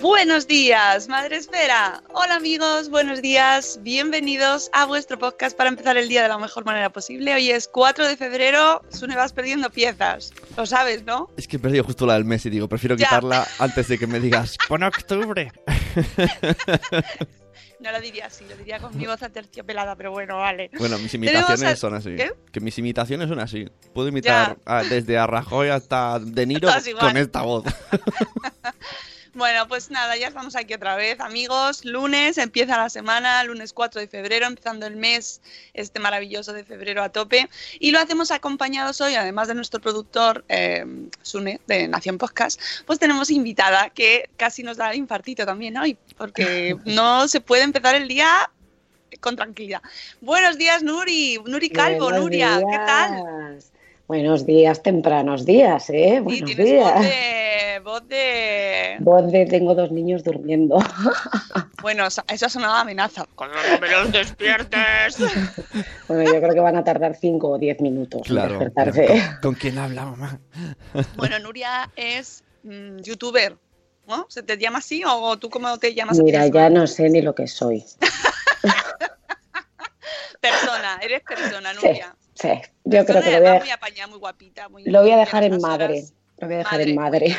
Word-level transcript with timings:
Buenos 0.00 0.46
días, 0.46 1.08
Madre 1.08 1.36
Esfera. 1.36 2.02
Hola 2.14 2.36
amigos, 2.36 2.88
buenos 2.88 3.20
días. 3.20 3.78
Bienvenidos 3.82 4.70
a 4.72 4.86
vuestro 4.86 5.18
podcast 5.18 5.54
para 5.56 5.68
empezar 5.68 5.96
el 5.98 6.08
día 6.08 6.22
de 6.22 6.28
la 6.28 6.38
mejor 6.38 6.64
manera 6.64 6.90
posible. 6.90 7.34
Hoy 7.34 7.50
es 7.50 7.68
4 7.68 8.08
de 8.08 8.16
febrero. 8.16 8.82
Sune, 8.88 9.14
vas 9.14 9.32
perdiendo 9.34 9.68
piezas. 9.70 10.32
Lo 10.56 10.64
sabes, 10.64 11.04
¿no? 11.04 11.28
Es 11.36 11.46
que 11.46 11.56
he 11.56 11.58
perdido 11.58 11.84
justo 11.84 12.06
la 12.06 12.14
del 12.14 12.24
mes 12.24 12.46
y 12.46 12.50
digo, 12.50 12.66
prefiero 12.68 12.96
Ya. 12.96 13.06
quitarla 13.08 13.46
antes 13.58 13.88
de 13.88 13.98
que 13.98 14.06
me 14.06 14.20
digas, 14.20 14.56
pon 14.68 14.82
octubre. 14.82 15.52
No 17.82 17.90
lo 17.92 17.98
diría 18.02 18.26
así, 18.26 18.44
lo 18.46 18.54
diría 18.56 18.78
con 18.78 18.94
mi 18.94 19.06
voz 19.06 19.22
aterciopelada, 19.22 19.96
pero 19.96 20.10
bueno, 20.10 20.36
vale. 20.36 20.70
Bueno, 20.78 20.98
mis 20.98 21.14
imitaciones 21.14 21.62
a- 21.62 21.76
son 21.76 21.94
así. 21.94 22.14
¿Qué? 22.14 22.30
Que 22.52 22.60
mis 22.60 22.76
imitaciones 22.76 23.26
son 23.30 23.40
así. 23.40 23.70
Puedo 23.94 24.06
imitar 24.08 24.58
a- 24.66 24.82
desde 24.82 25.16
a 25.16 25.26
Rajoy 25.26 25.70
hasta 25.70 26.18
De 26.18 26.44
Niro 26.44 26.68
con 27.00 27.16
esta 27.16 27.40
voz. 27.40 27.64
Bueno, 29.32 29.68
pues 29.68 29.90
nada, 29.90 30.16
ya 30.16 30.28
estamos 30.28 30.56
aquí 30.56 30.74
otra 30.74 30.96
vez, 30.96 31.20
amigos. 31.20 31.84
Lunes 31.84 32.36
empieza 32.36 32.76
la 32.76 32.90
semana, 32.90 33.44
lunes 33.44 33.72
4 33.72 34.00
de 34.00 34.08
febrero, 34.08 34.46
empezando 34.46 34.86
el 34.86 34.96
mes 34.96 35.40
este 35.72 36.00
maravilloso 36.00 36.52
de 36.52 36.64
febrero 36.64 37.02
a 37.02 37.10
tope. 37.10 37.48
Y 37.78 37.92
lo 37.92 38.00
hacemos 38.00 38.32
acompañados 38.32 39.00
hoy, 39.00 39.14
además 39.14 39.46
de 39.46 39.54
nuestro 39.54 39.80
productor 39.80 40.44
eh, 40.48 40.84
Sune, 41.22 41.60
de 41.68 41.86
Nación 41.86 42.18
Podcast, 42.18 42.60
pues 42.86 42.98
tenemos 42.98 43.30
invitada 43.30 43.90
que 43.90 44.28
casi 44.36 44.64
nos 44.64 44.76
da 44.76 44.96
infartito 44.96 45.46
también 45.46 45.76
hoy, 45.76 45.96
porque 46.16 46.76
no 46.84 47.28
se 47.28 47.40
puede 47.40 47.62
empezar 47.62 47.94
el 47.94 48.08
día 48.08 48.50
con 49.20 49.36
tranquilidad. 49.36 49.82
Buenos 50.20 50.58
días, 50.58 50.82
Nuri. 50.82 51.38
Nuri 51.46 51.70
Calvo, 51.70 52.06
Buenos 52.06 52.22
Nuria, 52.22 52.60
¿qué 52.68 52.78
tal? 52.78 53.60
Buenos 54.10 54.44
días, 54.44 54.82
tempranos 54.82 55.46
días, 55.46 55.88
¿eh? 55.88 56.14
Sí, 56.16 56.20
Buenos 56.20 56.56
días. 56.56 56.94
voz 56.94 57.04
de, 57.04 57.80
voz 57.84 58.08
de... 58.08 58.96
Voz 58.98 59.30
de 59.30 59.46
tengo 59.46 59.72
dos 59.76 59.92
niños 59.92 60.24
durmiendo. 60.24 60.78
Bueno, 61.80 62.08
eso 62.08 62.22
ha 62.26 62.48
sonado 62.48 62.74
a 62.74 62.80
amenaza. 62.80 63.24
Cuando 63.36 63.56
me 63.80 63.88
los 63.88 64.10
despiertes. 64.10 65.16
bueno, 66.08 66.24
yo 66.24 66.40
creo 66.40 66.52
que 66.54 66.60
van 66.60 66.76
a 66.76 66.82
tardar 66.82 67.14
cinco 67.14 67.50
o 67.50 67.58
diez 67.58 67.80
minutos 67.80 68.22
en 68.26 68.34
Claro. 68.34 68.58
despertarse. 68.58 69.06
¿Con, 69.06 69.36
con 69.42 69.54
quién 69.54 69.78
habla, 69.78 70.06
mamá? 70.06 70.40
Bueno, 71.16 71.38
Nuria 71.38 71.88
es 71.94 72.42
mm, 72.64 72.98
youtuber, 73.02 73.56
¿no? 74.08 74.26
¿Se 74.28 74.42
te 74.42 74.58
llama 74.58 74.78
así 74.78 75.04
o 75.06 75.38
tú 75.38 75.48
cómo 75.50 75.78
te 75.78 75.94
llamas? 75.94 76.18
Mira, 76.18 76.48
ya 76.48 76.68
no 76.68 76.88
sé 76.88 77.08
ni 77.08 77.22
lo 77.22 77.32
que 77.32 77.46
soy. 77.46 77.84
Persona, 80.40 80.98
eres 81.00 81.22
persona, 81.22 81.72
Nuria. 81.74 82.16
sí. 82.20 82.29
Yo 82.84 83.04
creo 83.04 83.22
que 83.22 83.30
lo 83.32 83.40
voy, 83.40 83.48
a, 83.48 83.58
muy 83.60 83.70
apañada, 83.70 84.06
muy 84.08 84.18
guapita. 84.18 84.68
Muy, 84.68 84.84
lo 84.84 85.00
voy 85.00 85.10
a 85.10 85.16
muy 85.16 85.24
dejar 85.24 85.44
en 85.44 85.60
madre. 85.60 85.84
horas. 85.84 86.14
Lo 86.38 86.46
voy 86.46 86.54
a 86.54 86.58
dejar 86.58 86.78
Madre, 86.78 86.90
en 86.90 86.96
madre. 86.96 87.36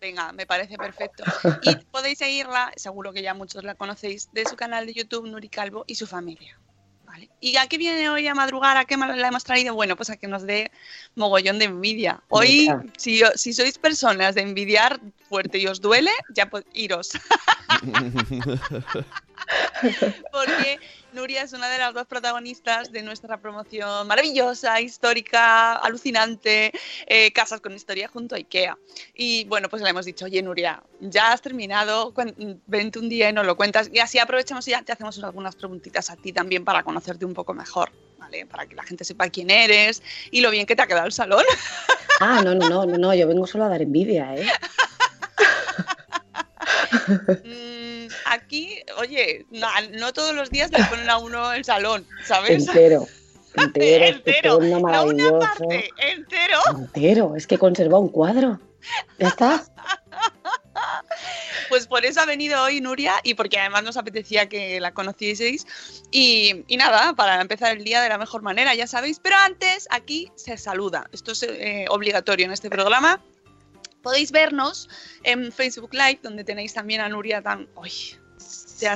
Venga, 0.00 0.32
me 0.32 0.46
parece 0.46 0.76
perfecto. 0.76 1.24
Y 1.62 1.76
podéis 1.90 2.18
seguirla, 2.18 2.72
seguro 2.76 3.12
que 3.12 3.22
ya 3.22 3.34
muchos 3.34 3.64
la 3.64 3.74
conocéis, 3.74 4.28
de 4.32 4.44
su 4.44 4.54
canal 4.56 4.86
de 4.86 4.94
YouTube, 4.94 5.26
Nuri 5.26 5.48
Calvo 5.48 5.84
y 5.86 5.94
su 5.96 6.06
familia. 6.06 6.58
¿Vale? 7.04 7.30
¿Y 7.40 7.56
a 7.56 7.66
qué 7.68 7.78
viene 7.78 8.08
hoy 8.10 8.26
a 8.26 8.34
madrugar? 8.34 8.76
¿A 8.76 8.84
qué 8.84 8.96
la 8.96 9.28
hemos 9.28 9.44
traído? 9.44 9.74
Bueno, 9.74 9.96
pues 9.96 10.10
a 10.10 10.16
que 10.16 10.26
nos 10.26 10.42
dé 10.42 10.70
mogollón 11.14 11.58
de 11.58 11.66
envidia. 11.66 12.22
Hoy, 12.28 12.68
si, 12.96 13.22
si 13.34 13.52
sois 13.52 13.78
personas 13.78 14.34
de 14.34 14.42
envidiar 14.42 15.00
fuerte 15.28 15.58
y 15.58 15.66
os 15.66 15.80
duele, 15.80 16.10
ya 16.34 16.50
iros. 16.72 17.10
Porque 20.32 20.78
Nuria 21.14 21.42
es 21.42 21.52
una 21.52 21.68
de 21.70 21.78
las 21.78 21.94
dos 21.94 22.06
protagonistas 22.06 22.90
de 22.90 23.02
nuestra 23.02 23.38
promoción 23.38 24.06
maravillosa, 24.06 24.80
histórica, 24.80 25.74
alucinante, 25.74 26.72
eh, 27.06 27.32
Casas 27.32 27.60
con 27.60 27.72
Historia 27.72 28.08
junto 28.08 28.34
a 28.34 28.38
IKEA. 28.38 28.76
Y 29.14 29.44
bueno, 29.44 29.68
pues 29.68 29.82
le 29.82 29.90
hemos 29.90 30.04
dicho, 30.04 30.24
oye 30.24 30.42
Nuria, 30.42 30.82
ya 31.00 31.32
has 31.32 31.40
terminado, 31.40 32.12
vente 32.66 32.98
un 32.98 33.08
día 33.08 33.30
y 33.30 33.32
nos 33.32 33.46
lo 33.46 33.56
cuentas. 33.56 33.88
Y 33.92 34.00
así 34.00 34.18
aprovechamos 34.18 34.66
y 34.68 34.72
ya 34.72 34.82
te 34.82 34.92
hacemos 34.92 35.22
algunas 35.22 35.54
preguntitas 35.54 36.10
a 36.10 36.16
ti 36.16 36.32
también 36.32 36.64
para 36.64 36.82
conocerte 36.82 37.24
un 37.24 37.34
poco 37.34 37.54
mejor, 37.54 37.92
¿vale? 38.18 38.44
Para 38.46 38.66
que 38.66 38.74
la 38.74 38.82
gente 38.82 39.04
sepa 39.04 39.30
quién 39.30 39.50
eres 39.50 40.02
y 40.30 40.40
lo 40.40 40.50
bien 40.50 40.66
que 40.66 40.74
te 40.74 40.82
ha 40.82 40.86
quedado 40.86 41.06
el 41.06 41.12
salón. 41.12 41.44
Ah, 42.20 42.42
no, 42.44 42.54
no, 42.54 42.68
no, 42.68 42.86
no, 42.86 42.96
no, 42.96 43.12
yo 43.12 43.26
vengo 43.26 43.44
solo 43.44 43.64
a 43.64 43.68
dar 43.68 43.82
envidia, 43.82 44.36
¿eh? 44.36 44.46
Aquí, 48.26 48.82
oye, 48.98 49.46
no, 49.50 49.68
no 49.92 50.12
todos 50.12 50.34
los 50.34 50.50
días 50.50 50.70
le 50.70 50.84
ponen 50.84 51.08
a 51.08 51.18
uno 51.18 51.52
el 51.52 51.64
salón, 51.64 52.06
¿sabes? 52.24 52.66
Entero. 52.68 53.06
Entero, 53.56 54.04
entero, 54.06 54.58
no 54.58 55.04
una 55.04 55.38
parte, 55.38 55.88
entero. 55.96 56.58
Entero, 56.76 57.36
es 57.36 57.46
que 57.46 57.56
conserva 57.56 58.00
un 58.00 58.08
cuadro. 58.08 58.58
Ya 59.18 59.28
está. 59.28 59.64
Pues 61.68 61.86
por 61.86 62.04
eso 62.04 62.20
ha 62.20 62.26
venido 62.26 62.62
hoy 62.62 62.80
Nuria 62.80 63.14
y 63.22 63.34
porque 63.34 63.58
además 63.58 63.82
nos 63.84 63.96
apetecía 63.96 64.48
que 64.48 64.80
la 64.80 64.92
conocieseis. 64.92 65.66
Y, 66.10 66.64
y 66.68 66.76
nada, 66.76 67.14
para 67.14 67.40
empezar 67.40 67.76
el 67.76 67.84
día 67.84 68.02
de 68.02 68.08
la 68.08 68.18
mejor 68.18 68.42
manera, 68.42 68.74
ya 68.74 68.86
sabéis. 68.86 69.18
Pero 69.20 69.36
antes, 69.36 69.88
aquí 69.90 70.30
se 70.36 70.56
saluda. 70.56 71.08
Esto 71.12 71.32
es 71.32 71.42
eh, 71.42 71.86
obligatorio 71.88 72.46
en 72.46 72.52
este 72.52 72.70
programa. 72.70 73.20
Podéis 74.04 74.30
vernos 74.30 74.88
en 75.24 75.50
Facebook 75.50 75.92
Live, 75.92 76.20
donde 76.22 76.44
tenéis 76.44 76.74
también 76.74 77.00
a 77.00 77.08
Nuria 77.08 77.42
tan. 77.42 77.68
Uy, 77.74 77.90
te 78.78 78.86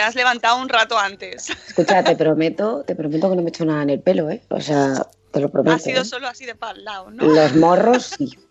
has, 0.00 0.14
levantado 0.14 0.60
un 0.60 0.68
rato 0.68 0.98
antes. 0.98 1.50
Escucha, 1.66 2.04
te 2.04 2.14
prometo, 2.14 2.84
te 2.84 2.94
prometo 2.94 3.30
que 3.30 3.36
no 3.36 3.42
me 3.42 3.48
he 3.48 3.50
hecho 3.50 3.64
nada 3.64 3.82
en 3.82 3.90
el 3.90 4.00
pelo, 4.00 4.30
¿eh? 4.30 4.42
O 4.50 4.60
sea, 4.60 5.06
te 5.32 5.40
lo 5.40 5.48
prometo. 5.50 5.76
Ha 5.76 5.78
sido 5.78 6.02
¿eh? 6.02 6.04
solo 6.04 6.28
así 6.28 6.44
de 6.46 6.54
para 6.54 6.72
el 6.78 6.84
lado, 6.84 7.10
¿no? 7.10 7.24
Los 7.24 7.54
morros, 7.56 8.14
sí. 8.18 8.30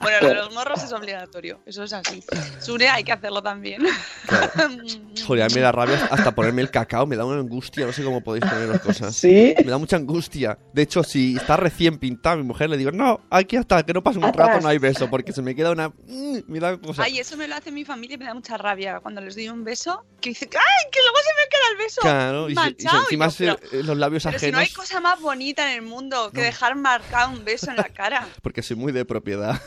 Bueno, 0.00 0.18
lo 0.20 0.28
de 0.28 0.34
los 0.34 0.52
morros 0.54 0.82
es 0.82 0.92
obligatorio, 0.92 1.60
eso 1.64 1.82
es 1.84 1.92
así. 1.92 2.22
Sure, 2.60 2.88
hay 2.88 3.04
que 3.04 3.12
hacerlo 3.12 3.42
también. 3.42 3.82
Joder, 5.26 5.42
a 5.44 5.46
mí 5.48 5.54
me 5.54 5.60
da 5.60 5.72
rabia 5.72 6.08
hasta 6.10 6.34
ponerme 6.34 6.60
el 6.62 6.70
cacao, 6.70 7.06
me 7.06 7.16
da 7.16 7.24
una 7.24 7.40
angustia, 7.40 7.86
no 7.86 7.92
sé 7.92 8.02
cómo 8.04 8.22
podéis 8.22 8.44
poneros 8.44 8.80
cosas. 8.80 9.14
¿Sí? 9.16 9.54
Me 9.64 9.70
da 9.70 9.78
mucha 9.78 9.96
angustia. 9.96 10.58
De 10.72 10.82
hecho, 10.82 11.02
si 11.02 11.36
está 11.36 11.56
recién 11.56 11.98
pintado, 11.98 12.36
mi 12.36 12.42
mujer 12.42 12.68
le 12.68 12.76
digo, 12.76 12.90
no, 12.90 13.20
aquí 13.30 13.56
hasta 13.56 13.82
que 13.84 13.92
no 13.94 14.02
pase 14.02 14.18
un 14.18 14.24
Atrás. 14.24 14.48
rato 14.48 14.60
no 14.60 14.68
hay 14.68 14.78
beso, 14.78 15.08
porque 15.08 15.32
se 15.32 15.40
me 15.42 15.54
queda 15.54 15.70
una... 15.70 15.88
mm, 15.88 16.38
Me 16.48 16.60
da 16.60 16.76
cosa. 16.78 17.02
Ay, 17.04 17.18
eso 17.20 17.36
me 17.36 17.48
lo 17.48 17.54
hace 17.54 17.70
mi 17.70 17.84
familia 17.84 18.16
y 18.16 18.18
me 18.18 18.24
da 18.26 18.34
mucha 18.34 18.56
rabia 18.58 19.00
cuando 19.00 19.20
les 19.20 19.34
doy 19.36 19.48
un 19.48 19.64
beso, 19.64 20.04
que 20.20 20.30
dice, 20.30 20.48
¡ay, 20.52 20.90
que 20.90 21.00
luego 21.00 21.16
se 21.18 21.30
me 21.42 21.48
queda 21.48 21.70
el 21.70 21.76
beso! 21.78 22.00
Claro, 22.02 22.50
y, 22.50 22.54
se- 22.54 22.60
y 22.60 22.64
se- 22.64 22.84
manchado". 22.84 23.02
encima 23.02 23.28
yo, 23.28 23.56
pero- 23.56 23.80
eh, 23.80 23.82
los 23.84 23.96
labios 23.96 24.24
Pero 24.24 24.38
si 24.38 24.44
ajenos, 24.46 24.58
no 24.58 24.62
hay 24.62 24.70
cosa 24.72 25.00
más 25.00 25.20
bonita 25.20 25.43
en 25.64 25.68
el 25.68 25.82
mundo 25.82 26.30
que 26.32 26.38
No. 26.40 26.44
dejar 26.44 26.74
marcado 26.76 27.30
un 27.30 27.44
beso 27.44 27.70
en 27.70 27.76
la 27.76 27.84
cara. 27.94 28.26
porque 28.42 28.62
soy 28.62 28.76
muy 28.76 28.92
de 28.92 29.04
propiedad. 29.04 29.60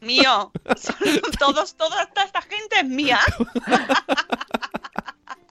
Mío. 0.00 0.50
Todos, 1.38 1.76
toda 1.76 2.02
esta, 2.02 2.22
esta 2.24 2.42
gente 2.42 2.76
es 2.80 2.84
mía. 2.84 3.20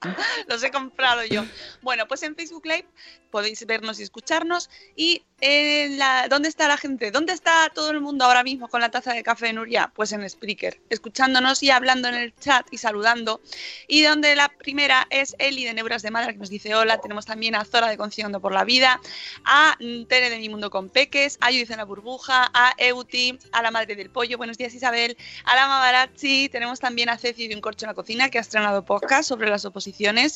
Los 0.48 0.64
he 0.64 0.72
comprado 0.72 1.24
yo. 1.26 1.44
Bueno, 1.82 2.08
pues 2.08 2.24
en 2.24 2.36
Facebook 2.36 2.66
Live 2.66 2.88
podéis 3.30 3.66
vernos 3.66 4.00
y 4.00 4.04
escucharnos. 4.04 4.70
Y 4.96 5.24
en 5.40 5.98
la, 5.98 6.28
¿dónde 6.30 6.50
está 6.50 6.68
la 6.68 6.78
gente? 6.78 7.12
¿Dónde 7.12 7.34
está 7.34 7.70
todo 7.74 7.92
el 7.92 8.02
mundo 8.02 8.26
ahora 8.26 8.44
mismo 8.44 8.68
con 8.68 8.82
la 8.82 8.92
taza 8.92 9.14
de 9.14 9.24
café 9.24 9.48
de 9.48 9.54
Nuria? 9.54 9.92
Pues 9.96 10.12
en 10.12 10.28
Spreaker, 10.30 10.80
escuchándonos 10.90 11.64
y 11.64 11.72
hablando 11.72 12.08
en 12.08 12.16
el 12.16 12.36
chat 12.36 12.68
y 12.72 12.78
saludando. 12.78 13.42
Y 13.88 14.02
donde 14.04 14.36
la 14.36 14.50
primera 14.50 15.08
es 15.10 15.36
Eli 15.40 15.66
de 15.66 15.74
Neuras 15.74 16.02
de 16.02 16.12
Madre, 16.12 16.34
que 16.34 16.40
nos 16.40 16.50
dice 16.50 16.76
hola. 16.76 17.00
Tenemos 17.00 17.26
también 17.26 17.56
a 17.56 17.66
Zora 17.66 17.88
de 17.88 17.98
Conciliando 17.98 18.42
por 18.42 18.54
la 18.54 18.64
Vida, 18.64 19.00
a 19.46 19.78
Tere 20.08 20.30
de 20.30 20.38
Mi 20.38 20.50
Mundo 20.50 20.70
con 20.70 20.90
Peques, 20.90 21.38
a 21.42 21.48
Judith 21.48 21.72
en 21.72 21.78
la 21.78 21.86
Burbuja, 21.86 22.52
a 22.54 22.74
Euti, 22.78 23.40
a 23.52 23.62
la 23.62 23.72
Madre 23.72 23.96
del 23.96 24.10
Pollo, 24.10 24.38
buenos 24.38 24.58
días 24.58 24.74
Isabel, 24.74 25.18
a 25.46 25.56
la 25.56 25.68
Mamarazzi, 25.68 26.50
tenemos 26.50 26.80
también 26.80 27.10
a 27.10 27.18
Ceci 27.18 27.48
de 27.48 27.56
Un 27.56 27.62
Corcho 27.62 27.86
en 27.86 27.90
la 27.90 27.94
Cocina, 27.94 28.30
que 28.30 28.38
ha 28.38 28.42
estrenado 28.42 28.84
podcast 28.84 29.28
sobre 29.28 29.50
las 29.50 29.66
oposiciones, 29.66 29.91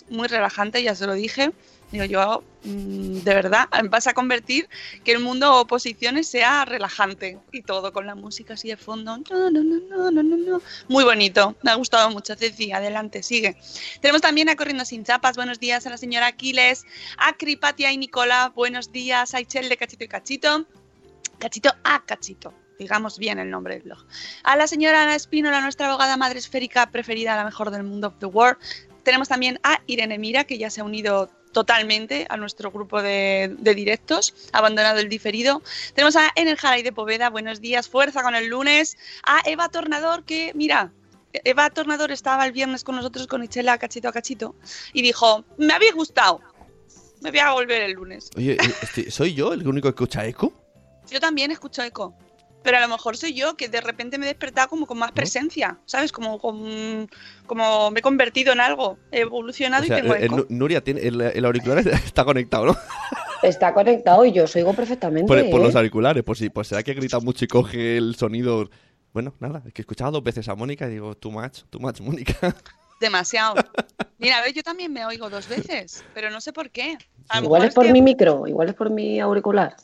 muy 0.09 0.27
relajante, 0.27 0.83
ya 0.83 0.95
se 0.95 1.07
lo 1.07 1.13
dije. 1.13 1.51
Digo 1.91 2.05
yo, 2.05 2.43
mm, 2.63 3.19
de 3.19 3.33
verdad, 3.33 3.69
vas 3.89 4.07
a 4.07 4.13
convertir 4.13 4.67
que 5.03 5.11
el 5.11 5.19
mundo 5.19 5.55
oposiciones 5.55 6.27
sea 6.27 6.65
relajante 6.65 7.37
y 7.51 7.61
todo 7.61 7.93
con 7.93 8.05
la 8.05 8.15
música 8.15 8.55
así 8.55 8.69
de 8.69 8.77
fondo. 8.77 9.17
No, 9.17 9.51
no, 9.51 9.63
no, 9.63 10.11
no, 10.11 10.23
no, 10.23 10.37
no. 10.37 10.61
Muy 10.87 11.03
bonito, 11.03 11.55
me 11.61 11.71
ha 11.71 11.75
gustado 11.75 12.09
mucho, 12.09 12.35
Ceci, 12.35 12.71
adelante, 12.71 13.21
sigue. 13.21 13.55
Tenemos 14.01 14.21
también 14.21 14.49
a 14.49 14.55
Corriendo 14.55 14.83
Sin 14.83 15.03
Chapas, 15.03 15.35
buenos 15.35 15.59
días 15.59 15.85
a 15.85 15.89
la 15.89 15.97
señora 15.97 16.27
Aquiles, 16.27 16.85
a 17.17 17.33
Cripatia 17.33 17.91
y 17.91 17.97
Nicola, 17.97 18.51
buenos 18.55 18.91
días, 18.91 19.33
a 19.33 19.41
Ichel 19.41 19.69
de 19.69 19.77
Cachito 19.77 20.03
y 20.03 20.07
Cachito, 20.07 20.65
Cachito 21.39 21.69
a 21.83 22.03
Cachito. 22.03 22.53
Digamos 22.77 23.17
bien 23.17 23.39
el 23.39 23.49
nombre 23.49 23.75
del 23.75 23.83
blog. 23.83 23.99
A 24.43 24.57
la 24.57 24.67
señora 24.67 25.03
Ana 25.03 25.15
Espínola, 25.15 25.61
nuestra 25.61 25.87
abogada 25.87 26.17
madre 26.17 26.39
esférica 26.39 26.87
preferida, 26.91 27.37
la 27.37 27.45
mejor 27.45 27.71
del 27.71 27.83
mundo 27.83 28.07
of 28.07 28.15
the 28.19 28.25
world. 28.25 28.57
Tenemos 29.05 29.29
también 29.29 29.59
a 29.63 29.81
Irene 29.85 30.17
Mira, 30.17 30.43
que 30.45 30.57
ya 30.57 30.71
se 30.71 30.81
ha 30.81 30.83
unido 30.83 31.29
totalmente 31.53 32.25
a 32.27 32.37
nuestro 32.37 32.71
grupo 32.71 33.01
de, 33.03 33.55
de 33.59 33.75
directos, 33.75 34.33
abandonado 34.51 34.99
el 34.99 35.07
diferido. 35.07 35.61
Tenemos 35.93 36.15
a 36.15 36.31
Enerjaray 36.35 36.81
de 36.81 36.91
Poveda, 36.91 37.29
buenos 37.29 37.61
días, 37.61 37.87
fuerza 37.87 38.23
con 38.23 38.33
el 38.35 38.47
lunes. 38.47 38.97
A 39.23 39.41
Eva 39.45 39.69
Tornador, 39.69 40.25
que 40.25 40.51
mira, 40.55 40.91
Eva 41.43 41.69
Tornador 41.69 42.11
estaba 42.11 42.45
el 42.47 42.51
viernes 42.51 42.83
con 42.83 42.95
nosotros 42.95 43.27
con 43.27 43.43
Ichela 43.43 43.77
cachito 43.77 44.09
a 44.09 44.11
cachito 44.11 44.55
y 44.91 45.03
dijo, 45.03 45.45
me 45.57 45.73
habéis 45.73 45.93
gustado, 45.93 46.41
me 47.21 47.29
voy 47.29 47.39
a 47.39 47.51
volver 47.53 47.83
el 47.83 47.91
lunes. 47.91 48.31
Oye, 48.35 48.53
eh, 48.53 48.75
este, 48.81 49.11
¿soy 49.11 49.35
yo 49.35 49.53
el 49.53 49.67
único 49.67 49.87
que 49.87 50.03
escucha 50.03 50.25
eco? 50.25 50.51
Yo 51.11 51.19
también 51.19 51.51
escucho 51.51 51.83
eco. 51.83 52.15
Pero 52.65 52.77
a 52.77 52.81
lo 52.81 52.87
mejor 52.89 53.15
soy 53.15 53.33
yo 53.33 53.55
que 53.55 53.69
de 53.69 53.79
repente 53.79 54.17
me 54.17 54.25
he 54.25 54.29
despertado 54.29 54.67
como 54.67 54.85
con 54.87 54.97
más 54.97 55.11
presencia, 55.13 55.77
¿sabes? 55.85 56.11
Como, 56.11 56.39
con- 56.39 57.07
como 57.47 57.91
me 57.91 57.99
he 57.99 58.01
convertido 58.01 58.51
en 58.51 58.59
algo, 58.59 58.97
he 59.11 59.21
evolucionado 59.21 59.83
O 59.83 59.87
sea, 59.87 59.99
y 59.99 60.01
tengo 60.01 60.15
eh, 60.15 60.25
eh, 60.25 60.45
Nuria, 60.49 60.83
tiene, 60.83 61.01
el, 61.01 61.21
el 61.21 61.45
auricular 61.45 61.77
está 61.87 62.25
conectado, 62.25 62.65
¿no? 62.65 62.75
Está 63.43 63.73
conectado 63.73 64.25
y 64.25 64.31
yo 64.33 64.45
os 64.45 64.55
oigo 64.55 64.73
perfectamente. 64.73 65.27
Por, 65.27 65.49
por 65.51 65.61
¿eh? 65.61 65.63
los 65.63 65.75
auriculares, 65.75 66.23
por 66.23 66.35
si 66.37 66.49
pues 66.49 66.67
será 66.67 66.81
que 66.83 66.93
grita 66.95 67.19
mucho 67.19 67.45
y 67.45 67.47
coge 67.47 67.97
el 67.97 68.15
sonido. 68.15 68.69
Bueno, 69.13 69.33
nada, 69.39 69.61
es 69.65 69.71
que 69.71 69.81
he 69.81 69.83
escuchado 69.83 70.11
dos 70.11 70.23
veces 70.23 70.49
a 70.49 70.55
Mónica 70.55 70.87
y 70.87 70.91
digo, 70.91 71.15
too 71.15 71.31
much, 71.31 71.59
too 71.69 71.79
much, 71.79 72.01
Mónica. 72.01 72.33
Demasiado. 72.99 73.55
Mira, 74.17 74.37
a 74.39 74.41
ver, 74.41 74.53
yo 74.53 74.63
también 74.63 74.91
me 74.91 75.05
oigo 75.05 75.29
dos 75.29 75.47
veces, 75.47 76.03
pero 76.13 76.31
no 76.31 76.41
sé 76.41 76.51
por 76.51 76.71
qué. 76.71 76.97
Igual 77.41 77.65
es 77.65 77.73
por 77.75 77.85
que- 77.85 77.91
mi 77.93 78.01
micro, 78.01 78.47
igual 78.47 78.69
es 78.69 78.73
por 78.75 78.89
mi 78.89 79.19
auricular. 79.19 79.75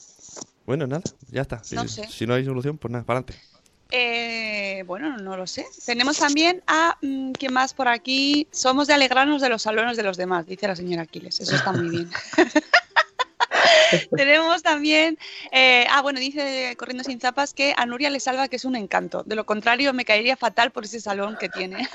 Bueno, 0.72 0.88
nada, 0.88 1.04
ya 1.30 1.42
está. 1.42 1.62
Si 1.66 1.76
No 1.76 1.84
no, 1.84 1.90
sé. 1.90 2.08
si 2.08 2.26
no 2.26 2.34
hay 2.34 2.46
solución, 2.46 2.78
pues 2.78 2.94
nada, 2.94 3.04
para 3.04 3.20
adelante. 3.20 3.44
Eh, 3.90 4.86
bueno, 4.88 5.18
no 5.18 5.36
lo 5.36 5.46
sé. 5.46 5.66
Tenemos 5.86 6.18
también 6.18 6.64
a, 6.66 6.98
mm, 7.02 7.34
¿quién 7.34 7.52
más 7.52 7.74
por 7.74 7.90
aquí? 7.90 8.48
Somos 8.52 8.88
de 8.88 8.94
alegrarnos 8.94 9.42
de 9.42 9.50
los 9.50 9.64
salones 9.64 9.98
de 9.98 10.04
los 10.04 10.16
demás, 10.16 10.46
dice 10.46 10.70
la 10.70 10.78
señora 10.78 11.02
Aquiles. 11.02 11.42
Eso 11.42 11.58
está 11.58 11.74
muy 11.74 11.90
bien. 11.90 12.10
Tenemos 14.16 14.64
también, 14.64 15.18
eh, 15.52 15.88
ah, 15.90 16.02
bueno, 16.02 16.22
dice 16.22 16.74
Corriendo 16.78 17.04
Sin 17.04 17.20
Zapas 17.20 17.54
que 17.54 17.74
a 17.76 17.86
Nuria 17.86 18.10
le 18.10 18.22
salva 18.22 18.48
que 18.48 18.56
es 18.56 18.64
un 18.64 18.78
encanto. 18.78 19.24
De 19.24 19.36
lo 19.36 19.46
contrario, 19.46 19.92
me 19.92 20.06
caería 20.06 20.38
fatal 20.38 20.72
por 20.72 20.86
ese 20.86 21.02
salón 21.02 21.36
que 21.38 21.50
tiene. 21.50 21.86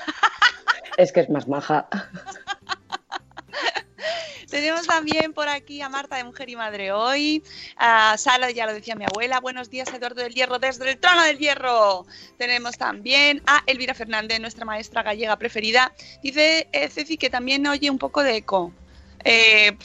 Es 0.97 1.11
que 1.11 1.21
es 1.21 1.29
más 1.29 1.47
maja. 1.47 1.87
Tenemos 4.57 4.87
también 4.87 5.33
por 5.33 5.47
aquí 5.49 5.81
a 5.83 5.87
Marta 5.87 6.15
de 6.15 6.23
Mujer 6.23 6.49
y 6.49 6.55
Madre 6.55 6.91
Hoy, 6.91 7.43
a 7.75 8.17
Sara, 8.17 8.49
ya 8.49 8.65
lo 8.65 8.73
decía 8.73 8.95
mi 8.95 9.05
abuela, 9.05 9.39
buenos 9.39 9.69
días 9.69 9.87
Eduardo 9.93 10.23
del 10.23 10.33
Hierro 10.33 10.57
desde 10.57 10.89
el 10.89 10.97
trono 10.97 11.21
del 11.21 11.37
hierro. 11.37 12.07
Tenemos 12.39 12.75
también 12.75 13.43
a 13.45 13.61
Elvira 13.67 13.93
Fernández, 13.93 14.39
nuestra 14.39 14.65
maestra 14.65 15.03
gallega 15.03 15.35
preferida. 15.35 15.93
Dice 16.23 16.67
eh, 16.71 16.89
Ceci 16.89 17.17
que 17.17 17.29
también 17.29 17.67
oye 17.67 17.91
un 17.91 17.99
poco 17.99 18.23
de 18.23 18.37
eco. 18.37 18.73
Eh, 19.23 19.77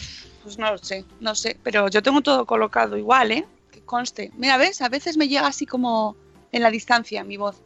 pues 0.42 0.56
no 0.56 0.70
lo 0.70 0.78
sé, 0.78 1.04
no 1.20 1.34
sé, 1.34 1.58
pero 1.62 1.90
yo 1.90 2.02
tengo 2.02 2.22
todo 2.22 2.46
colocado 2.46 2.96
igual, 2.96 3.30
¿eh? 3.30 3.46
Que 3.70 3.82
conste. 3.82 4.30
Mira, 4.38 4.56
¿ves? 4.56 4.80
A 4.80 4.88
veces 4.88 5.18
me 5.18 5.28
llega 5.28 5.48
así 5.48 5.66
como 5.66 6.16
en 6.50 6.62
la 6.62 6.70
distancia 6.70 7.24
mi 7.24 7.36
voz. 7.36 7.60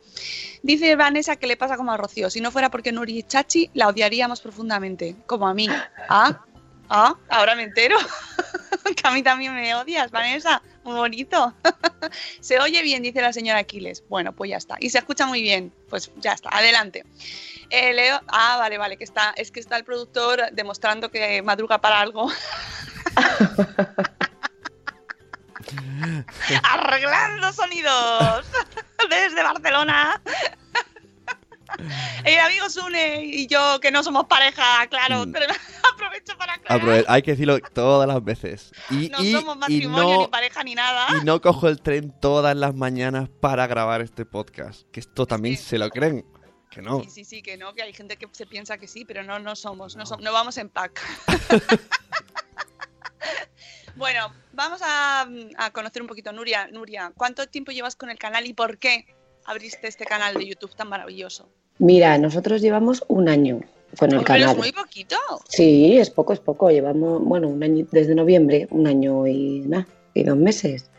Dice 0.64 0.96
Vanessa 0.96 1.36
que 1.36 1.46
le 1.46 1.56
pasa 1.56 1.76
como 1.76 1.92
a 1.92 1.96
Rocío. 1.96 2.30
Si 2.30 2.40
no 2.40 2.50
fuera 2.50 2.68
porque 2.68 2.90
Nuri 2.90 3.20
es 3.20 3.28
Chachi, 3.28 3.70
la 3.74 3.86
odiaríamos 3.86 4.40
profundamente, 4.40 5.14
como 5.26 5.46
a 5.46 5.54
mí. 5.54 5.68
Ah, 6.08 6.40
ah, 6.88 7.16
ahora 7.28 7.54
me 7.54 7.64
entero. 7.64 7.98
que 8.96 9.06
a 9.06 9.10
mí 9.10 9.22
también 9.22 9.54
me 9.54 9.74
odias, 9.74 10.10
Vanessa. 10.10 10.62
Muy 10.84 10.96
bonito. 10.96 11.54
se 12.40 12.58
oye 12.60 12.82
bien, 12.82 13.02
dice 13.02 13.20
la 13.20 13.32
señora 13.32 13.60
Aquiles. 13.60 14.04
Bueno, 14.08 14.32
pues 14.32 14.50
ya 14.50 14.56
está. 14.56 14.76
Y 14.80 14.90
se 14.90 14.98
escucha 14.98 15.26
muy 15.26 15.42
bien. 15.42 15.72
Pues 15.88 16.10
ya 16.16 16.32
está, 16.32 16.48
adelante. 16.50 17.04
Eh, 17.70 17.92
Leo, 17.92 18.20
ah, 18.28 18.56
vale, 18.58 18.78
vale, 18.78 18.96
que 18.96 19.04
está, 19.04 19.32
es 19.36 19.50
que 19.50 19.60
está 19.60 19.76
el 19.76 19.84
productor 19.84 20.50
demostrando 20.52 21.10
que 21.10 21.42
madruga 21.42 21.80
para 21.80 22.00
algo. 22.00 22.30
Arreglando 26.62 27.52
sonidos 27.52 28.46
desde 29.10 29.42
Barcelona. 29.42 30.20
El 32.24 32.38
amigo 32.38 32.68
Sune 32.70 33.24
y 33.24 33.46
yo, 33.46 33.78
que 33.80 33.90
no 33.90 34.02
somos 34.02 34.26
pareja, 34.26 34.86
claro, 34.88 35.26
Mm. 35.26 35.32
pero 35.32 35.46
aprovecho 35.94 36.36
para 36.38 36.54
aclarar. 36.54 36.80
Aprove- 36.86 37.04
hay 37.08 37.22
que 37.22 37.32
decirlo 37.32 37.58
todas 37.60 38.06
las 38.08 38.22
veces. 38.22 38.72
Y, 38.90 39.08
no 39.08 39.22
y- 39.22 39.32
somos 39.32 39.56
matrimonio, 39.56 40.14
no, 40.14 40.20
ni 40.22 40.26
pareja, 40.28 40.62
ni 40.64 40.74
nada. 40.74 41.06
y 41.20 41.24
no 41.24 41.40
cojo 41.40 41.68
el 41.68 41.80
tren 41.80 42.12
todas 42.20 42.56
las 42.56 42.74
mañanas 42.74 43.28
para 43.40 43.66
grabar 43.66 44.00
este 44.00 44.24
podcast. 44.24 44.82
Que 44.92 45.00
esto 45.00 45.26
también 45.26 45.56
Sí. 45.56 45.64
se 45.64 45.78
lo 45.78 45.90
creen. 45.90 46.24
Que 46.70 46.82
no. 46.82 47.02
Sí, 47.04 47.10
sí, 47.10 47.24
sí, 47.24 47.42
que 47.42 47.56
no, 47.56 47.72
que 47.74 47.82
hay 47.82 47.92
gente 47.94 48.16
que 48.16 48.28
se 48.32 48.44
piensa 48.46 48.76
que 48.76 48.86
sí, 48.86 49.04
pero 49.04 49.22
no, 49.22 49.38
no 49.38 49.56
somos, 49.56 49.96
no, 49.96 50.04
som- 50.04 50.20
no 50.20 50.32
vamos 50.32 50.58
en 50.58 50.68
pack. 50.68 51.00
bueno, 53.96 54.32
vamos 54.52 54.80
a, 54.84 55.26
a 55.56 55.70
conocer 55.72 56.02
un 56.02 56.08
poquito, 56.08 56.32
Nuria. 56.32 56.68
Nuria, 56.70 57.12
¿cuánto 57.16 57.46
tiempo 57.46 57.72
llevas 57.72 57.96
con 57.96 58.10
el 58.10 58.18
canal 58.18 58.46
y 58.46 58.52
por 58.52 58.78
qué 58.78 59.06
abriste 59.46 59.86
este 59.88 60.04
canal 60.04 60.34
de 60.34 60.46
YouTube 60.46 60.74
tan 60.74 60.88
maravilloso? 60.88 61.48
Mira, 61.78 62.18
nosotros 62.18 62.60
llevamos 62.60 63.04
un 63.08 63.28
año 63.28 63.60
con 63.98 64.12
el 64.12 64.18
pero 64.18 64.20
es 64.20 64.24
canal. 64.24 64.56
muy 64.56 64.72
poquito. 64.72 65.16
Sí, 65.48 65.98
es 65.98 66.10
poco, 66.10 66.32
es 66.32 66.40
poco. 66.40 66.70
Llevamos, 66.70 67.22
bueno, 67.24 67.48
un 67.48 67.62
año 67.62 67.86
desde 67.90 68.14
noviembre, 68.14 68.66
un 68.70 68.86
año 68.86 69.26
y 69.26 69.60
nada, 69.60 69.86
y 70.14 70.24
dos 70.24 70.36
meses. 70.36 70.90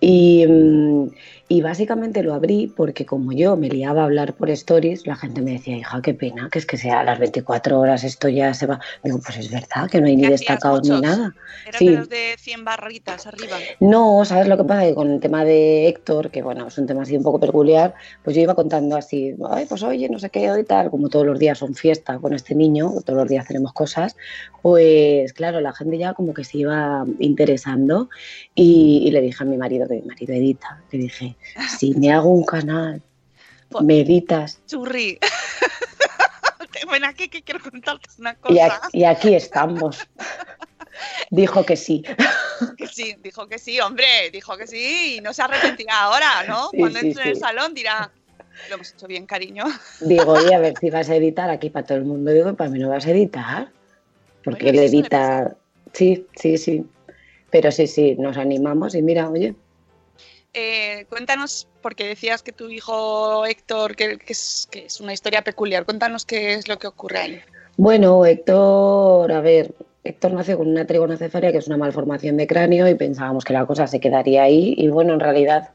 Y, 0.00 0.46
mm, 0.46 1.08
Y 1.48 1.62
básicamente 1.62 2.24
lo 2.24 2.34
abrí 2.34 2.66
porque 2.76 3.06
como 3.06 3.32
yo 3.32 3.56
me 3.56 3.68
liaba 3.68 4.02
a 4.02 4.04
hablar 4.06 4.34
por 4.34 4.50
stories, 4.50 5.06
la 5.06 5.14
gente 5.14 5.42
me 5.42 5.52
decía, 5.52 5.76
hija, 5.76 6.02
qué 6.02 6.12
pena, 6.12 6.48
que 6.50 6.58
es 6.58 6.66
que 6.66 6.76
sea 6.76 7.00
a 7.00 7.04
las 7.04 7.20
24 7.20 7.78
horas 7.78 8.02
esto 8.02 8.28
ya 8.28 8.52
se 8.52 8.66
va. 8.66 8.80
Digo, 9.04 9.20
pues 9.24 9.38
es 9.38 9.50
verdad, 9.52 9.88
que 9.88 10.00
no 10.00 10.08
hay 10.08 10.16
ni 10.16 10.22
¿Qué 10.22 10.34
hacías, 10.34 10.40
destacados 10.40 10.88
ni 10.88 11.00
nada. 11.00 11.34
Eran 11.64 11.78
Sí. 11.78 11.88
de 11.88 11.96
los 11.96 12.08
de 12.08 12.34
100 12.36 12.64
barritas 12.64 13.28
arriba. 13.28 13.58
No, 13.78 14.24
¿sabes 14.24 14.48
lo 14.48 14.56
que 14.56 14.64
pasa? 14.64 14.86
Que 14.86 14.94
con 14.94 15.08
el 15.12 15.20
tema 15.20 15.44
de 15.44 15.86
Héctor, 15.86 16.30
que 16.32 16.42
bueno, 16.42 16.66
es 16.66 16.78
un 16.78 16.86
tema 16.88 17.02
así 17.02 17.16
un 17.16 17.22
poco 17.22 17.38
peculiar, 17.38 17.94
pues 18.24 18.34
yo 18.34 18.42
iba 18.42 18.56
contando 18.56 18.96
así, 18.96 19.36
ay, 19.48 19.66
pues 19.68 19.84
oye, 19.84 20.08
no 20.08 20.18
sé 20.18 20.30
qué, 20.30 20.52
y 20.58 20.64
tal, 20.64 20.90
como 20.90 21.08
todos 21.08 21.26
los 21.26 21.38
días 21.38 21.58
son 21.58 21.74
fiesta 21.76 22.18
con 22.18 22.34
este 22.34 22.56
niño, 22.56 22.90
todos 23.04 23.20
los 23.20 23.28
días 23.28 23.46
tenemos 23.46 23.72
cosas, 23.72 24.16
pues 24.62 25.32
claro, 25.32 25.60
la 25.60 25.72
gente 25.72 25.96
ya 25.96 26.12
como 26.12 26.34
que 26.34 26.42
se 26.42 26.58
iba 26.58 27.04
interesando 27.20 28.08
y, 28.56 29.04
y 29.06 29.10
le 29.12 29.20
dije 29.20 29.44
a 29.44 29.46
mi 29.46 29.56
marido, 29.56 29.86
que 29.86 29.94
mi 29.94 30.02
marido 30.02 30.34
edita, 30.34 30.82
le 30.90 30.98
dije, 30.98 31.35
si 31.78 31.94
me 31.94 32.12
hago 32.12 32.28
un 32.28 32.44
canal, 32.44 33.02
Pues- 33.68 33.84
me 33.84 34.00
editas, 34.00 34.60
Churri. 34.66 35.18
Ven 36.90 37.04
aquí 37.04 37.28
que 37.28 37.42
quiero 37.42 37.60
contarte 37.60 38.08
una 38.18 38.32
y, 38.32 38.36
cosa. 38.36 38.80
y 38.92 39.04
aquí 39.04 39.34
estamos. 39.34 40.06
Dijo 41.30 41.64
que 41.66 41.76
sí. 41.76 42.02
Que 42.78 42.86
sí, 42.86 43.16
dijo 43.22 43.46
que 43.48 43.58
sí, 43.58 43.80
hombre, 43.80 44.30
dijo 44.32 44.56
que 44.56 44.66
sí 44.66 45.16
y 45.16 45.20
no 45.20 45.32
se 45.34 45.42
arrepentirá 45.42 46.02
ahora, 46.02 46.44
¿no? 46.48 46.70
Sí, 46.70 46.78
Cuando 46.78 47.00
sí, 47.00 47.08
entre 47.08 47.24
en 47.24 47.28
el 47.30 47.36
salón 47.36 47.74
dirá, 47.74 48.10
lo 48.68 48.74
hemos 48.76 48.92
hecho 48.92 49.06
bien, 49.06 49.26
cariño. 49.26 49.64
Digo, 50.00 50.32
oye, 50.32 50.54
a 50.54 50.58
ver 50.58 50.74
si 50.80 50.88
vas 50.90 51.10
a 51.10 51.16
editar 51.16 51.50
aquí 51.50 51.68
para 51.70 51.84
todo 51.84 51.98
el 51.98 52.04
mundo. 52.04 52.30
Digo, 52.30 52.54
para 52.54 52.70
mí 52.70 52.78
no 52.78 52.88
vas 52.88 53.06
a 53.06 53.10
editar. 53.10 53.68
Porque 54.44 54.64
Bueno, 54.64 54.80
él 54.80 54.88
edita. 54.88 55.56
Sí, 55.92 56.26
sí, 56.36 56.56
sí. 56.56 56.86
Pero 57.50 57.70
sí, 57.72 57.86
sí, 57.86 58.14
nos 58.16 58.36
animamos 58.36 58.94
y 58.94 59.02
mira, 59.02 59.28
oye. 59.28 59.54
Eh, 60.58 61.04
cuéntanos, 61.10 61.68
porque 61.82 62.08
decías 62.08 62.42
que 62.42 62.50
tu 62.50 62.70
hijo 62.70 63.44
Héctor, 63.44 63.94
que, 63.94 64.18
es, 64.26 64.66
una 65.02 65.12
historia 65.12 65.42
peculiar, 65.42 65.84
cuéntanos 65.84 66.24
qué 66.24 66.54
es 66.54 66.66
lo 66.66 66.78
que 66.78 66.86
ocurre 66.86 67.18
ahí. 67.18 67.40
Bueno, 67.76 68.24
Héctor, 68.24 69.30
a 69.32 69.42
ver, 69.42 69.74
Héctor 70.02 70.32
nació 70.32 70.56
con 70.56 70.68
una 70.68 70.86
trigonocefalia, 70.86 71.52
que 71.52 71.58
es 71.58 71.66
una 71.66 71.76
malformación 71.76 72.38
de 72.38 72.46
cráneo, 72.46 72.88
y 72.88 72.94
pensábamos 72.94 73.44
que 73.44 73.52
la 73.52 73.66
cosa 73.66 73.86
se 73.86 74.00
quedaría 74.00 74.44
ahí. 74.44 74.74
Y 74.78 74.88
bueno, 74.88 75.12
en 75.12 75.20
realidad, 75.20 75.72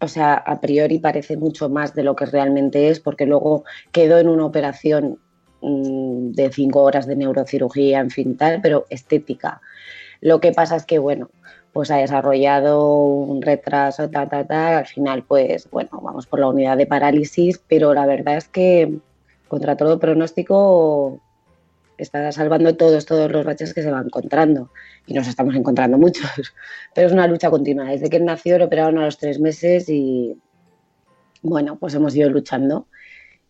o 0.00 0.06
sea, 0.06 0.34
a 0.34 0.60
priori 0.60 1.00
parece 1.00 1.36
mucho 1.36 1.68
más 1.68 1.92
de 1.96 2.04
lo 2.04 2.14
que 2.14 2.26
realmente 2.26 2.90
es, 2.90 3.00
porque 3.00 3.26
luego 3.26 3.64
quedó 3.90 4.18
en 4.18 4.28
una 4.28 4.46
operación 4.46 5.18
mm, 5.60 6.30
de 6.30 6.52
cinco 6.52 6.82
horas 6.82 7.08
de 7.08 7.16
neurocirugía, 7.16 7.98
en 7.98 8.10
fin, 8.10 8.36
tal, 8.36 8.60
pero 8.62 8.86
estética. 8.90 9.60
Lo 10.20 10.40
que 10.40 10.52
pasa 10.52 10.76
es 10.76 10.86
que, 10.86 11.00
bueno, 11.00 11.30
pues 11.74 11.90
ha 11.90 11.96
desarrollado 11.96 12.88
un 12.88 13.42
retraso, 13.42 14.08
ta, 14.08 14.28
ta, 14.28 14.46
ta. 14.46 14.78
Al 14.78 14.86
final, 14.86 15.24
pues, 15.24 15.68
bueno, 15.70 15.90
vamos 16.00 16.24
por 16.24 16.38
la 16.38 16.46
unidad 16.46 16.76
de 16.76 16.86
parálisis, 16.86 17.60
pero 17.68 17.92
la 17.92 18.06
verdad 18.06 18.36
es 18.36 18.46
que, 18.48 19.00
contra 19.48 19.76
todo 19.76 19.98
pronóstico, 19.98 21.20
está 21.98 22.30
salvando 22.30 22.76
todos, 22.76 23.06
todos 23.06 23.28
los 23.28 23.44
baches 23.44 23.74
que 23.74 23.82
se 23.82 23.90
va 23.90 24.00
encontrando. 24.00 24.70
Y 25.04 25.14
nos 25.14 25.26
estamos 25.26 25.56
encontrando 25.56 25.98
muchos. 25.98 26.30
Pero 26.94 27.08
es 27.08 27.12
una 27.12 27.26
lucha 27.26 27.50
continua. 27.50 27.86
Desde 27.86 28.08
que 28.08 28.18
él 28.18 28.24
nació, 28.24 28.56
lo 28.56 28.66
operaron 28.66 28.98
a 28.98 29.06
los 29.06 29.18
tres 29.18 29.40
meses 29.40 29.88
y, 29.88 30.38
bueno, 31.42 31.76
pues 31.76 31.94
hemos 31.94 32.14
ido 32.14 32.30
luchando. 32.30 32.86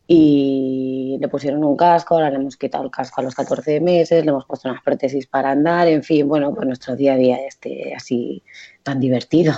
Y 0.07 1.17
le 1.19 1.29
pusieron 1.29 1.65
un 1.65 1.77
casco, 1.77 2.15
ahora 2.15 2.31
le 2.31 2.37
hemos 2.37 2.57
quitado 2.57 2.85
el 2.85 2.91
casco 2.91 3.21
a 3.21 3.25
los 3.25 3.35
14 3.35 3.81
meses, 3.81 4.25
le 4.25 4.31
hemos 4.31 4.45
puesto 4.45 4.69
unas 4.69 4.83
prótesis 4.83 5.27
para 5.27 5.51
andar, 5.51 5.89
en 5.89 6.03
fin, 6.03 6.29
bueno, 6.29 6.55
pues 6.55 6.67
nuestro 6.67 6.95
día 6.95 7.15
a 7.15 7.17
día 7.17 7.39
este 7.47 7.95
así 7.95 8.43
tan 8.83 9.01
divertido. 9.01 9.55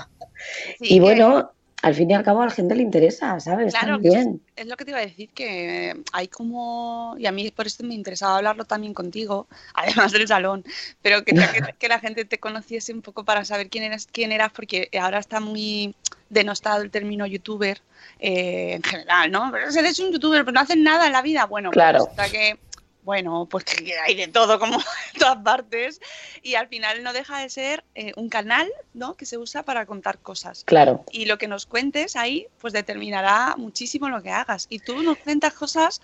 Sí, 0.78 0.96
y 0.96 1.00
bueno, 1.00 1.52
al 1.82 1.94
fin 1.94 2.10
y 2.10 2.14
al 2.14 2.24
cabo 2.24 2.42
a 2.42 2.46
la 2.46 2.50
gente 2.50 2.74
le 2.74 2.82
interesa, 2.82 3.38
¿sabes? 3.38 3.72
Claro, 3.72 3.94
También. 3.94 4.40
Es 4.56 4.66
lo 4.66 4.76
que 4.76 4.84
te 4.84 4.90
iba 4.90 5.00
a 5.00 5.06
decir, 5.06 5.28
que 5.30 5.94
hay 6.12 6.28
como, 6.28 7.14
y 7.18 7.26
a 7.26 7.32
mí 7.32 7.50
por 7.50 7.66
eso 7.66 7.84
me 7.84 7.94
interesaba 7.94 8.38
hablarlo 8.38 8.64
también 8.64 8.94
contigo, 8.94 9.46
además 9.74 10.12
del 10.12 10.26
salón, 10.26 10.64
pero 11.02 11.24
que, 11.24 11.32
que, 11.32 11.42
que 11.78 11.88
la 11.88 12.00
gente 12.00 12.24
te 12.24 12.38
conociese 12.38 12.92
un 12.92 13.02
poco 13.02 13.24
para 13.24 13.44
saber 13.44 13.68
quién 13.68 13.84
eras, 13.84 14.08
quién 14.10 14.32
eras, 14.32 14.52
porque 14.52 14.88
ahora 15.00 15.18
está 15.18 15.40
muy 15.40 15.94
denostado 16.28 16.82
el 16.82 16.90
término 16.90 17.26
youtuber 17.26 17.80
eh, 18.18 18.74
en 18.74 18.82
general, 18.82 19.30
¿no? 19.30 19.50
Pero 19.52 19.70
eres 19.70 19.98
un 20.00 20.12
youtuber, 20.12 20.44
pero 20.44 20.54
no 20.54 20.60
haces 20.60 20.76
nada 20.76 21.06
en 21.06 21.12
la 21.12 21.22
vida. 21.22 21.44
Bueno, 21.46 21.70
pues 21.70 21.76
Claro. 21.76 21.98
resulta 22.00 22.28
que, 22.28 22.58
bueno, 23.06 23.46
pues 23.48 23.64
que 23.64 23.96
hay 23.98 24.16
de 24.16 24.26
todo 24.26 24.58
como 24.58 24.74
en 24.74 25.18
todas 25.20 25.38
partes, 25.38 26.00
y 26.42 26.56
al 26.56 26.68
final 26.68 27.02
no 27.02 27.14
deja 27.14 27.38
de 27.38 27.48
ser 27.48 27.84
eh, 27.94 28.12
un 28.16 28.28
canal, 28.28 28.68
¿no? 28.92 29.14
Que 29.14 29.24
se 29.24 29.38
usa 29.38 29.62
para 29.62 29.86
contar 29.86 30.18
cosas. 30.18 30.64
Claro, 30.64 31.04
y 31.12 31.24
lo 31.24 31.38
que 31.38 31.46
nos 31.48 31.64
cuentes 31.64 32.16
ahí 32.16 32.48
pues 32.60 32.74
determinará 32.74 33.54
muchísimo 33.56 34.08
lo 34.10 34.22
que 34.22 34.30
hagas. 34.30 34.66
Y 34.68 34.80
tú 34.80 35.02
nos 35.02 35.16
cuentas 35.18 35.54
cosas 35.54 36.02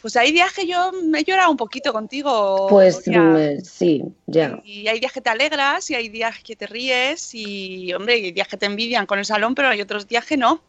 pues 0.00 0.16
hay 0.16 0.32
días 0.32 0.52
que 0.54 0.66
yo 0.66 0.92
me 0.92 1.20
he 1.20 1.24
llorado 1.24 1.50
un 1.50 1.58
poquito 1.58 1.92
contigo 1.92 2.68
pues 2.70 3.02
mm, 3.06 3.62
sí, 3.62 4.02
ya. 4.26 4.62
y 4.64 4.88
hay 4.88 4.98
días 4.98 5.12
que 5.12 5.20
te 5.20 5.28
alegras 5.28 5.90
y 5.90 5.94
hay 5.94 6.08
días 6.08 6.42
que 6.42 6.56
te 6.56 6.66
ríes 6.66 7.34
y 7.34 7.92
hombre 7.92 8.14
hay 8.14 8.32
días 8.32 8.48
que 8.48 8.56
te 8.56 8.64
envidian 8.64 9.04
con 9.04 9.18
el 9.18 9.26
salón 9.26 9.54
pero 9.54 9.68
hay 9.68 9.82
otros 9.82 10.08
días 10.08 10.24
que 10.24 10.38
no. 10.38 10.62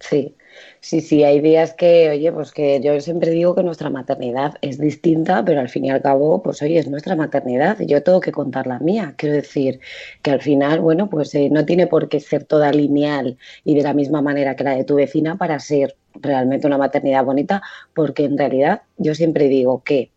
Sí, 0.00 0.34
sí, 0.80 1.00
sí, 1.00 1.24
hay 1.24 1.40
días 1.40 1.74
que, 1.74 2.10
oye, 2.10 2.32
pues 2.32 2.52
que 2.52 2.80
yo 2.80 2.98
siempre 3.00 3.30
digo 3.30 3.54
que 3.54 3.62
nuestra 3.62 3.90
maternidad 3.90 4.54
es 4.62 4.78
distinta, 4.78 5.44
pero 5.44 5.60
al 5.60 5.68
fin 5.68 5.84
y 5.84 5.90
al 5.90 6.02
cabo, 6.02 6.42
pues 6.42 6.62
oye, 6.62 6.78
es 6.78 6.88
nuestra 6.88 7.16
maternidad 7.16 7.80
y 7.80 7.86
yo 7.86 8.02
tengo 8.02 8.20
que 8.20 8.32
contar 8.32 8.66
la 8.66 8.78
mía. 8.78 9.14
Quiero 9.16 9.36
decir 9.36 9.80
que 10.22 10.30
al 10.30 10.40
final, 10.40 10.80
bueno, 10.80 11.08
pues 11.10 11.34
eh, 11.34 11.48
no 11.50 11.64
tiene 11.66 11.86
por 11.86 12.08
qué 12.08 12.20
ser 12.20 12.44
toda 12.44 12.72
lineal 12.72 13.38
y 13.64 13.74
de 13.74 13.82
la 13.82 13.94
misma 13.94 14.22
manera 14.22 14.56
que 14.56 14.64
la 14.64 14.76
de 14.76 14.84
tu 14.84 14.96
vecina 14.96 15.36
para 15.36 15.58
ser 15.58 15.96
realmente 16.14 16.66
una 16.66 16.78
maternidad 16.78 17.24
bonita, 17.24 17.62
porque 17.94 18.24
en 18.24 18.38
realidad 18.38 18.82
yo 18.98 19.14
siempre 19.14 19.48
digo 19.48 19.82
que 19.82 20.10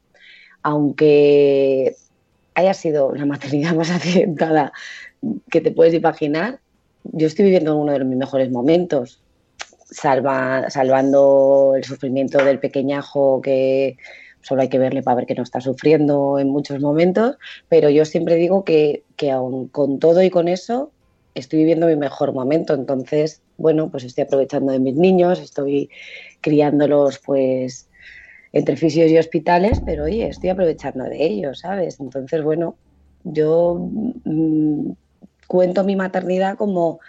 aunque 0.62 1.96
haya 2.56 2.74
sido 2.74 3.14
la 3.16 3.26
maternidad 3.28 3.76
más 3.76 3.92
accidentada 3.92 4.74
que 5.50 5.62
te 5.62 5.72
puedes 5.72 5.94
imaginar, 5.94 6.60
yo 7.04 7.28
estoy 7.28 7.46
viviendo 7.46 7.76
uno 7.76 7.94
de 7.94 8.04
mis 8.04 8.18
mejores 8.18 8.50
momentos 8.52 9.23
salva, 9.94 10.70
salvando 10.70 11.74
el 11.76 11.84
sufrimiento 11.84 12.44
del 12.44 12.60
pequeñajo 12.60 13.42
que 13.42 13.98
solo 14.42 14.62
hay 14.62 14.70
que 14.70 14.80
verle 14.80 15.04
para 15.04 15.16
ver 15.16 15.26
que 15.26 15.36
no 15.36 15.44
está 15.44 15.62
sufriendo 15.62 16.38
en 16.40 16.50
muchos 16.50 16.82
momentos, 16.82 17.38
pero 17.70 17.90
yo 17.90 18.04
siempre 18.06 18.36
digo 18.36 18.64
que, 18.66 19.04
que 19.16 19.32
aun 19.32 19.70
con 19.70 20.00
todo 20.00 20.22
y 20.22 20.30
con 20.30 20.48
eso 20.48 20.92
estoy 21.34 21.60
viviendo 21.60 21.88
mi 21.88 21.96
mejor 21.96 22.34
momento, 22.34 22.74
entonces, 22.74 23.42
bueno, 23.58 23.90
pues 23.90 24.04
estoy 24.04 24.26
aprovechando 24.26 24.72
de 24.72 24.80
mis 24.80 24.96
niños, 24.96 25.40
estoy 25.40 25.90
criándolos 26.42 27.20
pues 27.26 27.90
entre 28.52 28.78
fisios 28.78 29.10
y 29.10 29.18
hospitales, 29.18 29.82
pero 29.84 30.04
oye, 30.04 30.28
estoy 30.28 30.50
aprovechando 30.50 31.06
de 31.06 31.24
ellos, 31.26 31.60
¿sabes? 31.60 32.00
Entonces, 32.00 32.44
bueno, 32.44 32.76
yo 33.24 33.90
mm, 34.26 34.92
cuento 35.48 35.84
mi 35.84 35.96
maternidad 35.96 36.56
como 36.56 37.00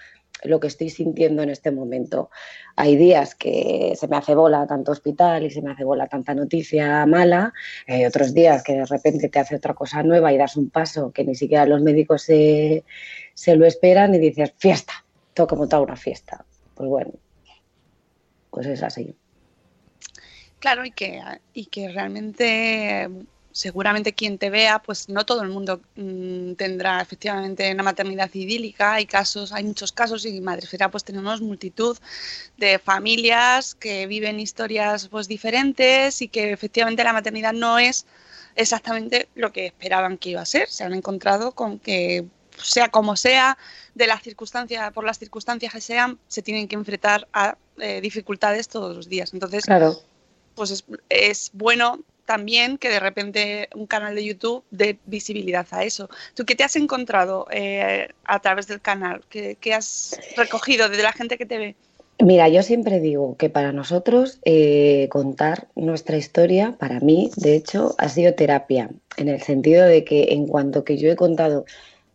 lo 0.44 0.60
que 0.60 0.68
estoy 0.68 0.90
sintiendo 0.90 1.42
en 1.42 1.50
este 1.50 1.70
momento. 1.70 2.30
Hay 2.76 2.96
días 2.96 3.34
que 3.34 3.94
se 3.96 4.08
me 4.08 4.16
hace 4.16 4.34
bola 4.34 4.66
tanto 4.66 4.92
hospital 4.92 5.44
y 5.44 5.50
se 5.50 5.62
me 5.62 5.72
hace 5.72 5.84
bola 5.84 6.06
tanta 6.06 6.34
noticia 6.34 7.06
mala, 7.06 7.52
hay 7.86 8.04
otros 8.04 8.34
días 8.34 8.62
que 8.62 8.74
de 8.74 8.86
repente 8.86 9.28
te 9.28 9.38
hace 9.38 9.56
otra 9.56 9.74
cosa 9.74 10.02
nueva 10.02 10.32
y 10.32 10.38
das 10.38 10.56
un 10.56 10.70
paso 10.70 11.12
que 11.12 11.24
ni 11.24 11.34
siquiera 11.34 11.66
los 11.66 11.82
médicos 11.82 12.22
se, 12.22 12.84
se 13.34 13.56
lo 13.56 13.66
esperan 13.66 14.14
y 14.14 14.18
dices, 14.18 14.52
fiesta, 14.56 15.04
que 15.34 15.56
montar 15.56 15.80
una 15.80 15.96
fiesta. 15.96 16.44
Pues 16.74 16.88
bueno, 16.88 17.12
pues 18.50 18.66
es 18.66 18.82
así. 18.82 19.14
Claro, 20.60 20.84
y 20.84 20.92
que, 20.92 21.20
y 21.52 21.66
que 21.66 21.88
realmente 21.88 23.08
seguramente 23.54 24.12
quien 24.12 24.36
te 24.36 24.50
vea, 24.50 24.80
pues 24.80 25.08
no 25.08 25.24
todo 25.24 25.42
el 25.42 25.48
mundo 25.48 25.80
mmm, 25.94 26.54
tendrá 26.54 27.00
efectivamente 27.00 27.72
una 27.72 27.84
maternidad 27.84 28.28
idílica. 28.34 28.94
Hay 28.94 29.06
casos, 29.06 29.52
hay 29.52 29.62
muchos 29.62 29.92
casos 29.92 30.26
y 30.26 30.36
en 30.36 30.42
Madresfera 30.42 30.90
pues 30.90 31.04
tenemos 31.04 31.40
multitud 31.40 31.96
de 32.56 32.80
familias 32.80 33.76
que 33.76 34.08
viven 34.08 34.40
historias 34.40 35.06
pues 35.06 35.28
diferentes 35.28 36.20
y 36.20 36.26
que 36.26 36.50
efectivamente 36.50 37.04
la 37.04 37.12
maternidad 37.12 37.52
no 37.52 37.78
es 37.78 38.06
exactamente 38.56 39.28
lo 39.36 39.52
que 39.52 39.66
esperaban 39.66 40.18
que 40.18 40.30
iba 40.30 40.40
a 40.40 40.46
ser. 40.46 40.68
Se 40.68 40.82
han 40.82 40.92
encontrado 40.92 41.52
con 41.52 41.78
que 41.78 42.26
sea 42.60 42.88
como 42.88 43.14
sea, 43.14 43.56
de 43.94 44.08
las 44.08 44.22
circunstancias, 44.22 44.92
por 44.92 45.04
las 45.04 45.20
circunstancias 45.20 45.72
que 45.72 45.80
sean, 45.80 46.18
se 46.26 46.42
tienen 46.42 46.66
que 46.66 46.74
enfrentar 46.74 47.28
a 47.32 47.56
eh, 47.78 48.00
dificultades 48.00 48.66
todos 48.66 48.96
los 48.96 49.08
días. 49.08 49.32
Entonces, 49.32 49.64
claro. 49.64 49.96
pues 50.56 50.72
es, 50.72 50.84
es 51.08 51.50
bueno 51.52 52.00
también 52.24 52.78
que 52.78 52.88
de 52.88 53.00
repente 53.00 53.68
un 53.74 53.86
canal 53.86 54.14
de 54.14 54.24
YouTube 54.24 54.64
dé 54.70 54.98
visibilidad 55.06 55.66
a 55.70 55.84
eso. 55.84 56.08
¿Tú 56.34 56.44
qué 56.44 56.54
te 56.54 56.64
has 56.64 56.76
encontrado 56.76 57.46
eh, 57.50 58.08
a 58.24 58.40
través 58.40 58.66
del 58.66 58.80
canal? 58.80 59.22
¿Qué, 59.28 59.56
¿Qué, 59.60 59.74
has 59.74 60.18
recogido 60.36 60.88
de 60.88 61.02
la 61.02 61.12
gente 61.12 61.38
que 61.38 61.46
te 61.46 61.58
ve? 61.58 61.76
Mira, 62.20 62.48
yo 62.48 62.62
siempre 62.62 63.00
digo 63.00 63.36
que 63.36 63.50
para 63.50 63.72
nosotros 63.72 64.38
eh, 64.44 65.08
contar 65.10 65.66
nuestra 65.74 66.16
historia, 66.16 66.76
para 66.78 67.00
mí, 67.00 67.30
de 67.36 67.56
hecho, 67.56 67.94
ha 67.98 68.08
sido 68.08 68.34
terapia, 68.34 68.90
en 69.16 69.28
el 69.28 69.42
sentido 69.42 69.84
de 69.84 70.04
que 70.04 70.32
en 70.32 70.46
cuanto 70.46 70.84
que 70.84 70.96
yo 70.96 71.10
he 71.10 71.16
contado 71.16 71.64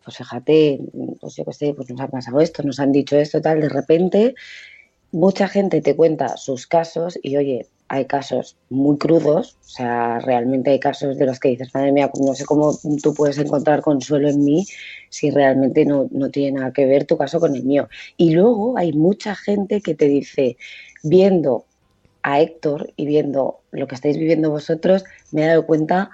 pues 0.04 0.16
fíjate, 0.16 0.80
pues 1.20 1.36
yo 1.36 1.44
qué 1.44 1.52
sé, 1.52 1.74
pues 1.74 1.90
nos 1.90 2.00
ha 2.00 2.08
pasado 2.08 2.40
esto, 2.40 2.62
nos 2.62 2.80
han 2.80 2.92
dicho 2.92 3.16
esto, 3.16 3.40
tal, 3.40 3.60
de 3.60 3.68
repente 3.68 4.34
mucha 5.12 5.48
gente 5.48 5.80
te 5.82 5.96
cuenta 5.96 6.36
sus 6.36 6.66
casos 6.66 7.18
y 7.22 7.36
oye, 7.36 7.66
hay 7.92 8.04
casos 8.04 8.56
muy 8.68 8.98
crudos, 8.98 9.56
o 9.66 9.68
sea, 9.68 10.20
realmente 10.20 10.70
hay 10.70 10.78
casos 10.78 11.18
de 11.18 11.26
los 11.26 11.40
que 11.40 11.48
dices, 11.48 11.74
madre 11.74 11.90
mía, 11.90 12.08
no 12.20 12.34
sé 12.36 12.44
cómo 12.44 12.72
tú 13.02 13.12
puedes 13.14 13.36
encontrar 13.38 13.82
consuelo 13.82 14.28
en 14.28 14.44
mí 14.44 14.64
si 15.08 15.32
realmente 15.32 15.84
no, 15.84 16.06
no 16.12 16.30
tiene 16.30 16.60
nada 16.60 16.72
que 16.72 16.86
ver 16.86 17.04
tu 17.04 17.18
caso 17.18 17.40
con 17.40 17.56
el 17.56 17.64
mío. 17.64 17.88
Y 18.16 18.30
luego 18.30 18.78
hay 18.78 18.92
mucha 18.92 19.34
gente 19.34 19.80
que 19.80 19.96
te 19.96 20.04
dice, 20.04 20.56
viendo 21.02 21.64
a 22.22 22.40
Héctor 22.40 22.92
y 22.94 23.06
viendo 23.06 23.58
lo 23.72 23.88
que 23.88 23.96
estáis 23.96 24.16
viviendo 24.16 24.50
vosotros, 24.50 25.02
me 25.32 25.42
he 25.42 25.48
dado 25.48 25.66
cuenta 25.66 26.10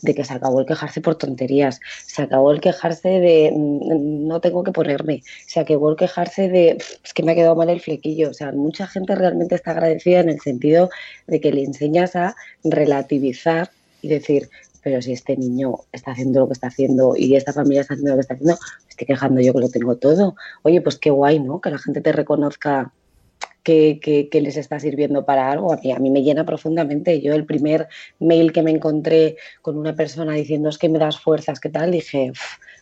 de 0.00 0.14
que 0.14 0.24
se 0.24 0.32
acabó 0.32 0.60
el 0.60 0.66
quejarse 0.66 1.00
por 1.00 1.16
tonterías, 1.16 1.80
se 2.06 2.22
acabó 2.22 2.52
el 2.52 2.60
quejarse 2.60 3.08
de 3.08 3.52
mm, 3.54 4.26
no 4.26 4.40
tengo 4.40 4.64
que 4.64 4.72
ponerme, 4.72 5.22
se 5.46 5.60
acabó 5.60 5.90
el 5.90 5.96
quejarse 5.96 6.48
de 6.48 6.78
es 7.04 7.12
que 7.14 7.22
me 7.22 7.32
ha 7.32 7.34
quedado 7.34 7.56
mal 7.56 7.68
el 7.68 7.80
flequillo. 7.80 8.30
O 8.30 8.34
sea, 8.34 8.52
mucha 8.52 8.86
gente 8.86 9.14
realmente 9.14 9.54
está 9.54 9.72
agradecida 9.72 10.20
en 10.20 10.30
el 10.30 10.40
sentido 10.40 10.90
de 11.26 11.40
que 11.40 11.52
le 11.52 11.64
enseñas 11.64 12.16
a 12.16 12.34
relativizar 12.64 13.70
y 14.00 14.08
decir, 14.08 14.48
pero 14.82 15.00
si 15.00 15.12
este 15.12 15.36
niño 15.36 15.74
está 15.92 16.12
haciendo 16.12 16.40
lo 16.40 16.46
que 16.48 16.54
está 16.54 16.66
haciendo 16.68 17.14
y 17.16 17.36
esta 17.36 17.52
familia 17.52 17.82
está 17.82 17.94
haciendo 17.94 18.10
lo 18.12 18.16
que 18.16 18.22
está 18.22 18.34
haciendo, 18.34 18.58
estoy 18.88 19.06
quejando 19.06 19.40
yo 19.40 19.52
que 19.52 19.60
lo 19.60 19.68
tengo 19.68 19.96
todo. 19.96 20.34
Oye, 20.62 20.80
pues 20.80 20.98
qué 20.98 21.10
guay, 21.10 21.38
¿no? 21.38 21.60
Que 21.60 21.70
la 21.70 21.78
gente 21.78 22.00
te 22.00 22.12
reconozca 22.12 22.92
que, 23.62 24.28
les 24.32 24.56
está 24.56 24.80
sirviendo 24.80 25.24
para 25.24 25.50
algo. 25.50 25.72
A 25.72 25.76
mí, 25.76 25.92
a 25.92 25.98
mí 25.98 26.10
me 26.10 26.22
llena 26.22 26.44
profundamente. 26.44 27.20
Yo 27.20 27.34
el 27.34 27.44
primer 27.44 27.88
mail 28.18 28.52
que 28.52 28.62
me 28.62 28.70
encontré 28.70 29.36
con 29.62 29.76
una 29.76 29.94
persona 29.94 30.34
diciendo 30.34 30.68
es 30.68 30.78
que 30.78 30.88
me 30.88 30.98
das 30.98 31.18
fuerzas, 31.18 31.60
¿qué 31.60 31.68
tal? 31.68 31.92
Dije, 31.92 32.32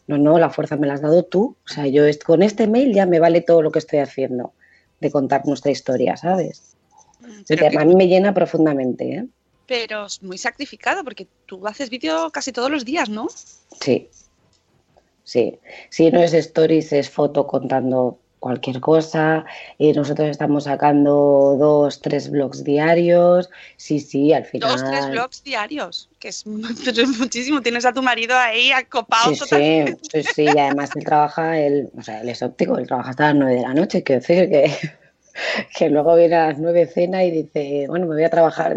no, 0.06 0.18
no, 0.18 0.38
la 0.38 0.50
fuerza 0.50 0.76
me 0.76 0.87
la 0.87 0.94
has 0.94 1.02
dado 1.02 1.25
tú. 1.25 1.56
O 1.64 1.68
sea, 1.68 1.87
yo 1.87 2.04
con 2.25 2.42
este 2.42 2.66
mail 2.66 2.94
ya 2.94 3.06
me 3.06 3.20
vale 3.20 3.40
todo 3.42 3.62
lo 3.62 3.70
que 3.70 3.78
estoy 3.78 3.99
haciendo 3.99 4.52
de 5.00 5.10
contar 5.10 5.46
nuestra 5.46 5.70
historia, 5.70 6.16
¿sabes? 6.16 6.76
Mm, 7.20 7.78
a 7.78 7.84
mí 7.84 7.94
me 7.94 8.08
llena 8.08 8.34
profundamente, 8.34 9.14
¿eh? 9.14 9.26
Pero 9.66 10.06
es 10.06 10.22
muy 10.22 10.37
sacrificado 10.37 11.04
porque 11.04 11.28
tú 11.46 11.64
haces 11.66 11.90
vídeo 11.90 12.30
casi 12.32 12.50
todos 12.50 12.70
los 12.70 12.84
días, 12.84 13.08
¿no? 13.08 13.28
Sí. 13.80 14.08
Sí. 15.22 15.60
Si 15.90 16.10
no 16.10 16.20
es 16.20 16.34
stories, 16.34 16.92
es 16.92 17.08
foto 17.08 17.46
contando 17.46 18.18
cualquier 18.40 18.80
cosa. 18.80 19.44
y 19.78 19.92
nosotros 19.92 20.28
estamos 20.28 20.64
sacando 20.64 21.56
dos, 21.59 22.00
tres 22.00 22.30
blogs 22.30 22.64
diarios. 22.64 23.50
Sí, 23.76 24.00
sí, 24.00 24.32
al 24.32 24.44
final. 24.44 24.70
Dos, 24.70 24.85
tres 24.85 25.11
blogs 25.11 25.44
diarios, 25.44 26.09
que 26.18 26.28
es, 26.28 26.47
muchísimo. 26.47 27.61
Tienes 27.61 27.85
a 27.85 27.92
tu 27.92 28.02
marido 28.02 28.37
ahí 28.37 28.73
acopado. 28.73 29.35
Sí, 29.35 29.44
sí, 29.47 29.85
sí, 30.11 30.23
sí, 30.23 30.44
y 30.44 30.59
además 30.59 30.90
él 30.97 31.04
trabaja, 31.04 31.59
él, 31.61 31.90
o 31.97 32.02
sea, 32.02 32.23
él 32.23 32.28
es 32.30 32.42
óptico, 32.42 32.78
él 32.78 32.87
trabaja 32.87 33.11
hasta 33.11 33.26
las 33.26 33.35
nueve 33.37 33.54
de 33.56 33.62
la 33.62 33.75
noche, 33.75 34.02
quiero 34.02 34.20
decir 34.20 34.49
que, 34.49 34.73
que 35.78 35.90
luego 35.90 36.16
viene 36.16 36.35
a 36.37 36.47
las 36.49 36.59
nueve 36.59 36.87
cena 36.87 37.23
y 37.23 37.30
dice, 37.30 37.85
bueno, 37.88 38.06
me 38.06 38.14
voy 38.14 38.25
a 38.25 38.30
trabajar. 38.30 38.76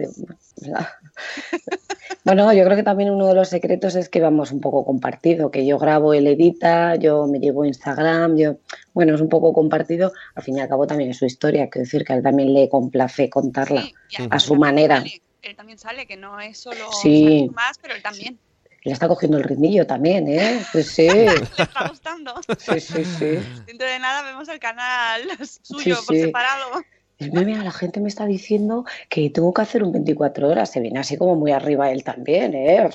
Bueno, 2.26 2.54
yo 2.54 2.64
creo 2.64 2.78
que 2.78 2.84
también 2.84 3.12
uno 3.12 3.28
de 3.28 3.36
los 3.36 3.50
secretos 3.50 3.96
es 3.96 4.08
que 4.08 4.22
vamos 4.22 4.52
un 4.52 4.62
poco 4.62 4.86
compartido, 4.86 5.52
que 5.52 5.66
yo 5.66 5.78
grabo, 5.78 6.14
él 6.14 6.28
edita, 6.28 6.96
yo 6.96 7.28
me 7.28 7.40
llevo 7.40 7.66
Instagram, 7.66 8.38
yo, 8.38 8.58
bueno, 8.94 9.14
es 9.16 9.20
un 9.20 9.28
poco 9.28 9.52
compartido, 9.52 10.14
al 10.36 10.44
fin 10.44 10.58
y 10.58 10.62
al 10.62 10.70
cabo 10.70 10.88
también 10.88 11.10
es 11.10 11.18
su 11.18 11.26
historia, 11.26 11.70
quiero 11.70 11.84
decir 11.84 12.06
que 12.06 12.14
a 12.14 12.16
él 12.16 12.24
también 12.24 12.54
le 12.54 12.70
complace 12.70 13.30
contarla 13.30 13.84
a 14.30 14.40
su 14.40 14.56
manera. 14.56 15.04
él 15.42 15.56
también 15.58 15.78
sale, 15.78 16.06
que 16.06 16.16
no 16.16 16.40
es 16.40 16.58
solo 16.60 16.92
sí. 16.94 17.50
más, 17.54 17.78
pero 17.82 17.94
él 17.94 18.02
también. 18.02 18.40
Le 18.84 18.92
está 18.92 19.08
cogiendo 19.08 19.38
el 19.38 19.44
ritmillo 19.44 19.88
también, 19.88 20.28
¿eh? 20.28 20.62
Pues 20.72 20.88
sí. 20.92 21.08
Le 21.08 21.36
está 21.36 21.88
gustando. 21.88 22.36
Sí, 22.58 22.80
sí, 22.82 23.06
sí. 23.06 23.40
Dentro 23.66 23.88
de 23.88 24.00
nada 24.00 24.24
vemos 24.24 24.48
el 24.50 24.60
canal 24.60 25.22
suyo 25.62 25.98
por 26.06 26.16
separado. 26.16 26.84
Mira, 27.32 27.64
la 27.64 27.72
gente 27.72 28.00
me 28.00 28.10
está 28.10 28.26
diciendo 28.26 28.86
que 29.10 29.30
tengo 29.30 29.54
que 29.54 29.62
hacer 29.62 29.84
un 29.84 29.92
24 29.92 30.50
horas. 30.50 30.72
Se 30.72 30.80
viene 30.80 31.00
así 31.00 31.18
como 31.18 31.36
muy 31.36 31.52
arriba 31.52 31.92
él 31.92 32.04
también, 32.04 32.54
¿eh? 32.54 32.90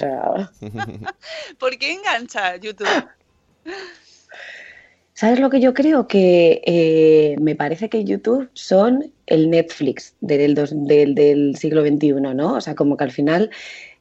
¿Por 1.58 1.78
qué 1.78 1.92
engancha 1.92 2.56
YouTube? 2.56 3.08
¿Sabes 5.14 5.38
lo 5.38 5.48
que 5.48 5.60
yo 5.60 5.74
creo? 5.74 6.08
Que 6.08 6.60
eh, 6.66 7.36
me 7.40 7.54
parece 7.54 7.88
que 7.88 8.04
YouTube 8.04 8.50
son 8.52 9.12
el 9.26 9.48
Netflix 9.48 10.14
del, 10.20 10.54
del, 10.56 11.56
siglo 11.56 11.82
XXI, 11.82 12.14
¿no? 12.34 12.54
O 12.54 12.60
sea, 12.60 12.74
como 12.74 12.96
que 12.96 13.04
al 13.04 13.12
final, 13.12 13.50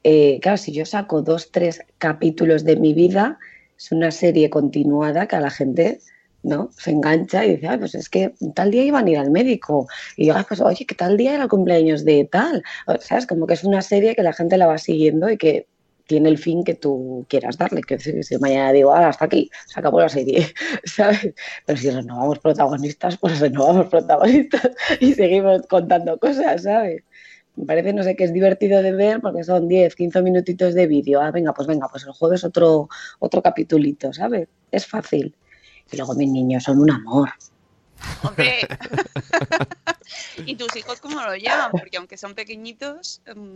eh, 0.03 0.39
claro, 0.41 0.57
si 0.57 0.71
yo 0.71 0.85
saco 0.85 1.21
dos, 1.21 1.51
tres 1.51 1.81
capítulos 1.99 2.63
de 2.63 2.77
mi 2.77 2.93
vida, 2.95 3.37
es 3.77 3.91
una 3.91 4.09
serie 4.09 4.49
continuada 4.49 5.27
que 5.27 5.35
a 5.35 5.41
la 5.41 5.51
gente 5.51 5.99
¿no? 6.43 6.69
Se 6.77 6.91
engancha 6.91 7.45
y 7.45 7.55
dice, 7.55 7.67
Ay, 7.67 7.77
pues 7.77 7.95
es 7.95 8.09
que 8.09 8.33
tal 8.53 8.71
día 8.71 8.83
iban 8.83 9.07
a 9.07 9.09
ir 9.09 9.17
al 9.17 9.31
médico. 9.31 9.87
Y 10.17 10.27
yo, 10.27 10.35
pues 10.47 10.61
oye, 10.61 10.85
que 10.85 10.95
tal 10.95 11.17
día 11.17 11.33
era 11.35 11.43
el 11.43 11.49
cumpleaños 11.49 12.05
de 12.05 12.25
tal. 12.31 12.63
O, 12.87 12.95
¿Sabes? 12.99 13.25
Como 13.27 13.47
que 13.47 13.55
es 13.55 13.63
una 13.63 13.81
serie 13.81 14.15
que 14.15 14.23
la 14.23 14.33
gente 14.33 14.57
la 14.57 14.67
va 14.67 14.77
siguiendo 14.77 15.29
y 15.29 15.37
que 15.37 15.67
tiene 16.07 16.29
el 16.29 16.37
fin 16.37 16.63
que 16.63 16.75
tú 16.75 17.25
quieras 17.29 17.57
darle. 17.57 17.81
Que 17.81 17.99
si, 17.99 18.37
mañana 18.39 18.71
digo, 18.73 18.93
ah, 18.93 19.07
hasta 19.09 19.25
aquí, 19.25 19.49
se 19.67 19.79
acabó 19.79 19.99
la 19.99 20.09
serie, 20.09 20.53
¿sabes? 20.85 21.33
Pero 21.65 21.79
si 21.79 21.89
renovamos 21.89 22.39
protagonistas, 22.39 23.17
pues 23.17 23.39
renovamos 23.39 23.87
protagonistas 23.87 24.71
y 24.99 25.13
seguimos 25.13 25.65
contando 25.67 26.17
cosas, 26.19 26.63
¿sabes? 26.63 27.03
Me 27.55 27.65
parece, 27.65 27.93
no 27.93 28.03
sé, 28.03 28.15
que 28.15 28.23
es 28.23 28.33
divertido 28.33 28.81
de 28.81 28.91
ver 28.93 29.21
porque 29.21 29.43
son 29.43 29.67
10, 29.67 29.95
15 29.95 30.21
minutitos 30.23 30.73
de 30.73 30.87
vídeo. 30.87 31.21
Ah, 31.21 31.31
venga, 31.31 31.53
pues 31.53 31.67
venga, 31.67 31.87
pues 31.89 32.03
el 32.05 32.11
jueves 32.11 32.43
otro, 32.43 32.89
otro 33.19 33.41
capitulito, 33.43 34.11
¿sabes? 34.11 34.47
Es 34.71 34.87
fácil. 34.87 35.35
Y 35.91 35.97
luego 35.97 36.13
mis 36.15 36.29
niños 36.29 36.63
son 36.63 36.79
un 36.79 36.91
amor. 36.91 37.29
Hombre. 38.23 38.61
¿Y 40.45 40.55
tus 40.55 40.75
hijos 40.75 40.99
cómo 40.99 41.21
lo 41.21 41.35
llevan? 41.35 41.71
Porque 41.71 41.97
aunque 41.97 42.17
son 42.17 42.33
pequeñitos. 42.33 43.21
Mm, 43.33 43.53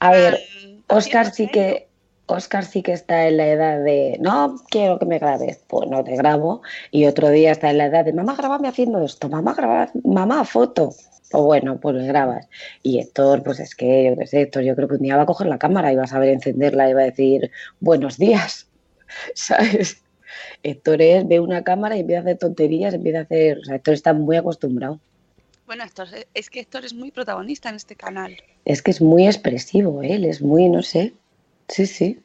a 0.00 0.10
ver, 0.10 0.40
Oscar 0.88 1.32
sí 1.32 1.48
que. 1.48 1.88
Oscar 2.28 2.64
sí 2.64 2.82
que 2.82 2.92
está 2.92 3.28
en 3.28 3.36
la 3.36 3.46
edad 3.46 3.84
de 3.84 4.16
no 4.20 4.56
quiero 4.68 4.98
que 4.98 5.06
me 5.06 5.20
grabes, 5.20 5.60
pues 5.68 5.88
no 5.88 6.02
te 6.02 6.16
grabo. 6.16 6.60
Y 6.90 7.06
otro 7.06 7.30
día 7.30 7.52
está 7.52 7.70
en 7.70 7.78
la 7.78 7.86
edad 7.86 8.04
de 8.04 8.12
mamá, 8.12 8.34
grabame 8.34 8.66
haciendo 8.66 9.00
esto, 9.04 9.28
mamá, 9.28 9.54
graba, 9.54 9.92
mamá, 10.02 10.44
foto. 10.44 10.92
O 11.30 11.44
bueno, 11.44 11.78
pues 11.78 11.94
le 11.94 12.06
grabas. 12.06 12.48
Y 12.82 12.98
Héctor, 12.98 13.44
pues 13.44 13.60
es 13.60 13.76
que 13.76 14.06
yo 14.10 14.16
qué 14.18 14.26
sé, 14.26 14.42
Héctor, 14.42 14.64
yo 14.64 14.74
creo 14.74 14.88
que 14.88 14.94
un 14.94 15.02
día 15.02 15.16
va 15.16 15.22
a 15.22 15.26
coger 15.26 15.46
la 15.46 15.58
cámara 15.58 15.92
y 15.92 15.96
va 15.96 16.02
a 16.02 16.08
saber 16.08 16.30
encenderla 16.30 16.90
y 16.90 16.94
va 16.94 17.02
a 17.02 17.04
decir 17.04 17.52
buenos 17.78 18.18
días, 18.18 18.66
¿sabes? 19.34 20.02
Héctor 20.62 21.02
es, 21.02 21.26
ve 21.26 21.40
una 21.40 21.64
cámara 21.64 21.96
y 21.96 22.00
empieza 22.00 22.20
a 22.20 22.22
hacer 22.22 22.38
tonterías, 22.38 22.94
empieza 22.94 23.20
a 23.20 23.22
hacer. 23.22 23.58
O 23.58 23.64
sea, 23.64 23.76
Héctor 23.76 23.94
está 23.94 24.12
muy 24.12 24.36
acostumbrado. 24.36 25.00
Bueno, 25.66 25.84
Héctor, 25.84 26.08
es 26.34 26.50
que 26.50 26.60
Héctor 26.60 26.84
es 26.84 26.94
muy 26.94 27.10
protagonista 27.10 27.68
en 27.68 27.76
este 27.76 27.96
canal. 27.96 28.36
Es 28.64 28.82
que 28.82 28.90
es 28.90 29.00
muy 29.00 29.26
expresivo, 29.26 30.02
él 30.02 30.24
es 30.24 30.40
muy, 30.40 30.68
no 30.68 30.82
sé. 30.82 31.12
Sí, 31.68 31.86
sí. 31.86 32.20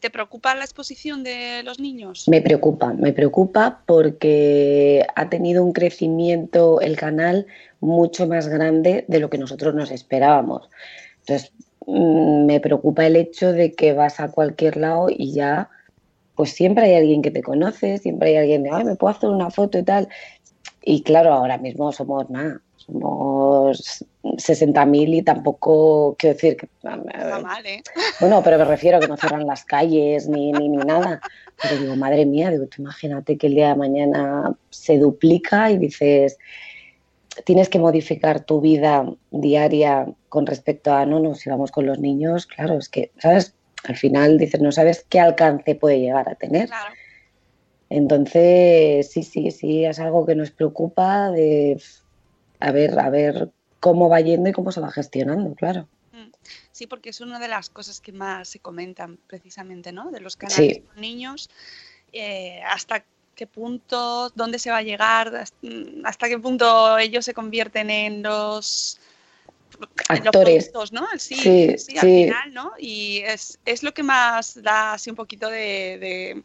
¿Te 0.00 0.08
preocupa 0.08 0.54
la 0.54 0.62
exposición 0.62 1.24
de 1.24 1.64
los 1.64 1.80
niños? 1.80 2.28
Me 2.28 2.40
preocupa, 2.40 2.92
me 2.92 3.12
preocupa 3.12 3.82
porque 3.86 5.04
ha 5.16 5.28
tenido 5.28 5.64
un 5.64 5.72
crecimiento 5.72 6.80
el 6.80 6.96
canal 6.96 7.48
mucho 7.80 8.28
más 8.28 8.46
grande 8.46 9.04
de 9.08 9.18
lo 9.18 9.30
que 9.30 9.38
nosotros 9.38 9.74
nos 9.74 9.90
esperábamos. 9.90 10.70
Entonces, 11.20 11.52
mm, 11.86 12.46
me 12.46 12.60
preocupa 12.60 13.04
el 13.04 13.16
hecho 13.16 13.52
de 13.52 13.72
que 13.72 13.92
vas 13.94 14.20
a 14.20 14.30
cualquier 14.30 14.76
lado 14.76 15.08
y 15.10 15.32
ya 15.32 15.70
pues 16.34 16.52
siempre 16.52 16.86
hay 16.86 16.94
alguien 16.94 17.22
que 17.22 17.30
te 17.30 17.42
conoce, 17.42 17.98
siempre 17.98 18.30
hay 18.30 18.36
alguien 18.36 18.62
de, 18.62 18.70
ay, 18.72 18.84
me 18.84 18.96
puedo 18.96 19.14
hacer 19.14 19.30
una 19.30 19.50
foto 19.50 19.78
y 19.78 19.82
tal. 19.82 20.08
Y 20.82 21.02
claro, 21.02 21.32
ahora 21.32 21.58
mismo 21.58 21.92
somos 21.92 22.28
nada, 22.28 22.60
somos 22.76 24.04
60.000 24.22 25.14
y 25.14 25.22
tampoco, 25.22 26.16
quiero 26.18 26.34
decir, 26.34 26.56
que, 26.56 26.68
mal, 26.82 27.66
¿eh? 27.66 27.82
bueno, 28.20 28.42
pero 28.42 28.58
me 28.58 28.64
refiero 28.64 28.98
a 28.98 29.00
que 29.00 29.08
no 29.08 29.16
cierran 29.16 29.46
las 29.46 29.64
calles 29.64 30.28
ni, 30.28 30.52
ni, 30.52 30.68
ni 30.68 30.78
nada. 30.78 31.20
Pero 31.62 31.80
digo, 31.80 31.96
madre 31.96 32.26
mía, 32.26 32.50
digo, 32.50 32.66
tú 32.66 32.82
imagínate 32.82 33.38
que 33.38 33.46
el 33.46 33.54
día 33.54 33.68
de 33.68 33.76
mañana 33.76 34.54
se 34.70 34.98
duplica 34.98 35.70
y 35.70 35.78
dices, 35.78 36.36
tienes 37.44 37.68
que 37.68 37.78
modificar 37.78 38.40
tu 38.40 38.60
vida 38.60 39.06
diaria 39.30 40.06
con 40.28 40.46
respecto 40.46 40.92
a, 40.92 41.06
no, 41.06 41.20
no, 41.20 41.34
si 41.34 41.48
vamos 41.48 41.70
con 41.70 41.86
los 41.86 41.98
niños, 41.98 42.46
claro, 42.46 42.76
es 42.76 42.88
que, 42.88 43.12
¿sabes? 43.18 43.54
Al 43.84 43.96
final 43.96 44.38
dices, 44.38 44.60
no 44.60 44.72
sabes 44.72 45.04
qué 45.08 45.20
alcance 45.20 45.74
puede 45.74 46.00
llegar 46.00 46.28
a 46.28 46.34
tener. 46.34 46.70
Entonces, 47.90 49.10
sí, 49.10 49.22
sí, 49.22 49.50
sí, 49.50 49.84
es 49.84 50.00
algo 50.00 50.26
que 50.26 50.34
nos 50.34 50.50
preocupa 50.50 51.30
de 51.30 51.80
a 52.60 52.72
ver, 52.72 52.98
a 52.98 53.10
ver 53.10 53.50
cómo 53.80 54.08
va 54.08 54.20
yendo 54.20 54.48
y 54.48 54.52
cómo 54.52 54.72
se 54.72 54.80
va 54.80 54.90
gestionando, 54.90 55.54
claro. 55.54 55.86
Mm. 56.12 56.30
Sí, 56.72 56.86
porque 56.86 57.10
es 57.10 57.20
una 57.20 57.38
de 57.38 57.48
las 57.48 57.68
cosas 57.68 58.00
que 58.00 58.12
más 58.12 58.48
se 58.48 58.58
comentan 58.58 59.18
precisamente, 59.26 59.92
¿no? 59.92 60.10
De 60.10 60.20
los 60.20 60.36
canales 60.36 60.80
con 60.86 61.00
niños, 61.00 61.50
eh, 62.12 62.62
hasta 62.66 63.04
qué 63.34 63.46
punto, 63.46 64.30
dónde 64.30 64.58
se 64.58 64.70
va 64.70 64.78
a 64.78 64.82
llegar, 64.82 65.44
hasta 66.04 66.28
qué 66.28 66.38
punto 66.38 66.96
ellos 66.98 67.24
se 67.24 67.34
convierten 67.34 67.90
en 67.90 68.22
los 68.22 68.98
actores. 70.08 70.70
Los 70.74 70.92
¿no? 70.92 71.06
Sí, 71.16 71.34
Sí, 71.34 71.74
sí, 71.78 71.98
al 71.98 72.00
final, 72.00 72.54
¿no? 72.54 72.72
Y 72.78 73.22
es, 73.26 73.58
es 73.64 73.82
lo 73.82 73.92
que 73.92 74.02
más 74.02 74.62
da 74.62 74.94
así 74.94 75.10
un 75.10 75.16
poquito 75.16 75.48
de, 75.48 75.98
de, 75.98 76.42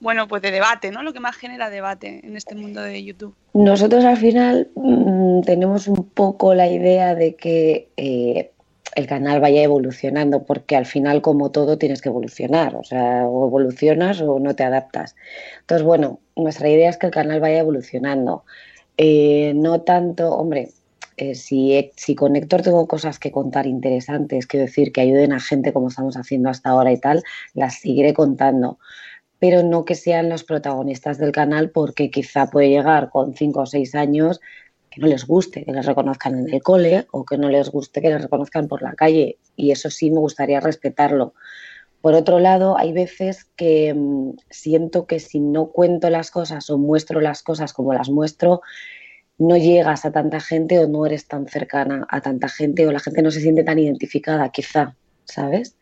bueno, 0.00 0.28
pues 0.28 0.42
de 0.42 0.50
debate, 0.50 0.90
¿no? 0.90 1.02
Lo 1.02 1.12
que 1.12 1.20
más 1.20 1.36
genera 1.36 1.70
debate 1.70 2.20
en 2.24 2.36
este 2.36 2.54
mundo 2.54 2.82
de 2.82 3.02
YouTube. 3.02 3.34
Nosotros 3.54 4.04
al 4.04 4.16
final 4.16 4.68
mm, 4.74 5.40
tenemos 5.42 5.86
un 5.88 6.08
poco 6.08 6.54
la 6.54 6.68
idea 6.68 7.14
de 7.14 7.36
que 7.36 7.88
eh, 7.96 8.50
el 8.94 9.06
canal 9.06 9.40
vaya 9.40 9.62
evolucionando, 9.62 10.44
porque 10.44 10.76
al 10.76 10.86
final, 10.86 11.22
como 11.22 11.50
todo, 11.50 11.78
tienes 11.78 12.00
que 12.00 12.08
evolucionar. 12.08 12.76
O 12.76 12.84
sea, 12.84 13.26
o 13.26 13.46
evolucionas 13.46 14.20
o 14.20 14.38
no 14.38 14.54
te 14.54 14.64
adaptas. 14.64 15.16
Entonces, 15.60 15.84
bueno, 15.84 16.20
nuestra 16.36 16.68
idea 16.68 16.90
es 16.90 16.96
que 16.96 17.06
el 17.06 17.12
canal 17.12 17.40
vaya 17.40 17.58
evolucionando. 17.58 18.44
Eh, 18.96 19.52
no 19.56 19.80
tanto, 19.80 20.32
hombre, 20.34 20.68
eh, 21.16 21.34
si, 21.34 21.90
si 21.96 22.14
con 22.14 22.36
Héctor 22.36 22.62
tengo 22.62 22.86
cosas 22.86 23.18
que 23.18 23.32
contar 23.32 23.66
interesantes, 23.66 24.46
quiero 24.46 24.66
decir, 24.66 24.92
que 24.92 25.00
ayuden 25.00 25.32
a 25.32 25.40
gente 25.40 25.72
como 25.72 25.88
estamos 25.88 26.16
haciendo 26.16 26.50
hasta 26.50 26.70
ahora 26.70 26.92
y 26.92 26.98
tal, 27.00 27.22
las 27.54 27.80
seguiré 27.80 28.14
contando 28.14 28.78
pero 29.38 29.62
no 29.62 29.84
que 29.84 29.94
sean 29.94 30.30
los 30.30 30.42
protagonistas 30.42 31.18
del 31.18 31.30
canal 31.30 31.68
porque 31.68 32.10
quizá 32.10 32.46
puede 32.46 32.70
llegar 32.70 33.10
con 33.10 33.34
cinco 33.34 33.60
o 33.60 33.66
seis 33.66 33.94
años 33.94 34.40
que 34.90 35.02
no 35.02 35.06
les 35.06 35.26
guste 35.26 35.66
que 35.66 35.72
les 35.72 35.84
reconozcan 35.84 36.38
en 36.38 36.54
el 36.54 36.62
cole 36.62 37.06
o 37.10 37.26
que 37.26 37.36
no 37.36 37.50
les 37.50 37.68
guste 37.68 38.00
que 38.00 38.08
les 38.08 38.22
reconozcan 38.22 38.68
por 38.68 38.80
la 38.80 38.94
calle 38.94 39.38
y 39.54 39.70
eso 39.70 39.90
sí 39.90 40.10
me 40.10 40.20
gustaría 40.20 40.60
respetarlo. 40.60 41.34
Por 42.00 42.14
otro 42.14 42.38
lado, 42.38 42.78
hay 42.78 42.92
veces 42.92 43.44
que 43.56 43.92
mmm, 43.94 44.32
siento 44.50 45.06
que 45.06 45.20
si 45.20 45.40
no 45.40 45.66
cuento 45.66 46.08
las 46.10 46.30
cosas 46.30 46.70
o 46.70 46.78
muestro 46.78 47.20
las 47.20 47.42
cosas 47.42 47.72
como 47.72 47.92
las 47.92 48.08
muestro, 48.08 48.62
no 49.38 49.56
llegas 49.56 50.04
a 50.04 50.12
tanta 50.12 50.40
gente 50.40 50.78
o 50.78 50.88
no 50.88 51.06
eres 51.06 51.26
tan 51.26 51.46
cercana 51.48 52.06
a 52.08 52.20
tanta 52.20 52.48
gente 52.48 52.86
o 52.86 52.92
la 52.92 53.00
gente 53.00 53.22
no 53.22 53.30
se 53.30 53.40
siente 53.40 53.64
tan 53.64 53.78
identificada, 53.78 54.50
quizá, 54.50 54.96
¿sabes? 55.24 55.76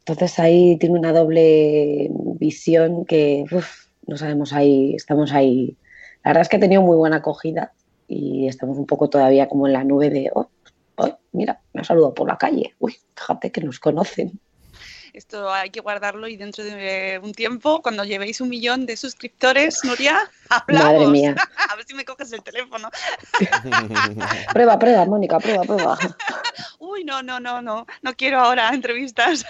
Entonces 0.00 0.38
ahí 0.38 0.76
tiene 0.78 0.98
una 0.98 1.12
doble 1.12 2.10
visión 2.38 3.04
que 3.04 3.44
uf, 3.52 3.86
no 4.06 4.16
sabemos 4.16 4.52
ahí, 4.52 4.94
estamos 4.94 5.32
ahí. 5.32 5.76
La 6.24 6.30
verdad 6.30 6.42
es 6.42 6.48
que 6.48 6.56
ha 6.56 6.60
tenido 6.60 6.82
muy 6.82 6.96
buena 6.96 7.16
acogida 7.16 7.72
y 8.08 8.48
estamos 8.48 8.76
un 8.76 8.86
poco 8.86 9.08
todavía 9.08 9.48
como 9.48 9.66
en 9.66 9.72
la 9.72 9.84
nube 9.84 10.10
de, 10.10 10.30
oh, 10.34 10.50
oh 10.96 11.18
mira, 11.32 11.60
me 11.72 11.82
ha 11.82 11.84
saludado 11.84 12.14
por 12.14 12.28
la 12.28 12.36
calle. 12.38 12.74
Uy, 12.78 12.96
fíjate 13.14 13.52
que 13.52 13.60
nos 13.60 13.78
conocen. 13.78 14.40
Esto 15.12 15.52
hay 15.52 15.70
que 15.70 15.80
guardarlo 15.80 16.28
y 16.28 16.36
dentro 16.36 16.62
de 16.62 17.20
un 17.22 17.32
tiempo, 17.32 17.82
cuando 17.82 18.04
llevéis 18.04 18.40
un 18.40 18.48
millón 18.48 18.86
de 18.86 18.96
suscriptores, 18.96 19.84
Nuria, 19.84 20.30
hablamos. 20.48 20.92
Madre 20.92 21.06
mía. 21.08 21.34
A 21.70 21.76
ver 21.76 21.84
si 21.86 21.94
me 21.94 22.04
coges 22.04 22.32
el 22.32 22.42
teléfono. 22.42 22.90
prueba, 24.52 24.78
prueba, 24.78 25.04
Mónica, 25.04 25.38
prueba, 25.38 25.62
prueba. 25.62 25.98
Uy, 26.78 27.04
no, 27.04 27.22
no, 27.22 27.40
no, 27.40 27.60
no. 27.60 27.86
No 28.02 28.14
quiero 28.14 28.40
ahora 28.40 28.70
entrevistas. 28.70 29.44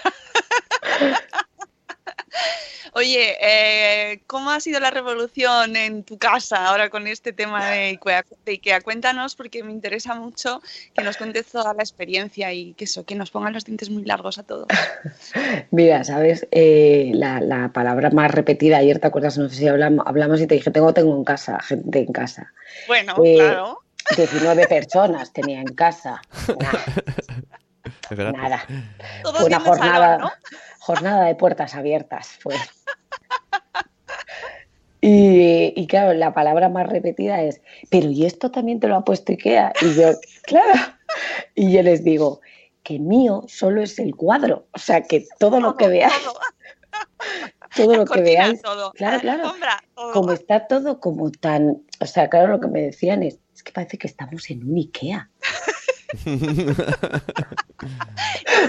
Oye, 2.93 3.37
eh, 3.41 4.21
¿cómo 4.27 4.51
ha 4.51 4.59
sido 4.59 4.79
la 4.79 4.91
revolución 4.91 5.75
en 5.75 6.03
tu 6.03 6.17
casa 6.17 6.67
ahora 6.67 6.89
con 6.89 7.07
este 7.07 7.31
tema 7.31 7.69
de 7.69 7.89
Ikea? 7.89 8.25
de 8.45 8.51
Ikea? 8.51 8.81
Cuéntanos 8.81 9.35
porque 9.35 9.63
me 9.63 9.71
interesa 9.71 10.15
mucho 10.15 10.61
que 10.93 11.03
nos 11.03 11.17
cuentes 11.17 11.47
toda 11.47 11.73
la 11.73 11.83
experiencia 11.83 12.51
y 12.51 12.73
que 12.73 12.85
eso, 12.85 13.05
que 13.05 13.15
nos 13.15 13.31
pongan 13.31 13.53
los 13.53 13.63
dientes 13.63 13.89
muy 13.89 14.03
largos 14.03 14.37
a 14.39 14.43
todos. 14.43 14.67
Mira, 15.71 16.03
sabes, 16.03 16.47
eh, 16.51 17.11
la, 17.13 17.39
la, 17.39 17.69
palabra 17.69 18.09
más 18.09 18.31
repetida 18.31 18.77
ayer, 18.77 18.99
¿te 18.99 19.07
acuerdas? 19.07 19.37
No 19.37 19.47
sé 19.47 19.55
si 19.55 19.67
hablamos, 19.67 20.05
hablamos 20.05 20.41
y 20.41 20.47
te 20.47 20.55
dije, 20.55 20.71
tengo, 20.71 20.93
tengo 20.93 21.15
en 21.15 21.23
casa, 21.23 21.59
gente 21.61 21.99
en 21.99 22.11
casa. 22.11 22.51
Bueno, 22.87 23.15
eh, 23.23 23.37
claro. 23.37 23.79
19 24.17 24.67
personas 24.67 25.31
tenía 25.31 25.61
en 25.61 25.73
casa. 25.75 26.21
Nada. 28.09 28.31
Nada. 28.33 28.65
Fue 29.23 29.45
una 29.45 29.59
jornada, 29.59 30.17
salón, 30.17 30.21
¿no? 30.21 30.31
Jornada 30.81 31.25
de 31.25 31.35
puertas 31.35 31.75
abiertas. 31.75 32.27
Fue. 32.39 32.55
Y, 35.03 35.73
y, 35.75 35.87
claro, 35.87 36.13
la 36.13 36.31
palabra 36.31 36.69
más 36.69 36.87
repetida 36.87 37.41
es, 37.41 37.59
pero 37.89 38.11
¿y 38.11 38.27
esto 38.27 38.51
también 38.51 38.79
te 38.79 38.87
lo 38.87 38.95
ha 38.95 39.03
puesto 39.03 39.31
Ikea? 39.31 39.73
Y 39.81 39.95
yo, 39.95 40.11
claro. 40.43 40.79
Y 41.55 41.71
yo 41.71 41.81
les 41.81 42.03
digo, 42.03 42.39
que 42.83 42.99
mío 42.99 43.43
solo 43.47 43.81
es 43.81 43.97
el 43.97 44.15
cuadro. 44.15 44.67
O 44.73 44.77
sea, 44.77 45.01
que 45.01 45.25
todo 45.39 45.59
lo 45.59 45.75
que 45.75 45.87
veáis, 45.87 46.13
todo 47.75 47.95
lo 47.97 48.05
que 48.05 48.21
veáis, 48.21 48.61
claro, 48.93 49.19
claro, 49.21 49.53
como 50.13 50.33
está 50.33 50.67
todo 50.67 50.99
como 50.99 51.31
tan, 51.31 51.81
o 51.99 52.05
sea, 52.05 52.29
claro, 52.29 52.49
lo 52.49 52.59
que 52.59 52.67
me 52.67 52.83
decían 52.83 53.23
es, 53.23 53.39
es 53.55 53.63
que 53.63 53.71
parece 53.71 53.97
que 53.97 54.05
estamos 54.05 54.51
en 54.51 54.69
un 54.69 54.77
Ikea. 54.77 55.31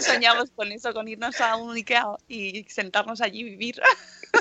Soñamos 0.00 0.50
con 0.50 0.72
eso, 0.72 0.92
con 0.94 1.08
irnos 1.08 1.40
a 1.40 1.56
un 1.56 1.74
Ikea 1.76 2.06
y 2.28 2.64
sentarnos 2.68 3.20
allí 3.20 3.40
y 3.40 3.44
vivir. 3.44 3.80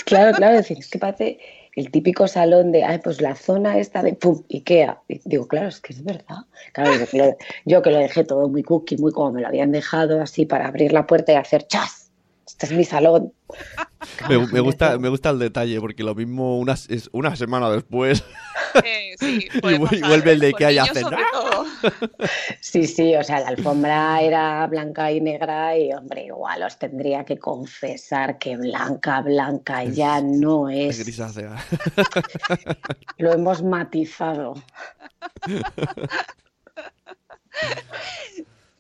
Claro, 0.06 0.36
claro, 0.36 0.56
decir, 0.56 0.78
es 0.80 0.90
que 0.90 1.00
parece 1.00 1.40
el 1.76 1.92
típico 1.92 2.28
salón 2.28 2.72
de, 2.72 2.84
ay, 2.84 3.00
pues 3.04 3.22
la 3.22 3.36
zona 3.36 3.78
esta 3.78 4.04
de 4.04 4.14
pum, 4.14 4.44
Ikea. 4.50 5.02
Y 5.08 5.22
digo, 5.26 5.48
claro, 5.48 5.68
es 5.70 5.80
que 5.80 5.94
es 5.94 6.04
verdad. 6.04 6.46
Claro, 6.74 6.94
yo 6.98 7.08
que, 7.08 7.18
lo, 7.18 7.38
yo 7.66 7.82
que 7.82 7.92
lo 7.92 7.98
dejé 7.98 8.24
todo 8.24 8.48
muy 8.50 8.64
cookie, 8.64 8.98
muy 8.98 9.12
como 9.12 9.32
me 9.34 9.42
lo 9.42 9.48
habían 9.48 9.72
dejado, 9.72 10.22
así 10.22 10.46
para 10.46 10.68
abrir 10.68 10.94
la 10.94 11.08
puerta 11.08 11.34
y 11.34 11.36
hacer 11.36 11.68
chas. 11.68 12.12
Este 12.48 12.66
es 12.66 12.72
mi 12.74 12.84
salón. 12.84 13.34
Me, 14.28 14.38
me, 14.48 14.60
gusta, 14.60 14.98
me 14.98 15.10
gusta 15.10 15.30
el 15.30 15.40
detalle, 15.40 15.80
porque 15.80 16.04
lo 16.04 16.16
mismo 16.16 16.60
una, 16.60 16.74
es 16.74 17.10
una 17.12 17.36
semana 17.36 17.70
después. 17.70 18.24
Eh, 18.84 19.16
sí, 19.20 19.48
y 19.54 19.78
vuelve 19.78 20.32
el 20.34 20.40
de 20.40 20.54
que 20.54 20.66
haya 20.66 20.84
hacer. 20.84 21.06
Sí, 22.60 22.88
sí, 22.88 23.16
o 23.16 23.24
sea, 23.24 23.40
la 23.40 23.50
alfombra 23.50 24.22
era 24.22 24.66
blanca 24.68 25.12
y 25.12 25.20
negra 25.20 25.78
y, 25.78 25.92
hombre, 25.92 26.26
igual 26.26 26.64
os 26.64 26.78
tendría 26.78 27.26
que 27.26 27.38
confesar 27.38 28.38
que 28.38 28.56
blanca, 28.56 29.22
blanca 29.22 29.84
ya 29.84 30.22
no 30.22 30.70
es. 30.70 31.00
es 31.00 31.06
grisácea. 31.06 31.56
Lo 33.18 33.34
hemos 33.34 33.64
matizado. 33.64 34.56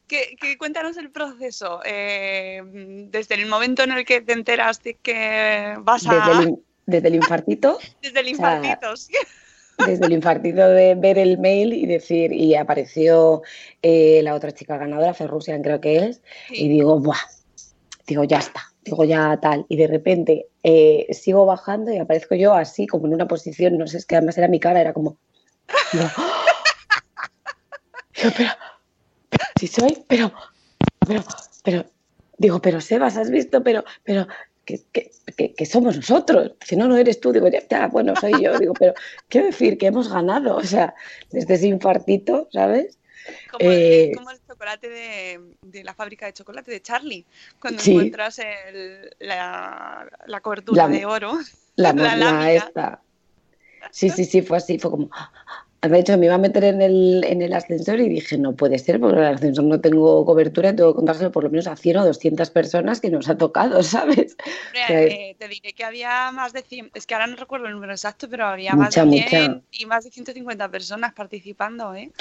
Que, 0.07 0.35
que, 0.37 0.57
cuéntanos 0.57 0.97
el 0.97 1.09
proceso. 1.09 1.79
Eh, 1.85 2.61
desde 3.09 3.35
el 3.35 3.45
momento 3.45 3.83
en 3.83 3.93
el 3.93 4.03
que 4.03 4.19
te 4.19 4.33
enteras 4.33 4.83
de 4.83 4.95
que 4.95 5.75
vas 5.79 6.05
a. 6.05 6.15
Desde 6.15 6.43
el, 6.43 6.59
desde 6.85 7.07
el 7.07 7.15
infartito. 7.15 7.79
desde 8.01 8.19
el 8.19 8.27
infartito, 8.27 8.91
o 8.91 8.97
sea, 8.97 9.21
sí. 9.21 9.27
Desde 9.85 10.05
el 10.05 10.13
infartito 10.13 10.67
de 10.67 10.95
ver 10.95 11.17
el 11.17 11.37
mail 11.37 11.73
y 11.73 11.85
decir, 11.85 12.31
y 12.31 12.55
apareció 12.55 13.41
eh, 13.81 14.21
la 14.23 14.35
otra 14.35 14.51
chica 14.51 14.77
ganadora, 14.77 15.13
Ferrusian 15.13 15.61
creo 15.61 15.81
que 15.81 15.97
es, 15.97 16.21
sí. 16.49 16.65
y 16.65 16.69
digo, 16.69 16.99
¡buah! 16.99 17.17
Digo, 18.07 18.23
ya 18.23 18.39
está, 18.39 18.61
digo, 18.83 19.03
ya 19.05 19.39
tal. 19.41 19.65
Y 19.69 19.77
de 19.77 19.87
repente 19.87 20.47
eh, 20.63 21.07
sigo 21.11 21.45
bajando 21.45 21.91
y 21.91 21.97
aparezco 21.97 22.35
yo 22.35 22.53
así, 22.53 22.87
como 22.87 23.07
en 23.07 23.13
una 23.13 23.27
posición, 23.27 23.77
no 23.77 23.87
sé, 23.87 23.97
es 23.97 24.05
que 24.05 24.15
además 24.15 24.37
era 24.37 24.47
mi 24.47 24.59
cara, 24.59 24.81
era 24.81 24.93
como. 24.93 25.17
Digo, 25.93 26.09
digo, 28.15 28.31
pero, 28.37 28.49
pero, 29.29 29.43
si 29.55 29.67
soy, 29.67 30.03
pero, 30.07 30.33
pero, 31.07 31.23
pero, 31.63 31.85
digo, 32.37 32.61
pero 32.61 32.81
Sebas, 32.81 33.17
has 33.17 33.29
visto, 33.29 33.63
pero, 33.63 33.83
pero, 34.03 34.27
que, 34.65 34.81
que, 34.91 35.11
que, 35.35 35.53
que, 35.53 35.65
somos 35.65 35.95
nosotros. 35.95 36.53
Si 36.65 36.75
no, 36.75 36.87
no 36.87 36.97
eres 36.97 37.19
tú. 37.19 37.31
Digo, 37.31 37.47
ya, 37.47 37.61
ya, 37.67 37.87
bueno, 37.87 38.15
soy 38.15 38.33
yo. 38.41 38.57
Digo, 38.57 38.73
pero 38.73 38.93
quiero 39.27 39.47
decir 39.47 39.77
que 39.77 39.87
hemos 39.87 40.11
ganado. 40.11 40.55
O 40.57 40.63
sea, 40.63 40.93
desde 41.29 41.55
ese 41.55 41.67
infartito, 41.67 42.47
¿sabes? 42.51 42.97
Como, 43.51 43.71
eh, 43.71 44.11
como 44.15 44.31
el 44.31 44.39
chocolate 44.47 44.89
de, 44.89 45.39
de, 45.61 45.83
la 45.83 45.93
fábrica 45.93 46.25
de 46.25 46.33
chocolate 46.33 46.71
de 46.71 46.81
Charlie, 46.81 47.25
cuando 47.59 47.81
sí. 47.81 47.91
encuentras 47.91 48.39
el, 48.39 49.15
la, 49.19 50.09
la, 50.25 50.41
cobertura 50.41 50.87
la, 50.87 50.89
de 50.89 51.05
oro. 51.05 51.37
La, 51.75 51.93
la, 51.93 52.15
la 52.15 52.51
esta. 52.51 53.01
Sí, 53.91 54.09
sí, 54.09 54.25
sí, 54.25 54.41
fue 54.41 54.57
así, 54.57 54.79
fue 54.79 54.91
como, 54.91 55.09
de 55.89 55.99
hecho, 55.99 56.17
me 56.17 56.27
iba 56.27 56.35
a 56.35 56.37
meter 56.37 56.63
en 56.63 56.81
el, 56.81 57.23
en 57.27 57.41
el 57.41 57.53
ascensor 57.53 57.99
y 57.99 58.07
dije, 58.07 58.37
no 58.37 58.55
puede 58.55 58.77
ser, 58.77 58.99
porque 58.99 59.17
en 59.17 59.23
el 59.23 59.33
ascensor 59.33 59.63
no 59.63 59.81
tengo 59.81 60.23
cobertura, 60.25 60.75
tengo 60.75 60.93
que 60.93 60.97
contárselo 60.97 61.31
por 61.31 61.43
lo 61.43 61.49
menos 61.49 61.65
a 61.65 61.75
100 61.75 61.97
o 61.97 62.05
200 62.05 62.51
personas 62.51 63.01
que 63.01 63.09
nos 63.09 63.27
ha 63.29 63.37
tocado, 63.37 63.81
¿sabes? 63.83 64.37
Hombre, 64.89 65.31
eh, 65.31 65.35
te 65.39 65.47
diré 65.47 65.73
que 65.73 65.83
había 65.83 66.31
más 66.31 66.53
de 66.53 66.61
100, 66.61 66.91
es 66.93 67.07
que 67.07 67.15
ahora 67.15 67.25
no 67.25 67.35
recuerdo 67.35 67.65
el 67.65 67.73
número 67.73 67.93
exacto, 67.93 68.27
pero 68.29 68.45
había 68.45 68.73
mucha, 68.73 69.05
más 69.05 69.13
de 69.13 69.23
100 69.23 69.51
mucha. 69.51 69.63
y 69.71 69.85
más 69.87 70.03
de 70.03 70.11
150 70.11 70.69
personas 70.69 71.13
participando, 71.13 71.95
¿eh? 71.95 72.11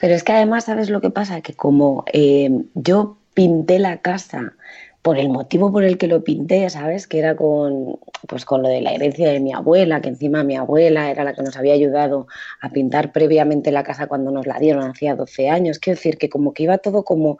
Pero 0.00 0.14
es 0.14 0.24
que 0.24 0.32
además, 0.32 0.64
¿sabes 0.64 0.88
lo 0.88 1.02
que 1.02 1.10
pasa? 1.10 1.42
Que 1.42 1.52
como 1.52 2.04
eh, 2.12 2.50
yo 2.74 3.18
pinté 3.34 3.78
la 3.78 3.98
casa 3.98 4.54
por 5.02 5.18
el 5.18 5.30
motivo 5.30 5.72
por 5.72 5.84
el 5.84 5.96
que 5.96 6.06
lo 6.06 6.22
pinté, 6.22 6.68
¿sabes? 6.68 7.06
Que 7.06 7.18
era 7.18 7.34
con, 7.34 7.98
pues 8.28 8.44
con 8.44 8.62
lo 8.62 8.68
de 8.68 8.82
la 8.82 8.92
herencia 8.92 9.30
de 9.30 9.40
mi 9.40 9.52
abuela, 9.52 10.00
que 10.00 10.08
encima 10.08 10.44
mi 10.44 10.56
abuela 10.56 11.10
era 11.10 11.24
la 11.24 11.34
que 11.34 11.42
nos 11.42 11.56
había 11.56 11.72
ayudado 11.72 12.26
a 12.60 12.68
pintar 12.70 13.12
previamente 13.12 13.72
la 13.72 13.82
casa 13.82 14.08
cuando 14.08 14.30
nos 14.30 14.46
la 14.46 14.58
dieron, 14.58 14.84
hacía 14.84 15.16
12 15.16 15.48
años. 15.48 15.78
Quiero 15.78 15.96
decir 15.96 16.18
que 16.18 16.28
como 16.28 16.52
que 16.52 16.64
iba 16.64 16.78
todo 16.78 17.02
como 17.02 17.38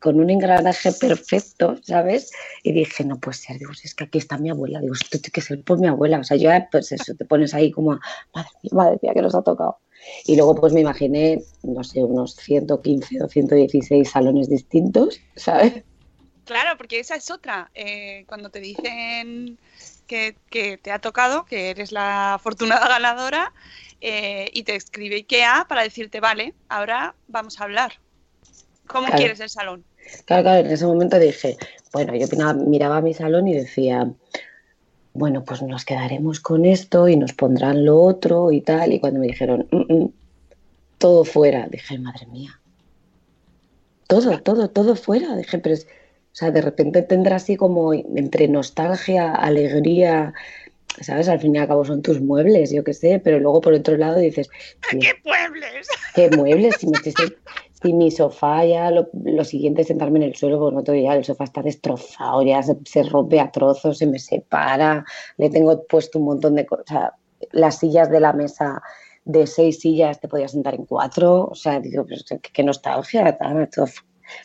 con 0.00 0.18
un 0.18 0.30
engranaje 0.30 0.92
perfecto, 0.92 1.76
¿sabes? 1.82 2.32
Y 2.62 2.72
dije, 2.72 3.04
no 3.04 3.20
puede 3.20 3.36
ser, 3.36 3.58
digo, 3.58 3.72
es 3.72 3.94
que 3.94 4.04
aquí 4.04 4.18
está 4.18 4.38
mi 4.38 4.50
abuela, 4.50 4.80
digo, 4.80 4.94
esto 4.94 5.18
tiene 5.18 5.30
que 5.30 5.42
ser 5.42 5.62
por 5.62 5.78
mi 5.78 5.88
abuela, 5.88 6.18
o 6.18 6.24
sea, 6.24 6.38
yo, 6.38 6.50
pues 6.72 6.90
eso, 6.90 7.14
te 7.14 7.26
pones 7.26 7.52
ahí 7.52 7.70
como, 7.70 8.00
madre 8.34 8.50
mía, 8.62 8.70
madre 8.72 8.98
mía, 9.02 9.12
que 9.14 9.20
nos 9.22 9.34
ha 9.34 9.42
tocado. 9.42 9.76
Y 10.24 10.36
luego 10.36 10.54
pues 10.54 10.72
me 10.72 10.80
imaginé, 10.80 11.42
no 11.62 11.84
sé, 11.84 12.02
unos 12.02 12.34
115 12.36 13.22
o 13.22 13.28
116 13.28 14.08
salones 14.08 14.48
distintos, 14.48 15.20
¿sabes? 15.36 15.84
Claro, 16.50 16.76
porque 16.76 16.98
esa 16.98 17.14
es 17.14 17.30
otra. 17.30 17.70
Eh, 17.76 18.24
cuando 18.26 18.50
te 18.50 18.58
dicen 18.58 19.56
que, 20.08 20.34
que, 20.50 20.78
te 20.78 20.90
ha 20.90 20.98
tocado, 20.98 21.44
que 21.44 21.70
eres 21.70 21.92
la 21.92 22.34
afortunada 22.34 22.88
ganadora, 22.88 23.52
eh, 24.00 24.50
y 24.52 24.64
te 24.64 24.74
escribe 24.74 25.14
IKEA 25.14 25.66
para 25.68 25.84
decirte, 25.84 26.18
vale, 26.18 26.52
ahora 26.68 27.14
vamos 27.28 27.60
a 27.60 27.64
hablar. 27.64 27.92
¿Cómo 28.88 29.06
Claro. 29.06 29.18
quieres 29.20 29.38
el 29.38 29.48
salón? 29.48 29.84
Claro, 30.24 30.42
claro, 30.42 30.66
en 30.66 30.72
ese 30.72 30.86
momento 30.86 31.20
dije, 31.20 31.56
bueno, 31.92 32.16
yo 32.16 32.26
miraba 32.66 33.00
mi 33.00 33.14
salón 33.14 33.46
y 33.46 33.54
decía, 33.54 34.10
bueno, 35.12 35.44
pues 35.44 35.62
nos 35.62 35.84
quedaremos 35.84 36.40
con 36.40 36.64
esto 36.64 37.06
y 37.06 37.14
nos 37.16 37.32
pondrán 37.32 37.84
lo 37.84 38.00
otro 38.02 38.50
y 38.50 38.60
tal. 38.60 38.92
Y 38.92 38.98
cuando 38.98 39.20
me 39.20 39.28
dijeron, 39.28 39.68
"Mm, 39.70 39.94
mm, 39.94 40.12
todo 40.98 41.24
fuera, 41.24 41.68
dije, 41.70 41.96
madre 42.00 42.26
mía, 42.26 42.60
todo, 44.08 44.42
todo, 44.42 44.68
todo 44.68 44.96
fuera. 44.96 45.36
Dije, 45.36 45.58
pero 45.58 45.76
es, 45.76 45.86
o 46.32 46.34
sea, 46.34 46.50
de 46.50 46.62
repente 46.62 47.02
tendrá 47.02 47.36
así 47.36 47.56
como 47.56 47.92
entre 47.92 48.46
nostalgia, 48.48 49.34
alegría, 49.34 50.32
¿sabes? 51.00 51.28
Al 51.28 51.40
fin 51.40 51.54
y 51.54 51.58
al 51.58 51.66
cabo 51.68 51.84
son 51.84 52.02
tus 52.02 52.20
muebles, 52.20 52.70
yo 52.72 52.84
qué 52.84 52.94
sé, 52.94 53.20
pero 53.22 53.40
luego 53.40 53.60
por 53.60 53.72
otro 53.74 53.96
lado 53.96 54.18
dices, 54.18 54.48
"Tío, 54.90 55.00
¡Qué 55.00 55.12
puebles! 55.22 55.88
¿Qué 56.14 56.30
muebles? 56.30 56.76
Si, 56.76 56.86
me 56.86 56.98
estoy- 56.98 57.36
si 57.82 57.92
mi 57.92 58.10
sofá 58.10 58.64
ya, 58.64 58.90
lo, 58.90 59.08
lo 59.24 59.44
siguiente 59.44 59.82
es 59.82 59.88
sentarme 59.88 60.18
en 60.18 60.24
el 60.24 60.36
suelo, 60.36 60.58
porque 60.58 60.76
no 60.76 60.82
te 60.84 61.02
ya 61.02 61.14
el 61.14 61.24
sofá 61.24 61.44
está 61.44 61.62
destrozado, 61.62 62.42
ya 62.42 62.62
se, 62.62 62.76
se 62.84 63.02
rompe 63.04 63.40
a 63.40 63.50
trozos, 63.50 63.98
se 63.98 64.06
me 64.06 64.18
separa, 64.18 65.04
le 65.36 65.50
tengo 65.50 65.84
puesto 65.86 66.18
un 66.18 66.26
montón 66.26 66.54
de 66.54 66.66
cosas. 66.66 67.12
Las 67.52 67.78
sillas 67.78 68.10
de 68.10 68.20
la 68.20 68.32
mesa, 68.32 68.82
de 69.24 69.46
seis 69.46 69.80
sillas, 69.80 70.20
te 70.20 70.28
podías 70.28 70.52
sentar 70.52 70.74
en 70.74 70.84
cuatro. 70.84 71.46
O 71.50 71.54
sea, 71.54 71.80
digo, 71.80 72.04
pues, 72.06 72.24
qué, 72.28 72.38
qué 72.52 72.62
nostalgia, 72.62 73.36
tal, 73.36 73.62
esto. 73.62 73.84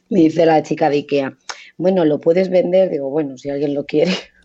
Me 0.10 0.22
dice 0.22 0.46
la 0.48 0.64
chica 0.64 0.90
de 0.90 0.98
Ikea, 0.98 1.38
bueno, 1.78 2.06
¿lo 2.06 2.20
puedes 2.20 2.50
vender? 2.50 2.90
Digo, 2.90 3.10
bueno, 3.10 3.38
si 3.38 3.50
alguien 3.50 3.74
lo 3.74 3.86
quiere. 3.86 4.12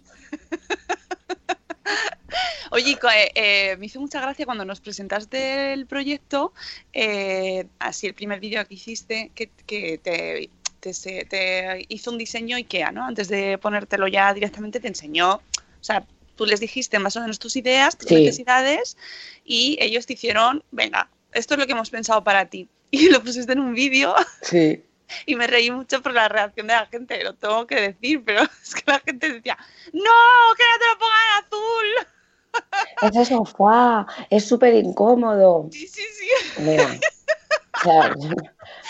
Oye, 2.73 2.93
eh, 2.93 3.31
eh, 3.35 3.77
me 3.79 3.87
hizo 3.87 4.01
mucha 4.01 4.21
gracia 4.21 4.47
cuando 4.47 4.65
nos 4.65 4.81
presentaste 4.81 5.73
el 5.73 5.87
proyecto, 5.87 6.53
eh, 6.93 7.67
así 7.81 8.07
el 8.07 8.15
primer 8.15 8.39
vídeo 8.39 8.65
que 8.67 8.75
hiciste, 8.75 9.33
que, 9.35 9.51
que 9.67 9.99
te, 9.99 10.51
te 10.79 11.25
te 11.25 11.85
hizo 11.89 12.13
un 12.13 12.19
diseño 12.19 12.57
IKEA, 12.57 12.93
¿no? 12.93 13.05
Antes 13.05 13.29
de 13.29 13.59
ponértelo 13.59 14.07
ya 14.07 14.33
directamente 14.33 14.79
te 14.79 14.87
enseñó, 14.89 15.35
o 15.35 15.43
sea, 15.83 16.07
tú 16.37 16.47
les 16.47 16.61
dijiste 16.61 16.99
más 17.01 17.17
o 17.17 17.21
menos 17.21 17.41
tus 17.41 17.57
ideas, 17.57 17.99
tus 17.99 18.09
Sí. 18.09 18.15
necesidades, 18.15 18.97
y 19.45 19.77
ellos 19.81 20.07
te 20.07 20.13
hicieron, 20.13 20.63
venga, 20.71 21.11
esto 21.33 21.55
es 21.55 21.61
lo 21.61 21.67
que 21.67 21.73
hemos 21.73 21.91
pensado 21.91 22.23
para 22.25 22.47
ti. 22.47 22.69
Y 22.93 23.09
lo 23.09 23.23
pusiste 23.23 23.53
en 23.53 23.61
un 23.61 23.73
vídeo 23.75 24.15
Sí. 24.43 24.83
Y 25.27 25.37
me 25.37 25.47
reí 25.47 25.71
mucho 25.71 26.03
por 26.03 26.13
la 26.13 26.29
reacción 26.29 26.67
de 26.67 26.75
la 26.75 26.87
gente, 26.87 27.23
lo 27.23 27.35
tengo 27.35 27.67
que 27.67 27.81
decir, 27.81 28.23
pero 28.25 28.43
es 28.63 28.75
que 28.75 28.83
la 28.87 29.01
gente 29.01 29.33
decía, 29.33 29.57
no, 29.93 30.55
que 30.57 30.65
no 30.65 30.79
te 30.79 30.89
lo 30.89 30.99
pongan 30.99 31.45
azul. 31.45 32.07
Ese 33.03 33.25
sofá 33.27 34.07
es 34.29 34.45
súper 34.47 34.75
incómodo. 34.75 35.69
Sí, 35.71 35.87
sí, 35.87 36.03
sí. 36.03 36.63
Mira, 36.63 36.85
o 37.79 37.83
sea, 37.83 38.15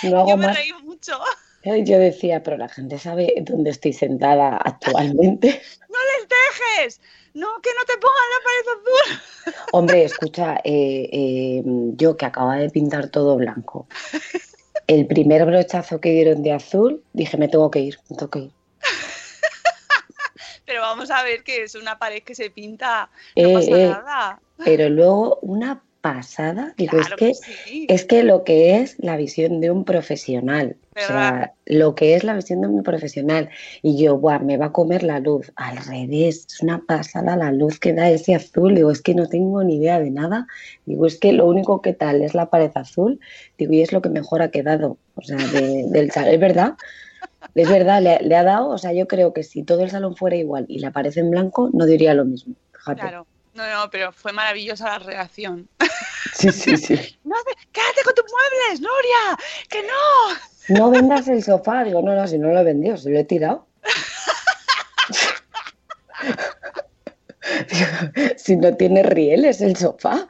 no 0.04 0.18
hago 0.20 0.30
Yo 0.30 0.36
me 0.36 0.46
más. 0.46 0.56
reí 0.56 0.72
mucho. 0.82 1.18
Yo 1.62 1.98
decía, 1.98 2.42
pero 2.42 2.56
la 2.56 2.68
gente 2.68 2.98
sabe 2.98 3.34
dónde 3.42 3.70
estoy 3.70 3.92
sentada 3.92 4.56
actualmente. 4.56 5.60
¡No 5.90 5.98
les 5.98 6.28
dejes! 6.28 7.00
No, 7.34 7.48
que 7.62 7.70
no 7.78 7.84
te 7.84 7.98
pongan 7.98 8.28
la 8.32 8.40
pared 8.44 8.80
azul. 8.80 9.64
Hombre, 9.72 10.04
escucha, 10.04 10.56
eh, 10.64 11.08
eh, 11.12 11.62
yo 11.96 12.16
que 12.16 12.24
acababa 12.24 12.56
de 12.56 12.70
pintar 12.70 13.08
todo 13.10 13.36
blanco, 13.36 13.86
el 14.90 15.06
primer 15.06 15.46
brochazo 15.46 16.00
que 16.00 16.10
dieron 16.10 16.42
de 16.42 16.52
azul, 16.52 17.04
dije, 17.12 17.36
me 17.36 17.46
tengo 17.46 17.70
que 17.70 17.78
ir, 17.78 17.98
me 18.08 18.16
tengo 18.16 18.30
que 18.30 18.38
ir. 18.40 18.52
Pero 20.66 20.80
vamos 20.80 21.12
a 21.12 21.22
ver 21.22 21.44
que 21.44 21.62
es 21.62 21.76
una 21.76 21.96
pared 21.96 22.24
que 22.24 22.34
se 22.34 22.50
pinta, 22.50 23.08
no 23.36 23.42
Eh, 23.42 23.54
pasa 23.54 23.70
eh, 23.70 23.86
nada. 23.86 24.40
Pero 24.64 24.88
luego 24.88 25.38
una 25.42 25.80
pasada, 26.00 26.74
digo, 26.76 26.96
Claro 26.98 27.16
es 27.18 27.18
que, 27.18 27.34
sí. 27.34 27.86
es 27.88 28.04
que 28.04 28.22
lo 28.22 28.42
que 28.44 28.78
es 28.78 28.96
la 28.98 29.16
visión 29.16 29.60
de 29.60 29.70
un 29.70 29.84
profesional, 29.84 30.76
o 30.96 31.00
sea, 31.00 31.54
lo 31.66 31.94
que 31.94 32.14
es 32.14 32.24
la 32.24 32.34
visión 32.34 32.60
de 32.62 32.68
un 32.68 32.82
profesional, 32.82 33.50
y 33.82 34.02
yo, 34.02 34.16
guau, 34.16 34.42
me 34.44 34.56
va 34.56 34.66
a 34.66 34.72
comer 34.72 35.02
la 35.02 35.20
luz, 35.20 35.52
al 35.56 35.76
revés, 35.76 36.46
es 36.48 36.62
una 36.62 36.82
pasada 36.86 37.36
la 37.36 37.52
luz 37.52 37.78
que 37.78 37.92
da 37.92 38.08
ese 38.10 38.34
azul, 38.34 38.74
digo, 38.74 38.90
es 38.90 39.02
que 39.02 39.14
no 39.14 39.28
tengo 39.28 39.62
ni 39.62 39.76
idea 39.76 40.00
de 40.00 40.10
nada, 40.10 40.46
digo, 40.86 41.06
es 41.06 41.18
que 41.18 41.32
lo 41.32 41.46
único 41.46 41.82
que 41.82 41.92
tal 41.92 42.22
es 42.22 42.34
la 42.34 42.50
pared 42.50 42.70
azul, 42.74 43.20
digo, 43.58 43.72
y 43.72 43.82
es 43.82 43.92
lo 43.92 44.00
que 44.00 44.08
mejor 44.08 44.42
ha 44.42 44.50
quedado, 44.50 44.98
o 45.14 45.22
sea, 45.22 45.36
de- 45.36 45.84
del 45.88 46.10
salón, 46.10 46.34
es 46.34 46.40
verdad, 46.40 46.74
es 47.54 47.68
verdad, 47.68 48.00
le, 48.02 48.20
le 48.20 48.36
ha 48.36 48.44
dado, 48.44 48.68
o 48.70 48.78
sea, 48.78 48.92
yo 48.92 49.06
creo 49.06 49.32
que 49.32 49.42
si 49.42 49.62
todo 49.64 49.82
el 49.82 49.90
salón 49.90 50.16
fuera 50.16 50.36
igual 50.36 50.64
y 50.68 50.78
la 50.78 50.92
pared 50.92 51.16
en 51.18 51.30
blanco, 51.30 51.68
no 51.72 51.84
diría 51.84 52.14
lo 52.14 52.24
mismo, 52.24 52.54
fíjate. 52.72 53.00
Claro. 53.00 53.26
No, 53.60 53.84
no, 53.84 53.90
pero 53.90 54.12
fue 54.12 54.32
maravillosa 54.32 54.86
la 54.86 54.98
reacción. 54.98 55.68
Sí, 56.32 56.50
sí, 56.52 56.76
sí. 56.76 57.18
No, 57.24 57.34
quédate 57.72 58.02
con 58.04 58.14
tus 58.14 58.24
muebles, 58.30 58.80
Nuria, 58.80 59.38
que 59.68 59.82
no. 59.82 60.78
No 60.78 60.90
vendas 60.90 61.26
el 61.28 61.42
sofá. 61.42 61.82
Digo, 61.84 62.00
no, 62.02 62.14
no, 62.14 62.26
si 62.28 62.38
no 62.38 62.48
lo 62.48 62.60
he 62.60 62.64
vendido, 62.64 62.96
se 62.96 63.10
lo 63.10 63.18
he 63.18 63.24
tirado. 63.24 63.66
Si 68.36 68.56
no 68.56 68.76
tiene 68.76 69.02
rieles 69.02 69.60
el 69.60 69.76
sofá. 69.76 70.26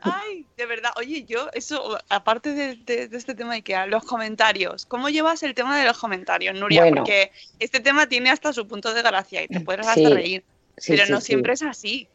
Ay, 0.00 0.46
de 0.56 0.66
verdad. 0.66 0.90
Oye, 0.96 1.24
yo, 1.24 1.48
eso, 1.52 1.98
aparte 2.08 2.52
de, 2.54 2.76
de- 2.76 3.08
de 3.08 3.16
este 3.16 3.34
tema 3.34 3.54
de 3.54 3.62
que 3.62 3.76
los 3.86 4.04
comentarios, 4.04 4.86
¿cómo 4.86 5.08
llevas 5.08 5.42
el 5.42 5.54
tema 5.54 5.78
de 5.78 5.84
los 5.84 5.98
comentarios, 5.98 6.58
Nuria? 6.58 6.82
Bueno. 6.82 6.96
Porque 6.98 7.32
este 7.58 7.80
tema 7.80 8.08
tiene 8.08 8.30
hasta 8.30 8.52
su 8.52 8.66
punto 8.66 8.92
de 8.94 9.02
gracia 9.02 9.42
y 9.42 9.48
te 9.48 9.60
puedes 9.60 9.86
Sí, 9.86 10.04
hasta 10.04 10.14
reír. 10.14 10.44
Sí, 10.76 10.92
pero 10.92 11.06
sí, 11.06 11.12
no 11.12 11.20
sí. 11.20 11.26
siempre 11.26 11.52
es 11.52 11.62
así. 11.62 12.08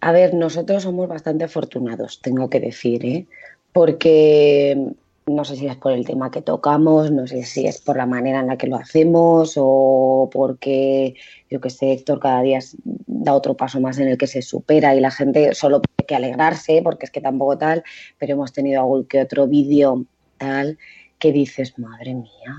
A 0.00 0.12
ver, 0.12 0.34
nosotros 0.34 0.84
somos 0.84 1.08
bastante 1.08 1.44
afortunados, 1.44 2.20
tengo 2.22 2.48
que 2.48 2.60
decir, 2.60 3.04
¿eh? 3.04 3.26
Porque 3.72 4.94
no 5.28 5.44
sé 5.44 5.56
si 5.56 5.66
es 5.66 5.76
por 5.76 5.92
el 5.92 6.06
tema 6.06 6.30
que 6.30 6.42
tocamos, 6.42 7.10
no 7.10 7.26
sé 7.26 7.42
si 7.44 7.66
es 7.66 7.80
por 7.80 7.96
la 7.96 8.06
manera 8.06 8.40
en 8.40 8.46
la 8.46 8.56
que 8.56 8.66
lo 8.66 8.76
hacemos 8.76 9.54
o 9.56 10.30
porque, 10.32 11.14
yo 11.50 11.60
que 11.60 11.70
sé, 11.70 11.92
Héctor 11.92 12.20
cada 12.20 12.42
día 12.42 12.60
da 13.06 13.34
otro 13.34 13.54
paso 13.54 13.80
más 13.80 13.98
en 13.98 14.08
el 14.08 14.18
que 14.18 14.26
se 14.26 14.42
supera 14.42 14.94
y 14.94 15.00
la 15.00 15.10
gente 15.10 15.54
solo 15.54 15.80
tiene 15.80 16.06
que 16.06 16.14
alegrarse 16.14 16.80
porque 16.82 17.06
es 17.06 17.10
que 17.10 17.20
tampoco 17.20 17.58
tal, 17.58 17.82
pero 18.18 18.32
hemos 18.32 18.52
tenido 18.52 18.80
algún 18.80 19.04
que 19.04 19.20
otro 19.20 19.46
vídeo 19.46 20.06
tal 20.38 20.78
que 21.18 21.32
dices, 21.32 21.78
madre 21.78 22.14
mía, 22.14 22.56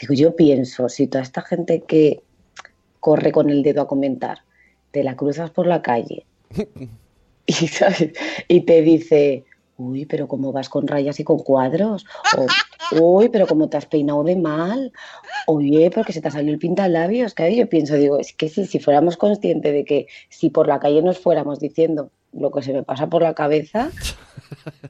digo, 0.00 0.14
yo 0.14 0.34
pienso, 0.34 0.88
si 0.88 1.06
toda 1.06 1.22
esta 1.22 1.42
gente 1.42 1.82
que 1.82 2.22
corre 2.98 3.30
con 3.30 3.50
el 3.50 3.62
dedo 3.62 3.82
a 3.82 3.86
comentar, 3.86 4.38
te 4.90 5.02
la 5.04 5.16
cruzas 5.16 5.50
por 5.50 5.66
la 5.66 5.82
calle 5.82 6.26
y, 7.46 7.52
¿sabes? 7.52 8.12
y 8.48 8.60
te 8.62 8.82
dice, 8.82 9.44
uy, 9.76 10.06
pero 10.06 10.28
cómo 10.28 10.52
vas 10.52 10.68
con 10.68 10.86
rayas 10.86 11.20
y 11.20 11.24
con 11.24 11.38
cuadros, 11.38 12.06
o, 12.36 12.46
uy, 13.00 13.28
pero 13.28 13.46
cómo 13.46 13.68
te 13.68 13.76
has 13.76 13.86
peinado 13.86 14.22
de 14.24 14.36
mal, 14.36 14.92
oye, 15.46 15.90
porque 15.90 16.12
se 16.12 16.20
te 16.20 16.28
ha 16.28 16.30
salido 16.30 16.52
el 16.52 16.58
pintalabios, 16.58 17.34
que 17.34 17.56
yo 17.56 17.68
pienso, 17.68 17.94
digo, 17.94 18.18
es 18.18 18.32
que 18.32 18.48
si, 18.48 18.66
si 18.66 18.78
fuéramos 18.78 19.16
conscientes 19.16 19.72
de 19.72 19.84
que 19.84 20.06
si 20.28 20.50
por 20.50 20.68
la 20.68 20.78
calle 20.78 21.02
nos 21.02 21.18
fuéramos 21.18 21.60
diciendo 21.60 22.10
lo 22.32 22.50
que 22.52 22.62
se 22.62 22.72
me 22.72 22.82
pasa 22.84 23.08
por 23.08 23.22
la 23.22 23.34
cabeza, 23.34 23.90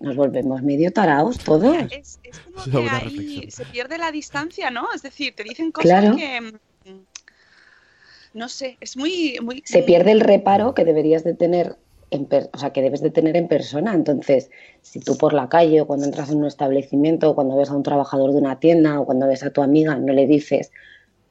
nos 0.01 0.17
volvemos 0.17 0.63
medio 0.63 0.93
taraos 0.93 1.39
todos. 1.39 1.77
Es, 1.91 2.19
es 2.23 2.39
como 2.41 2.83
que 2.83 2.91
ahí 2.91 3.51
se 3.51 3.65
pierde 3.67 3.97
la 3.97 4.13
distancia, 4.13 4.71
¿no? 4.71 4.89
Es 4.95 5.03
decir, 5.03 5.35
te 5.35 5.45
dicen 5.45 5.73
cosas 5.73 6.01
Claro. 6.01 6.17
que. 6.17 6.53
No 8.35 8.49
sé, 8.49 8.77
es 8.81 8.97
muy. 8.97 9.39
muy 9.43 9.63
se 9.65 9.83
pierde 9.83 10.13
el 10.13 10.21
reparo 10.21 10.75
que 10.75 10.85
deberías 10.85 11.25
de 11.25 11.35
tener, 11.35 11.77
en 12.11 12.27
per- 12.27 12.49
o 12.53 12.59
sea, 12.59 12.73
que 12.73 12.83
debes 12.83 13.01
de 13.01 13.11
tener 13.11 13.37
en 13.37 13.49
persona. 13.49 13.95
Entonces, 13.95 14.51
si 14.83 15.01
tú 15.01 15.17
por 15.17 15.33
la 15.33 15.49
calle 15.49 15.81
o 15.81 15.87
cuando 15.87 16.07
entras 16.07 16.31
en 16.31 16.39
un 16.39 16.47
establecimiento 16.47 17.31
o 17.31 17.35
cuando 17.35 17.57
ves 17.57 17.71
a 17.71 17.75
un 17.77 17.83
trabajador 17.83 18.33
de 18.33 18.39
una 18.39 18.59
tienda 18.61 19.01
o 19.01 19.07
cuando 19.07 19.27
ves 19.27 19.43
a 19.43 19.51
tu 19.51 19.63
amiga, 19.63 19.97
no 19.97 20.13
le 20.13 20.27
dices, 20.27 20.71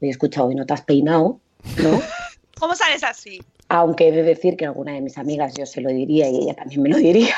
oye, 0.01 0.12
escucha, 0.12 0.43
hoy 0.43 0.55
no 0.55 0.65
te 0.65 0.73
has 0.73 0.81
peinado, 0.83 1.39
¿no? 1.81 2.01
¿Cómo 2.59 2.75
sales 2.75 3.03
así? 3.03 3.39
Aunque 3.69 4.09
he 4.09 4.12
de 4.12 4.23
decir 4.23 4.57
que 4.57 4.65
alguna 4.65 4.93
de 4.93 5.01
mis 5.01 5.17
amigas 5.17 5.53
yo 5.57 5.65
se 5.65 5.79
lo 5.81 5.89
diría 5.89 6.29
y 6.29 6.38
ella 6.43 6.55
también 6.55 6.81
me 6.81 6.89
lo 6.89 6.97
diría. 6.97 7.35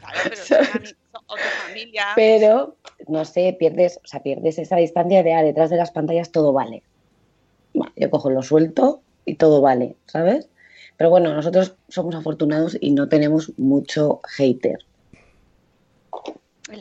Claro, 0.00 0.18
pero 0.24 0.36
son 0.44 1.22
otra 1.26 1.44
familia. 1.66 2.06
Pero, 2.16 2.76
no 3.08 3.24
sé, 3.24 3.56
pierdes, 3.58 3.98
o 4.04 4.06
sea, 4.06 4.22
pierdes 4.22 4.58
esa 4.58 4.76
distancia 4.76 5.22
de, 5.22 5.32
ah, 5.32 5.42
detrás 5.42 5.70
de 5.70 5.76
las 5.76 5.92
pantallas 5.92 6.32
todo 6.32 6.52
vale. 6.52 6.82
Bueno, 7.74 7.92
yo 7.96 8.10
cojo 8.10 8.30
lo 8.30 8.42
suelto 8.42 9.02
y 9.24 9.36
todo 9.36 9.60
vale, 9.60 9.96
¿sabes? 10.06 10.48
Pero 10.96 11.10
bueno, 11.10 11.32
nosotros 11.34 11.76
somos 11.88 12.14
afortunados 12.14 12.76
y 12.80 12.90
no 12.92 13.08
tenemos 13.08 13.52
mucho 13.58 14.20
hater, 14.36 14.78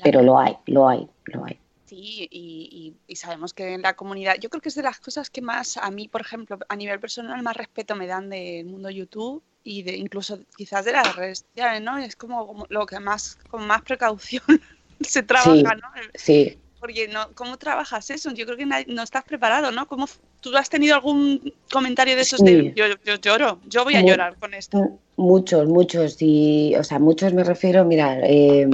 pero 0.03 0.21
lo 0.21 0.37
hay, 0.39 0.55
lo 0.67 0.87
hay, 0.87 1.07
lo 1.25 1.45
hay. 1.45 1.59
Sí, 1.85 2.27
y, 2.29 2.69
y- 2.71 3.11
y 3.11 3.15
sabemos 3.15 3.53
que 3.53 3.73
en 3.73 3.81
la 3.81 3.95
comunidad, 3.95 4.35
yo 4.39 4.49
creo 4.49 4.61
que 4.61 4.69
es 4.69 4.75
de 4.75 4.83
las 4.83 4.99
cosas 4.99 5.29
que 5.31 5.41
más 5.41 5.75
a 5.77 5.89
mí, 5.89 6.07
por 6.07 6.21
ejemplo, 6.21 6.59
a 6.69 6.75
nivel 6.75 6.99
personal, 6.99 7.41
más 7.41 7.57
respeto 7.57 7.95
me 7.95 8.05
dan 8.05 8.29
del 8.29 8.65
mundo 8.67 8.89
YouTube, 8.91 9.43
y 9.63 9.81
de 9.83 9.97
incluso 9.97 10.39
quizás 10.55 10.85
de 10.85 10.91
las 10.93 11.15
redes 11.15 11.39
sociales, 11.39 11.81
¿no? 11.81 11.97
Es 11.97 12.15
como, 12.15 12.45
como 12.45 12.65
lo 12.69 12.85
que 12.85 12.99
más, 12.99 13.37
con 13.47 13.65
más 13.65 13.81
precaución 13.81 14.43
se 15.01 15.23
trabaja, 15.23 15.53
Sí, 15.53 15.63
¿no? 15.75 15.87
sí. 16.13 16.59
Porque 16.79 17.07
no, 17.07 17.27
¿cómo 17.35 17.57
trabajas 17.57 18.09
eso? 18.09 18.31
Yo 18.31 18.45
creo 18.45 18.57
que 18.57 18.65
no 18.65 19.03
estás 19.03 19.23
preparado, 19.25 19.71
¿no? 19.71 19.87
¿Cómo, 19.87 20.07
¿Tú 20.39 20.55
has 20.55 20.69
tenido 20.69 20.95
algún 20.95 21.53
comentario 21.71 22.15
de 22.15 22.21
esos 22.21 22.39
Sí. 22.39 22.45
de 22.45 22.73
yo, 22.75 22.85
yo 23.03 23.15
lloro, 23.15 23.59
yo 23.67 23.83
voy 23.83 23.95
a 23.95 24.01
llorar 24.01 24.37
con 24.37 24.53
esto? 24.53 24.99
Muchos, 25.17 25.67
muchos, 25.67 26.15
y, 26.21 26.73
o 26.75 26.83
sea, 26.85 26.97
muchos 26.97 27.33
me 27.33 27.43
refiero, 27.43 27.83
mira, 27.83 28.19
eh, 28.23 28.67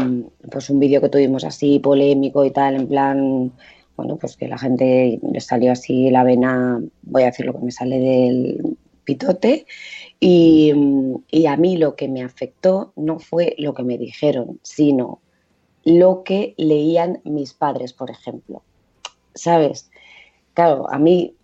pues 0.51 0.69
un 0.69 0.79
vídeo 0.79 1.01
que 1.01 1.09
tuvimos 1.09 1.43
así 1.43 1.79
polémico 1.79 2.45
y 2.45 2.51
tal, 2.51 2.75
en 2.75 2.87
plan, 2.87 3.51
bueno, 3.97 4.17
pues 4.17 4.37
que 4.37 4.47
la 4.47 4.59
gente 4.59 5.19
le 5.31 5.41
salió 5.41 5.71
así 5.71 6.11
la 6.11 6.23
vena, 6.23 6.79
voy 7.01 7.23
a 7.23 7.27
decir 7.27 7.47
lo 7.47 7.53
que 7.53 7.65
me 7.65 7.71
sale 7.71 7.97
del 7.97 8.77
pitote, 9.05 9.65
y, 10.19 10.71
y 11.31 11.45
a 11.47 11.57
mí 11.57 11.77
lo 11.77 11.95
que 11.95 12.07
me 12.07 12.21
afectó 12.23 12.93
no 12.95 13.17
fue 13.17 13.55
lo 13.57 13.73
que 13.73 13.81
me 13.83 13.97
dijeron, 13.97 14.59
sino 14.61 15.21
lo 15.85 16.23
que 16.23 16.55
leían 16.57 17.21
mis 17.23 17.53
padres, 17.53 17.93
por 17.93 18.11
ejemplo. 18.11 18.63
¿Sabes? 19.33 19.89
Claro, 20.53 20.91
a 20.91 20.97
mí 20.97 21.35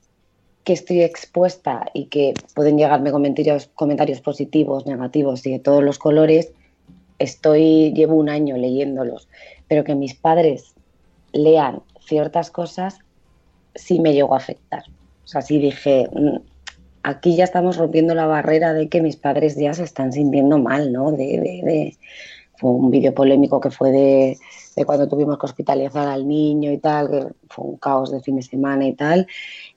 que 0.64 0.74
estoy 0.74 1.02
expuesta 1.02 1.90
y 1.94 2.06
que 2.06 2.34
pueden 2.54 2.78
llegarme 2.78 3.12
comentarios, 3.12 3.70
comentarios 3.76 4.22
positivos, 4.22 4.86
negativos 4.86 5.46
y 5.46 5.52
de 5.52 5.60
todos 5.60 5.84
los 5.84 5.98
colores, 5.98 6.52
estoy, 7.20 7.94
llevo 7.94 8.16
un 8.16 8.30
año 8.30 8.58
leyéndolos, 8.58 9.28
pero 9.68 9.84
que 9.84 9.96
mis 9.96 10.16
padres 10.16 10.74
lean 11.34 11.82
ciertas 12.06 12.52
cosas 12.52 13.00
sí 13.76 14.00
me 14.00 14.14
llegó 14.14 14.34
a 14.34 14.38
afectar. 14.38 14.84
O 15.24 15.28
sea, 15.28 15.42
sí 15.42 15.60
dije, 15.60 16.10
"Mm, 16.14 16.38
aquí 17.04 17.36
ya 17.36 17.44
estamos 17.44 17.78
rompiendo 17.78 18.16
la 18.16 18.26
barrera 18.26 18.74
de 18.74 18.90
que 18.90 19.02
mis 19.02 19.16
padres 19.16 19.56
ya 19.56 19.74
se 19.74 19.84
están 19.84 20.12
sintiendo 20.12 20.58
mal, 20.58 20.92
¿no? 20.92 21.12
De, 21.12 21.98
Fue 22.62 22.70
un 22.70 22.92
vídeo 22.92 23.12
polémico 23.12 23.60
que 23.60 23.72
fue 23.72 23.90
de, 23.90 24.38
de 24.76 24.86
cuando 24.86 25.08
tuvimos 25.08 25.40
que 25.40 25.48
hospitalizar 25.48 26.08
al 26.08 26.28
niño 26.28 26.72
y 26.72 26.78
tal, 26.78 27.10
que 27.10 27.28
fue 27.50 27.66
un 27.66 27.78
caos 27.78 28.12
de 28.12 28.22
fin 28.22 28.36
de 28.36 28.44
semana 28.44 28.86
y 28.86 28.94
tal. 28.94 29.26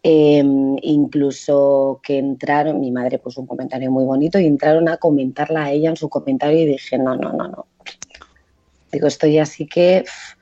Eh, 0.03 0.45
incluso 0.83 1.99
que 2.03 2.19
entraron, 2.19 2.81
mi 2.81 2.91
madre 2.91 3.19
puso 3.19 3.41
un 3.41 3.47
comentario 3.47 3.91
muy 3.91 4.05
bonito 4.05 4.39
y 4.39 4.45
entraron 4.45 4.87
a 4.91 4.99
comentarla 4.99 5.65
a 5.65 5.73
ella 5.73 5.89
en 5.89 5.97
su 5.97 6.11
comentario 6.11 6.61
y 6.61 6.67
dije, 6.67 6.99
no, 6.99 7.17
no, 7.17 7.33
no, 7.33 7.49
no. 7.49 7.67
Digo, 8.93 9.07
estoy 9.07 9.39
así 9.39 9.67
que, 9.67 10.03
pf, 10.05 10.34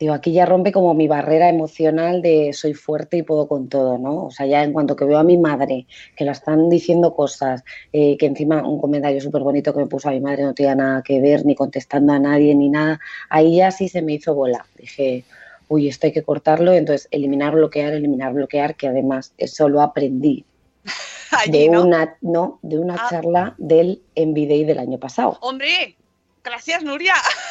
digo, 0.00 0.14
aquí 0.14 0.32
ya 0.32 0.46
rompe 0.46 0.72
como 0.72 0.94
mi 0.94 1.06
barrera 1.06 1.50
emocional 1.50 2.22
de 2.22 2.52
soy 2.54 2.72
fuerte 2.72 3.18
y 3.18 3.22
puedo 3.22 3.46
con 3.46 3.68
todo, 3.68 3.98
¿no? 3.98 4.24
O 4.24 4.30
sea, 4.30 4.46
ya 4.46 4.64
en 4.64 4.72
cuanto 4.72 4.96
que 4.96 5.04
veo 5.04 5.18
a 5.18 5.24
mi 5.24 5.36
madre, 5.36 5.86
que 6.16 6.24
la 6.24 6.32
están 6.32 6.70
diciendo 6.70 7.14
cosas, 7.14 7.62
eh, 7.92 8.16
que 8.16 8.24
encima 8.26 8.66
un 8.66 8.80
comentario 8.80 9.20
súper 9.20 9.42
bonito 9.42 9.74
que 9.74 9.80
me 9.80 9.86
puso 9.86 10.08
a 10.08 10.12
mi 10.12 10.20
madre 10.20 10.42
no 10.44 10.54
tenía 10.54 10.74
nada 10.74 11.02
que 11.02 11.20
ver, 11.20 11.44
ni 11.44 11.54
contestando 11.54 12.14
a 12.14 12.18
nadie, 12.18 12.54
ni 12.54 12.70
nada, 12.70 12.98
ahí 13.28 13.56
ya 13.56 13.70
sí 13.70 13.88
se 13.90 14.00
me 14.00 14.14
hizo 14.14 14.34
bola. 14.34 14.64
Dije, 14.78 15.24
uy, 15.68 15.86
esto 15.88 16.06
hay 16.06 16.12
que 16.14 16.22
cortarlo, 16.22 16.72
entonces 16.72 17.06
eliminar, 17.10 17.54
bloquear, 17.54 17.92
eliminar, 17.92 18.32
bloquear, 18.32 18.74
que 18.76 18.88
además 18.88 19.34
eso 19.36 19.68
lo 19.68 19.82
aprendí 19.82 20.44
Allí, 21.30 21.52
de 21.52 21.68
¿no? 21.68 21.82
una, 21.84 22.16
no, 22.22 22.58
de 22.62 22.78
una 22.78 22.94
Ah. 22.94 23.06
charla 23.10 23.54
del 23.58 24.00
Enviday 24.14 24.64
del 24.64 24.78
año 24.78 24.98
pasado. 24.98 25.36
Hombre, 25.42 25.94
gracias 26.42 26.82
Nuria. 26.82 27.14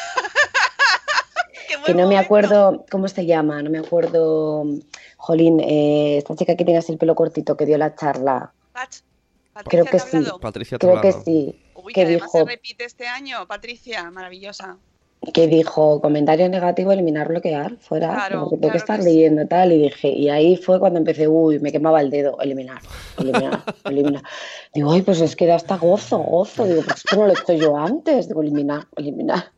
Que 1.84 1.94
no 1.94 2.06
me 2.08 2.18
acuerdo 2.18 2.84
cómo 2.90 3.08
se 3.08 3.26
llama, 3.26 3.62
no 3.62 3.70
me 3.70 3.78
acuerdo, 3.78 4.64
Jolín, 5.16 5.60
eh, 5.60 6.18
esta 6.18 6.34
chica 6.36 6.56
que 6.56 6.64
tiene 6.64 6.78
así 6.78 6.92
el 6.92 6.98
pelo 6.98 7.14
cortito 7.14 7.56
que 7.56 7.66
dio 7.66 7.78
la 7.78 7.94
charla, 7.94 8.54
Patricia 8.72 9.04
Creo 9.64 9.84
que 9.86 9.98
sí. 9.98 10.24
Patricia 10.40 10.78
creo 10.78 11.00
que 11.00 11.12
sí, 11.12 11.54
Uy, 11.74 11.92
que 11.92 12.00
que 12.00 12.06
además 12.06 12.32
dijo- 12.32 12.38
se 12.38 12.50
repite 12.50 12.84
este 12.84 13.06
año, 13.08 13.46
Patricia, 13.46 14.10
maravillosa. 14.10 14.78
que 15.34 15.46
dijo 15.48 16.00
comentario 16.00 16.48
negativo, 16.48 16.92
eliminar, 16.92 17.28
bloquear, 17.28 17.76
fuera, 17.78 18.14
Claro, 18.14 18.40
porque 18.40 18.56
tengo 18.56 18.60
claro 18.60 18.72
que 18.72 18.78
estar 18.78 18.96
que 18.98 19.02
sí. 19.02 19.08
leyendo 19.10 19.46
tal, 19.46 19.72
y 19.72 19.82
dije, 19.82 20.08
y 20.08 20.28
ahí 20.30 20.56
fue 20.56 20.78
cuando 20.80 20.98
empecé, 20.98 21.28
uy, 21.28 21.58
me 21.58 21.70
quemaba 21.72 22.00
el 22.00 22.08
dedo, 22.10 22.40
eliminar, 22.40 22.80
eliminar, 23.18 23.62
eliminar. 23.84 24.22
Digo, 24.72 24.92
ay, 24.92 25.02
pues 25.02 25.20
es 25.20 25.36
que 25.36 25.46
da 25.46 25.56
hasta 25.56 25.76
gozo, 25.76 26.18
gozo, 26.18 26.64
digo, 26.64 26.82
pues 26.82 26.96
esto 26.98 27.16
no 27.16 27.26
lo 27.26 27.32
he 27.34 27.36
hecho 27.38 27.52
yo 27.52 27.76
antes, 27.76 28.28
digo, 28.28 28.40
eliminar, 28.42 28.86
eliminar. 28.96 29.52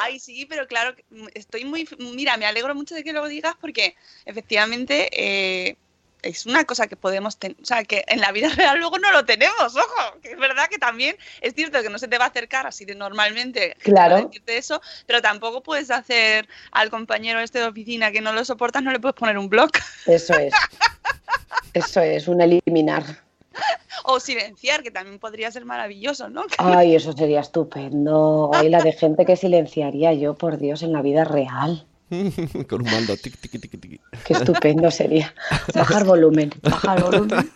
Ay, 0.00 0.18
sí, 0.18 0.46
pero 0.46 0.66
claro, 0.66 0.94
que, 0.94 1.04
estoy 1.34 1.64
muy... 1.64 1.88
Mira, 1.98 2.36
me 2.36 2.46
alegro 2.46 2.74
mucho 2.74 2.94
de 2.94 3.04
que 3.04 3.12
lo 3.12 3.26
digas 3.26 3.54
porque 3.60 3.96
efectivamente 4.24 5.08
eh, 5.12 5.76
es 6.24 6.46
una 6.46 6.64
cosa 6.64 6.86
que 6.86 6.96
podemos 6.96 7.36
tener, 7.36 7.56
o 7.60 7.64
sea, 7.64 7.84
que 7.84 8.04
en 8.08 8.20
la 8.20 8.32
vida 8.32 8.48
real 8.56 8.78
luego 8.78 8.98
no 8.98 9.12
lo 9.12 9.24
tenemos, 9.24 9.76
ojo, 9.76 10.20
que 10.22 10.32
es 10.32 10.38
verdad 10.38 10.68
que 10.68 10.78
también 10.78 11.16
es 11.40 11.54
cierto 11.54 11.82
que 11.82 11.90
no 11.90 11.98
se 11.98 12.08
te 12.08 12.18
va 12.18 12.24
a 12.24 12.28
acercar 12.28 12.66
así 12.66 12.84
de 12.84 12.94
normalmente 12.94 13.76
Claro. 13.82 14.16
decirte 14.16 14.56
eso, 14.56 14.80
pero 15.06 15.22
tampoco 15.22 15.62
puedes 15.62 15.90
hacer 15.90 16.48
al 16.72 16.90
compañero 16.90 17.40
este 17.40 17.58
de 17.58 17.66
oficina 17.66 18.10
que 18.10 18.20
no 18.20 18.32
lo 18.32 18.44
soportas, 18.44 18.82
no 18.82 18.90
le 18.90 19.00
puedes 19.00 19.16
poner 19.16 19.38
un 19.38 19.48
blog 19.48 19.70
Eso 20.06 20.34
es, 20.34 20.54
eso 21.74 22.00
es, 22.00 22.28
un 22.28 22.40
eliminar. 22.40 23.23
o 24.04 24.20
silenciar, 24.20 24.82
que 24.82 24.90
también 24.90 25.18
podría 25.18 25.50
ser 25.50 25.64
maravilloso, 25.64 26.28
¿no? 26.28 26.44
Ay, 26.58 26.94
eso 26.94 27.12
sería 27.12 27.40
estupendo. 27.40 28.50
Ay, 28.54 28.68
la 28.68 28.82
de 28.82 28.92
gente 28.92 29.24
que 29.24 29.36
silenciaría 29.36 30.12
yo, 30.12 30.34
por 30.34 30.58
Dios, 30.58 30.82
en 30.82 30.92
la 30.92 31.02
vida 31.02 31.24
real. 31.24 31.86
Con 32.68 32.82
un 32.82 32.90
mando. 32.90 33.16
Tic, 33.16 33.36
tic, 33.38 33.60
tic, 33.60 33.80
tic. 33.80 34.00
Qué 34.24 34.34
estupendo 34.34 34.90
sería. 34.90 35.34
Bajar 35.74 36.04
volumen, 36.04 36.52
bajar 36.62 37.02
volumen. 37.02 37.50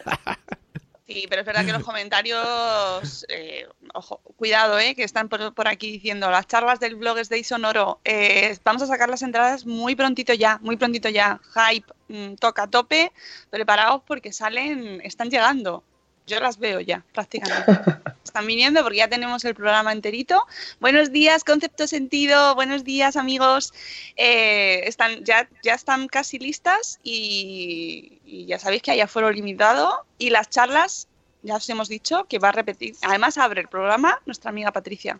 Sí, 1.08 1.24
pero 1.30 1.40
es 1.40 1.46
verdad 1.46 1.64
que 1.64 1.72
los 1.72 1.84
comentarios, 1.84 3.24
eh, 3.30 3.66
ojo, 3.94 4.20
cuidado, 4.36 4.78
eh, 4.78 4.94
que 4.94 5.04
están 5.04 5.30
por, 5.30 5.54
por 5.54 5.66
aquí 5.66 5.90
diciendo 5.90 6.30
las 6.30 6.46
charlas 6.46 6.80
del 6.80 6.96
blog 6.96 7.16
es 7.16 7.30
de 7.30 7.42
Sonoro. 7.42 7.98
eh, 8.04 8.58
vamos 8.62 8.82
a 8.82 8.86
sacar 8.86 9.08
las 9.08 9.22
entradas 9.22 9.64
muy 9.64 9.96
prontito 9.96 10.34
ya, 10.34 10.58
muy 10.60 10.76
prontito 10.76 11.08
ya. 11.08 11.40
Hype, 11.54 11.86
mm, 12.08 12.34
toca 12.34 12.64
a 12.64 12.66
tope, 12.66 13.10
preparaos 13.48 14.02
porque 14.06 14.34
salen, 14.34 15.00
están 15.02 15.30
llegando. 15.30 15.82
Yo 16.28 16.38
las 16.40 16.58
veo 16.58 16.80
ya, 16.80 17.02
prácticamente. 17.14 17.72
Están 18.24 18.46
viniendo 18.46 18.82
porque 18.82 18.98
ya 18.98 19.08
tenemos 19.08 19.42
el 19.46 19.54
programa 19.54 19.92
enterito. 19.92 20.44
Buenos 20.78 21.10
días, 21.10 21.42
concepto 21.42 21.86
sentido. 21.86 22.54
Buenos 22.54 22.84
días, 22.84 23.16
amigos. 23.16 23.72
Eh, 24.16 24.82
están, 24.84 25.24
ya, 25.24 25.48
ya 25.62 25.72
están 25.72 26.06
casi 26.06 26.38
listas 26.38 27.00
y, 27.02 28.20
y 28.26 28.44
ya 28.44 28.58
sabéis 28.58 28.82
que 28.82 28.90
hay 28.90 29.00
aforo 29.00 29.32
limitado. 29.32 30.04
Y 30.18 30.28
las 30.28 30.50
charlas, 30.50 31.08
ya 31.42 31.56
os 31.56 31.68
hemos 31.70 31.88
dicho 31.88 32.24
que 32.24 32.38
va 32.38 32.50
a 32.50 32.52
repetir. 32.52 32.94
Además, 33.00 33.38
abre 33.38 33.62
el 33.62 33.68
programa 33.68 34.20
nuestra 34.26 34.50
amiga 34.50 34.70
Patricia. 34.70 35.18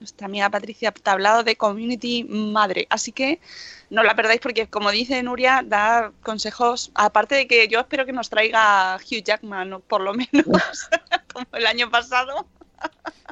Nuestra 0.00 0.26
amiga 0.26 0.48
Patricia 0.48 0.92
Tablado 0.92 1.42
de 1.42 1.56
Community 1.56 2.24
Madre. 2.24 2.86
Así 2.88 3.10
que 3.10 3.40
no 3.90 4.04
la 4.04 4.14
perdáis 4.14 4.40
porque, 4.40 4.68
como 4.68 4.90
dice 4.90 5.22
Nuria, 5.22 5.62
da 5.64 6.12
consejos. 6.22 6.92
Aparte 6.94 7.34
de 7.34 7.46
que 7.48 7.66
yo 7.68 7.80
espero 7.80 8.06
que 8.06 8.12
nos 8.12 8.30
traiga 8.30 8.96
Hugh 8.96 9.24
Jackman, 9.24 9.82
por 9.88 10.00
lo 10.00 10.14
menos, 10.14 10.32
como 11.32 11.46
el 11.52 11.66
año 11.66 11.90
pasado. 11.90 12.46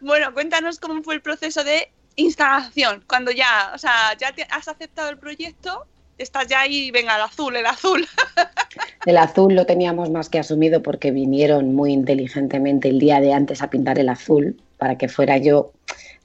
bueno, 0.00 0.32
cuéntanos 0.32 0.78
cómo 0.78 1.02
fue 1.02 1.14
el 1.14 1.22
proceso 1.22 1.64
de 1.64 1.90
instalación. 2.16 3.04
Cuando 3.08 3.30
ya, 3.30 3.72
o 3.74 3.78
sea, 3.78 4.16
ya 4.18 4.32
te- 4.32 4.46
has 4.50 4.68
aceptado 4.68 5.08
el 5.08 5.18
proyecto, 5.18 5.86
estás 6.16 6.46
ya 6.46 6.60
ahí, 6.60 6.90
venga, 6.90 7.16
el 7.16 7.22
azul, 7.22 7.56
el 7.56 7.66
azul. 7.66 8.06
El 9.06 9.16
azul 9.16 9.54
lo 9.54 9.66
teníamos 9.66 10.10
más 10.10 10.28
que 10.28 10.38
asumido 10.38 10.82
porque 10.82 11.10
vinieron 11.10 11.74
muy 11.74 11.92
inteligentemente 11.92 12.88
el 12.88 12.98
día 12.98 13.20
de 13.20 13.32
antes 13.32 13.62
a 13.62 13.70
pintar 13.70 13.98
el 13.98 14.08
azul 14.08 14.60
para 14.78 14.96
que 14.96 15.08
fuera 15.08 15.36
yo 15.38 15.72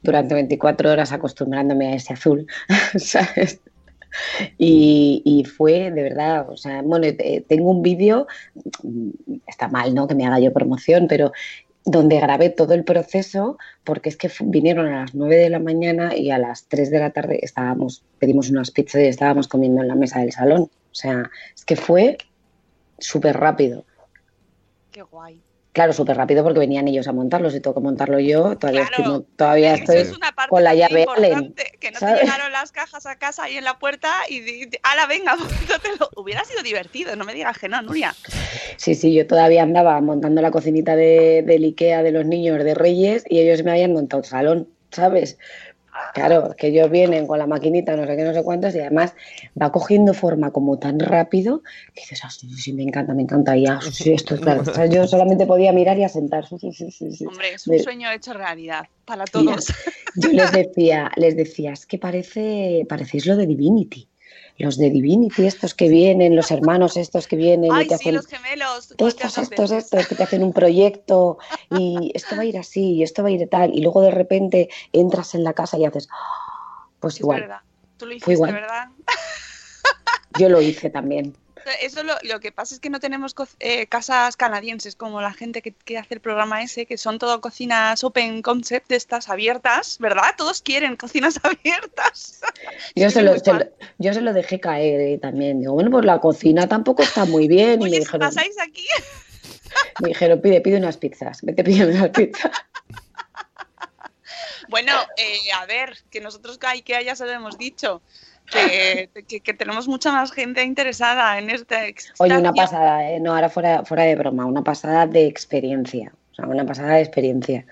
durante 0.01 0.33
24 0.35 0.91
horas 0.91 1.11
acostumbrándome 1.11 1.87
a 1.87 1.95
ese 1.95 2.13
azul. 2.13 2.47
Y, 4.59 5.43
fue 5.57 5.91
de 5.91 6.03
verdad, 6.03 6.47
o 6.49 6.57
sea, 6.57 6.81
bueno, 6.83 7.07
eh, 7.07 7.43
tengo 7.47 7.71
un 7.71 7.81
vídeo, 7.81 8.27
está 9.47 9.67
mal, 9.67 9.93
¿no? 9.95 10.07
Que 10.07 10.15
me 10.15 10.25
haga 10.25 10.39
yo 10.39 10.53
promoción, 10.53 11.07
pero 11.07 11.31
donde 11.85 12.19
grabé 12.19 12.49
todo 12.49 12.73
el 12.73 12.83
proceso, 12.83 13.57
porque 13.83 14.09
es 14.09 14.17
que 14.17 14.31
vinieron 14.43 14.87
a 14.87 15.01
las 15.01 15.15
9 15.15 15.35
de 15.35 15.49
la 15.49 15.59
mañana 15.59 16.15
y 16.15 16.31
a 16.31 16.37
las 16.37 16.65
3 16.67 16.91
de 16.91 16.99
la 16.99 17.09
tarde 17.09 17.39
estábamos, 17.41 18.03
pedimos 18.19 18.49
unas 18.49 18.71
pizzas 18.71 19.01
y 19.01 19.05
estábamos 19.05 19.47
comiendo 19.47 19.81
en 19.81 19.89
la 19.89 19.95
mesa 19.95 20.19
del 20.19 20.31
salón. 20.31 20.61
O 20.63 20.95
sea, 20.95 21.29
es 21.55 21.65
que 21.65 21.75
fue 21.75 22.17
súper 22.99 23.37
rápido. 23.37 23.83
Qué 24.91 25.01
guay. 25.01 25.41
Claro, 25.73 25.91
súper 25.91 26.15
rápido 26.15 26.43
porque 26.43 26.59
venían 26.59 26.87
ellos 26.87 27.07
a 27.07 27.13
montarlos 27.13 27.55
y 27.55 27.59
tengo 27.59 27.73
que 27.73 27.79
montarlo 27.81 28.19
yo. 28.19 28.55
Todavía, 28.57 28.85
Claro. 28.87 29.03
estoy 29.15 29.25
todavía 29.35 29.73
estoy 29.73 29.97
es 29.97 30.15
una 30.15 30.31
parte 30.31 30.49
con 30.51 30.63
la 30.63 30.75
llave 30.75 31.05
Allen. 31.17 31.55
que 31.79 31.89
no 31.89 31.99
¿sabes? 31.99 32.19
te 32.19 32.25
llegaron 32.25 32.51
las 32.51 32.71
cajas 32.71 33.07
a 33.07 33.15
casa 33.17 33.45
ahí 33.45 33.57
en 33.57 33.63
la 33.63 33.79
puerta 33.79 34.11
y 34.29 34.69
ala, 34.83 35.07
venga, 35.07 35.35
móntatelo. 35.35 36.11
Hubiera 36.15 36.45
sido 36.45 36.61
divertido, 36.61 37.15
no 37.15 37.25
me 37.25 37.33
digas 37.33 37.57
que 37.57 37.69
no, 37.69 37.81
Nuria. 37.81 38.15
Sí, 38.77 38.93
sí, 38.93 39.15
yo 39.15 39.25
todavía 39.25 39.63
andaba 39.63 39.99
montando 39.99 40.43
la 40.43 40.51
cocinita 40.51 40.95
de, 40.95 41.41
del 41.43 41.63
Ikea 41.63 42.03
de 42.03 42.11
los 42.11 42.25
niños 42.25 42.63
de 42.63 42.75
Reyes 42.75 43.23
y 43.27 43.39
ellos 43.39 43.63
me 43.63 43.71
habían 43.71 43.93
montado 43.93 44.21
el 44.21 44.29
salón, 44.29 44.69
¿sabes? 44.91 45.39
Claro, 46.13 46.55
que 46.57 46.67
ellos 46.67 46.89
vienen 46.89 47.27
con 47.27 47.39
la 47.39 47.47
maquinita, 47.47 47.95
no 47.95 48.05
sé 48.05 48.15
qué, 48.15 48.23
no 48.23 48.33
sé 48.33 48.43
cuántos, 48.43 48.75
y 48.75 48.79
además 48.79 49.13
va 49.59 49.71
cogiendo 49.71 50.13
forma 50.13 50.51
como 50.51 50.77
tan 50.77 50.99
rápido 50.99 51.61
que 51.93 52.01
dices, 52.01 52.21
ah, 52.23 52.29
sí, 52.29 52.51
sí, 52.53 52.73
me 52.73 52.83
encanta, 52.83 53.13
me 53.13 53.23
encanta, 53.23 53.55
y 53.57 53.65
ya, 53.65 53.79
sí, 53.81 54.13
esto 54.13 54.35
es 54.35 54.41
claro. 54.41 54.61
O 54.61 54.65
sea, 54.65 54.85
yo 54.85 55.07
solamente 55.07 55.45
podía 55.45 55.71
mirar 55.71 55.97
y 55.97 56.03
asentar, 56.03 56.47
sí, 56.47 56.57
sí, 56.59 56.71
sí, 56.71 56.91
sí, 56.91 57.11
sí. 57.11 57.25
Hombre, 57.25 57.53
es 57.53 57.67
un 57.67 57.79
sueño 57.79 58.11
hecho 58.11 58.33
realidad 58.33 58.85
para 59.05 59.25
Mira, 59.33 59.55
todos. 59.55 59.67
yo 60.15 60.31
les 60.31 60.51
decía, 60.51 61.11
les 61.15 61.35
decía, 61.35 61.73
es 61.73 61.85
que 61.85 61.97
parece, 61.97 62.85
parecéis 62.87 63.25
lo 63.25 63.35
de 63.35 63.45
Divinity. 63.47 64.07
Los 64.57 64.77
de 64.77 64.91
Divinity, 64.91 65.47
estos 65.47 65.73
que 65.73 65.89
vienen, 65.89 66.35
los 66.35 66.51
hermanos 66.51 66.95
estos 66.95 67.27
que 67.27 67.35
vienen 67.35 67.71
y 67.75 67.87
te 67.87 67.89
sí, 67.89 67.93
hacen 67.95 68.15
los 68.15 68.27
gemelos. 68.27 68.91
estos, 68.91 69.37
estos, 69.39 69.71
estos, 69.71 70.07
que 70.07 70.15
te 70.15 70.23
hacen 70.23 70.43
un 70.43 70.53
proyecto 70.53 71.39
y 71.71 72.11
esto 72.13 72.35
va 72.35 72.43
a 72.43 72.45
ir 72.45 72.57
así 72.59 72.93
y 72.93 73.03
esto 73.03 73.23
va 73.23 73.29
a 73.29 73.31
ir 73.31 73.49
tal, 73.49 73.73
y 73.73 73.81
luego 73.81 74.01
de 74.01 74.11
repente 74.11 74.69
entras 74.91 75.33
en 75.33 75.43
la 75.43 75.53
casa 75.53 75.77
y 75.79 75.85
haces, 75.85 76.07
"Ah", 76.11 76.87
pues 76.99 77.15
Es 77.15 77.21
igual, 77.21 77.41
verdad. 77.41 77.61
Tú 77.97 78.05
lo 78.05 78.11
Fue 78.11 78.15
hiciste, 78.17 78.33
igual. 78.33 78.53
¿verdad? 78.53 78.87
yo 80.39 80.49
lo 80.49 80.61
hice 80.61 80.89
también. 80.89 81.35
Eso 81.81 82.03
lo, 82.03 82.15
lo 82.23 82.39
que 82.39 82.51
pasa 82.51 82.73
es 82.75 82.79
que 82.79 82.89
no 82.89 82.99
tenemos 82.99 83.35
eh, 83.59 83.87
casas 83.87 84.37
canadienses 84.37 84.95
como 84.95 85.21
la 85.21 85.33
gente 85.33 85.61
que, 85.61 85.71
que 85.71 85.97
hace 85.97 86.15
el 86.15 86.19
programa 86.19 86.61
ese, 86.61 86.85
que 86.85 86.97
son 86.97 87.19
todo 87.19 87.41
cocinas 87.41 88.03
open 88.03 88.41
concept 88.41 88.91
estas 88.91 89.29
abiertas, 89.29 89.97
¿verdad? 89.99 90.35
Todos 90.37 90.61
quieren 90.61 90.95
cocinas 90.95 91.39
abiertas. 91.43 92.41
Yo 92.95 93.09
se, 93.09 93.21
lo, 93.21 93.37
se 93.37 93.71
yo 93.97 94.13
se 94.13 94.21
lo 94.21 94.33
dejé 94.33 94.59
caer 94.59 94.99
eh, 95.01 95.17
también. 95.17 95.59
Digo, 95.59 95.73
bueno, 95.73 95.91
pues 95.91 96.05
la 96.05 96.19
cocina 96.19 96.67
tampoco 96.67 97.03
está 97.03 97.25
muy 97.25 97.47
bien. 97.47 97.81
Y 97.81 97.83
me 97.83 97.89
Oye, 97.89 97.93
si 97.95 97.99
dijeron, 98.01 98.19
pasáis 98.19 98.55
aquí. 98.59 98.85
me 100.01 100.09
dijeron, 100.09 100.41
pide, 100.41 100.61
pide 100.61 100.77
unas 100.77 100.97
pizzas. 100.97 101.41
Vete, 101.41 101.63
pide 101.63 101.85
unas 101.85 102.09
pizzas. 102.09 102.51
Bueno, 104.69 104.93
eh, 105.17 105.51
a 105.53 105.67
ver, 105.67 105.99
que 106.09 106.19
nosotros 106.19 106.57
que 106.57 106.65
IKEA 106.65 107.03
ya 107.03 107.15
se 107.15 107.25
lo 107.25 107.31
hemos 107.31 107.59
dicho, 107.59 108.01
que, 108.51 109.09
que- 109.27 109.39
que 109.41 109.53
tenemos 109.53 109.87
mucha 109.87 110.11
más 110.11 110.31
gente 110.31 110.63
interesada 110.63 111.37
en 111.39 111.49
este. 111.49 111.95
Oye, 112.19 112.37
una 112.37 112.51
pasada, 112.53 113.09
¿eh? 113.11 113.19
No, 113.19 113.33
ahora 113.35 113.49
fuera, 113.49 113.83
fuera 113.85 114.03
de 114.03 114.15
broma, 114.15 114.45
una 114.45 114.63
pasada 114.63 115.07
de 115.07 115.25
experiencia. 115.27 116.13
O 116.31 116.35
sea, 116.35 116.47
una 116.47 116.65
pasada 116.65 116.95
de 116.95 117.01
experiencia. 117.01 117.65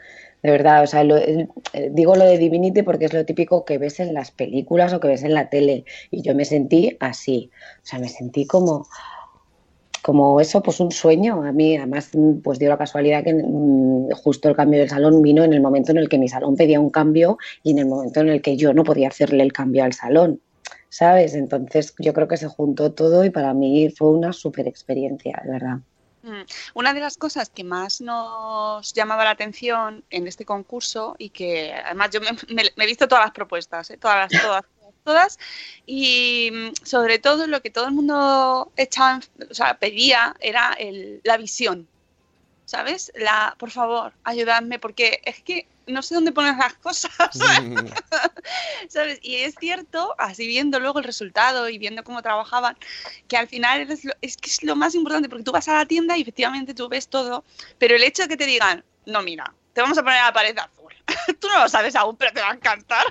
De 0.43 0.49
verdad, 0.49 0.81
o 0.83 0.87
sea, 0.87 1.03
lo- 1.03 1.17
el- 1.17 1.49
eh, 1.73 1.89
digo 1.91 2.15
lo 2.15 2.25
de 2.25 2.37
Divinity 2.37 2.81
porque 2.81 3.05
es 3.05 3.13
lo 3.13 3.23
típico 3.25 3.63
que 3.63 3.77
ves 3.77 3.99
en 3.99 4.13
las 4.13 4.31
películas 4.31 4.91
o 4.93 4.99
que 4.99 5.07
ves 5.09 5.23
en 5.23 5.33
la 5.35 5.49
tele. 5.49 5.85
Y 6.09 6.21
yo 6.23 6.33
me 6.33 6.45
sentí 6.45 6.97
así. 6.99 7.51
O 7.83 7.85
sea, 7.85 7.99
me 7.99 8.09
sentí 8.09 8.47
como, 8.47 8.87
como 10.01 10.41
eso, 10.41 10.63
pues 10.63 10.79
un 10.79 10.91
sueño. 10.91 11.43
A 11.43 11.51
mí, 11.51 11.77
además, 11.77 12.09
pues 12.43 12.57
dio 12.57 12.69
la 12.69 12.77
casualidad 12.77 13.23
que 13.23 13.35
mm, 13.35 14.11
justo 14.13 14.49
el 14.49 14.55
cambio 14.55 14.79
del 14.79 14.89
salón 14.89 15.21
vino 15.21 15.43
en 15.43 15.53
el 15.53 15.61
momento 15.61 15.91
en 15.91 15.97
el 15.99 16.09
que 16.09 16.17
mi 16.17 16.27
salón 16.27 16.55
pedía 16.55 16.79
un 16.79 16.89
cambio 16.89 17.37
y 17.61 17.71
en 17.71 17.79
el 17.79 17.85
momento 17.87 18.19
en 18.21 18.29
el 18.29 18.41
que 18.41 18.57
yo 18.57 18.73
no 18.73 18.83
podía 18.83 19.09
hacerle 19.09 19.43
el 19.43 19.53
cambio 19.53 19.83
al 19.83 19.93
salón. 19.93 20.41
¿Sabes? 20.91 21.35
Entonces 21.35 21.95
yo 21.99 22.13
creo 22.13 22.27
que 22.27 22.35
se 22.35 22.47
juntó 22.47 22.91
todo 22.91 23.23
y 23.23 23.29
para 23.29 23.53
mí 23.53 23.89
fue 23.97 24.09
una 24.09 24.33
super 24.33 24.67
experiencia, 24.67 25.41
de 25.45 25.51
verdad. 25.51 25.77
Mm. 26.23 26.41
Una 26.73 26.93
de 26.93 26.99
las 26.99 27.15
cosas 27.15 27.49
que 27.49 27.63
más 27.63 28.01
nos 28.01 28.91
llamaba 28.91 29.23
la 29.23 29.29
atención 29.29 30.03
en 30.09 30.27
este 30.27 30.43
concurso 30.43 31.15
y 31.17 31.29
que 31.29 31.73
además 31.73 32.09
yo 32.11 32.19
me, 32.19 32.63
he 32.75 32.85
visto 32.85 33.07
todas 33.07 33.23
las 33.23 33.31
propuestas, 33.31 33.89
¿eh? 33.89 33.97
todas, 33.97 34.29
todas, 34.29 34.65
todas, 35.05 35.39
y 35.85 36.51
mm, 36.51 36.85
sobre 36.85 37.19
todo 37.19 37.47
lo 37.47 37.61
que 37.61 37.69
todo 37.69 37.87
el 37.87 37.93
mundo 37.93 38.69
echaba, 38.75 39.21
o 39.49 39.53
sea, 39.53 39.79
pedía 39.79 40.35
era 40.41 40.77
la 41.23 41.37
visión, 41.37 41.87
¿sabes? 42.71 43.11
La, 43.15 43.53
por 43.57 43.69
favor, 43.69 44.13
ayudadme 44.23 44.79
porque 44.79 45.19
es 45.25 45.43
que 45.43 45.67
no 45.87 46.01
sé 46.01 46.15
dónde 46.15 46.31
poner 46.31 46.55
las 46.55 46.73
cosas. 46.75 47.11
¿sabes? 48.87 49.19
Y 49.21 49.35
es 49.37 49.55
cierto, 49.59 50.15
así 50.17 50.47
viendo 50.47 50.79
luego 50.79 50.99
el 50.99 51.03
resultado 51.05 51.67
y 51.67 51.77
viendo 51.77 52.01
cómo 52.05 52.21
trabajaban, 52.21 52.77
que 53.27 53.35
al 53.35 53.49
final 53.49 53.91
es, 53.91 54.05
lo- 54.05 54.13
es 54.21 54.37
que 54.37 54.49
es 54.49 54.63
lo 54.63 54.77
más 54.77 54.95
importante, 54.95 55.27
porque 55.27 55.43
tú 55.43 55.51
vas 55.51 55.67
a 55.67 55.73
la 55.73 55.85
tienda 55.85 56.17
y 56.17 56.21
efectivamente 56.21 56.73
tú 56.73 56.87
ves 56.87 57.09
todo, 57.09 57.43
pero 57.77 57.95
el 57.97 58.03
hecho 58.03 58.21
de 58.23 58.29
que 58.29 58.37
te 58.37 58.45
digan, 58.45 58.85
no, 59.05 59.21
mira, 59.21 59.53
te 59.73 59.81
vamos 59.81 59.97
a 59.97 60.03
poner 60.03 60.21
la 60.23 60.31
pared 60.31 60.57
azul, 60.57 60.93
tú 61.41 61.49
no 61.49 61.59
lo 61.63 61.67
sabes 61.67 61.93
aún, 61.97 62.15
pero 62.15 62.31
te 62.31 62.39
va 62.39 62.51
a 62.51 62.53
encantar. 62.53 63.05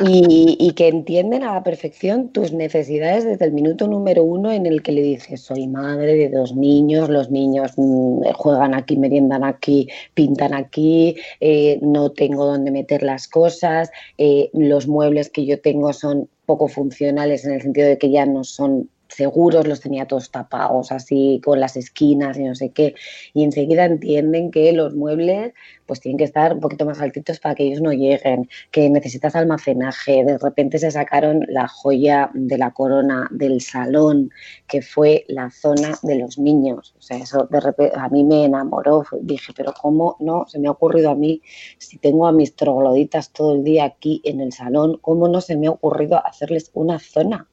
Y, 0.00 0.56
y 0.60 0.72
que 0.72 0.88
entienden 0.88 1.42
a 1.42 1.54
la 1.54 1.62
perfección 1.64 2.28
tus 2.28 2.52
necesidades 2.52 3.24
desde 3.24 3.46
el 3.46 3.52
minuto 3.52 3.88
número 3.88 4.22
uno 4.22 4.52
en 4.52 4.66
el 4.66 4.82
que 4.82 4.92
le 4.92 5.02
dices, 5.02 5.40
soy 5.40 5.66
madre 5.66 6.14
de 6.14 6.28
dos 6.28 6.54
niños, 6.54 7.08
los 7.08 7.30
niños 7.30 7.72
mm, 7.76 8.22
juegan 8.34 8.74
aquí, 8.74 8.96
meriendan 8.96 9.42
aquí, 9.42 9.88
pintan 10.14 10.54
aquí, 10.54 11.16
eh, 11.40 11.78
no 11.82 12.10
tengo 12.10 12.46
dónde 12.46 12.70
meter 12.70 13.02
las 13.02 13.26
cosas, 13.26 13.90
eh, 14.18 14.50
los 14.52 14.86
muebles 14.86 15.30
que 15.30 15.44
yo 15.44 15.60
tengo 15.60 15.92
son 15.92 16.28
poco 16.46 16.68
funcionales 16.68 17.44
en 17.44 17.52
el 17.52 17.62
sentido 17.62 17.88
de 17.88 17.98
que 17.98 18.10
ya 18.10 18.24
no 18.24 18.44
son 18.44 18.88
seguros, 19.18 19.66
los 19.66 19.80
tenía 19.80 20.06
todos 20.06 20.30
tapados 20.30 20.92
así 20.92 21.40
con 21.44 21.58
las 21.58 21.76
esquinas 21.76 22.38
y 22.38 22.44
no 22.44 22.54
sé 22.54 22.70
qué, 22.70 22.94
y 23.34 23.42
enseguida 23.42 23.84
entienden 23.84 24.50
que 24.52 24.72
los 24.72 24.94
muebles 24.94 25.52
pues 25.86 26.00
tienen 26.00 26.18
que 26.18 26.24
estar 26.24 26.54
un 26.54 26.60
poquito 26.60 26.84
más 26.86 27.00
altitos 27.00 27.40
para 27.40 27.54
que 27.56 27.64
ellos 27.64 27.80
no 27.80 27.92
lleguen, 27.92 28.48
que 28.70 28.88
necesitas 28.90 29.34
almacenaje, 29.34 30.24
de 30.24 30.38
repente 30.38 30.78
se 30.78 30.90
sacaron 30.90 31.46
la 31.48 31.66
joya 31.66 32.30
de 32.32 32.58
la 32.58 32.70
corona 32.70 33.26
del 33.32 33.60
salón, 33.60 34.30
que 34.68 34.82
fue 34.82 35.24
la 35.28 35.50
zona 35.50 35.98
de 36.02 36.16
los 36.16 36.38
niños, 36.38 36.94
o 36.96 37.02
sea, 37.02 37.18
eso 37.18 37.48
de 37.50 37.60
repente 37.60 37.98
a 37.98 38.08
mí 38.10 38.22
me 38.22 38.44
enamoró, 38.44 39.04
dije, 39.22 39.52
pero 39.56 39.72
¿cómo 39.80 40.16
no 40.20 40.46
se 40.46 40.60
me 40.60 40.68
ha 40.68 40.72
ocurrido 40.72 41.10
a 41.10 41.16
mí, 41.16 41.42
si 41.78 41.98
tengo 41.98 42.26
a 42.28 42.32
mis 42.32 42.54
trogloditas 42.54 43.32
todo 43.32 43.56
el 43.56 43.64
día 43.64 43.84
aquí 43.84 44.20
en 44.24 44.40
el 44.40 44.52
salón, 44.52 44.98
cómo 45.00 45.26
no 45.26 45.40
se 45.40 45.56
me 45.56 45.66
ha 45.66 45.70
ocurrido 45.70 46.24
hacerles 46.24 46.70
una 46.74 47.00
zona? 47.00 47.48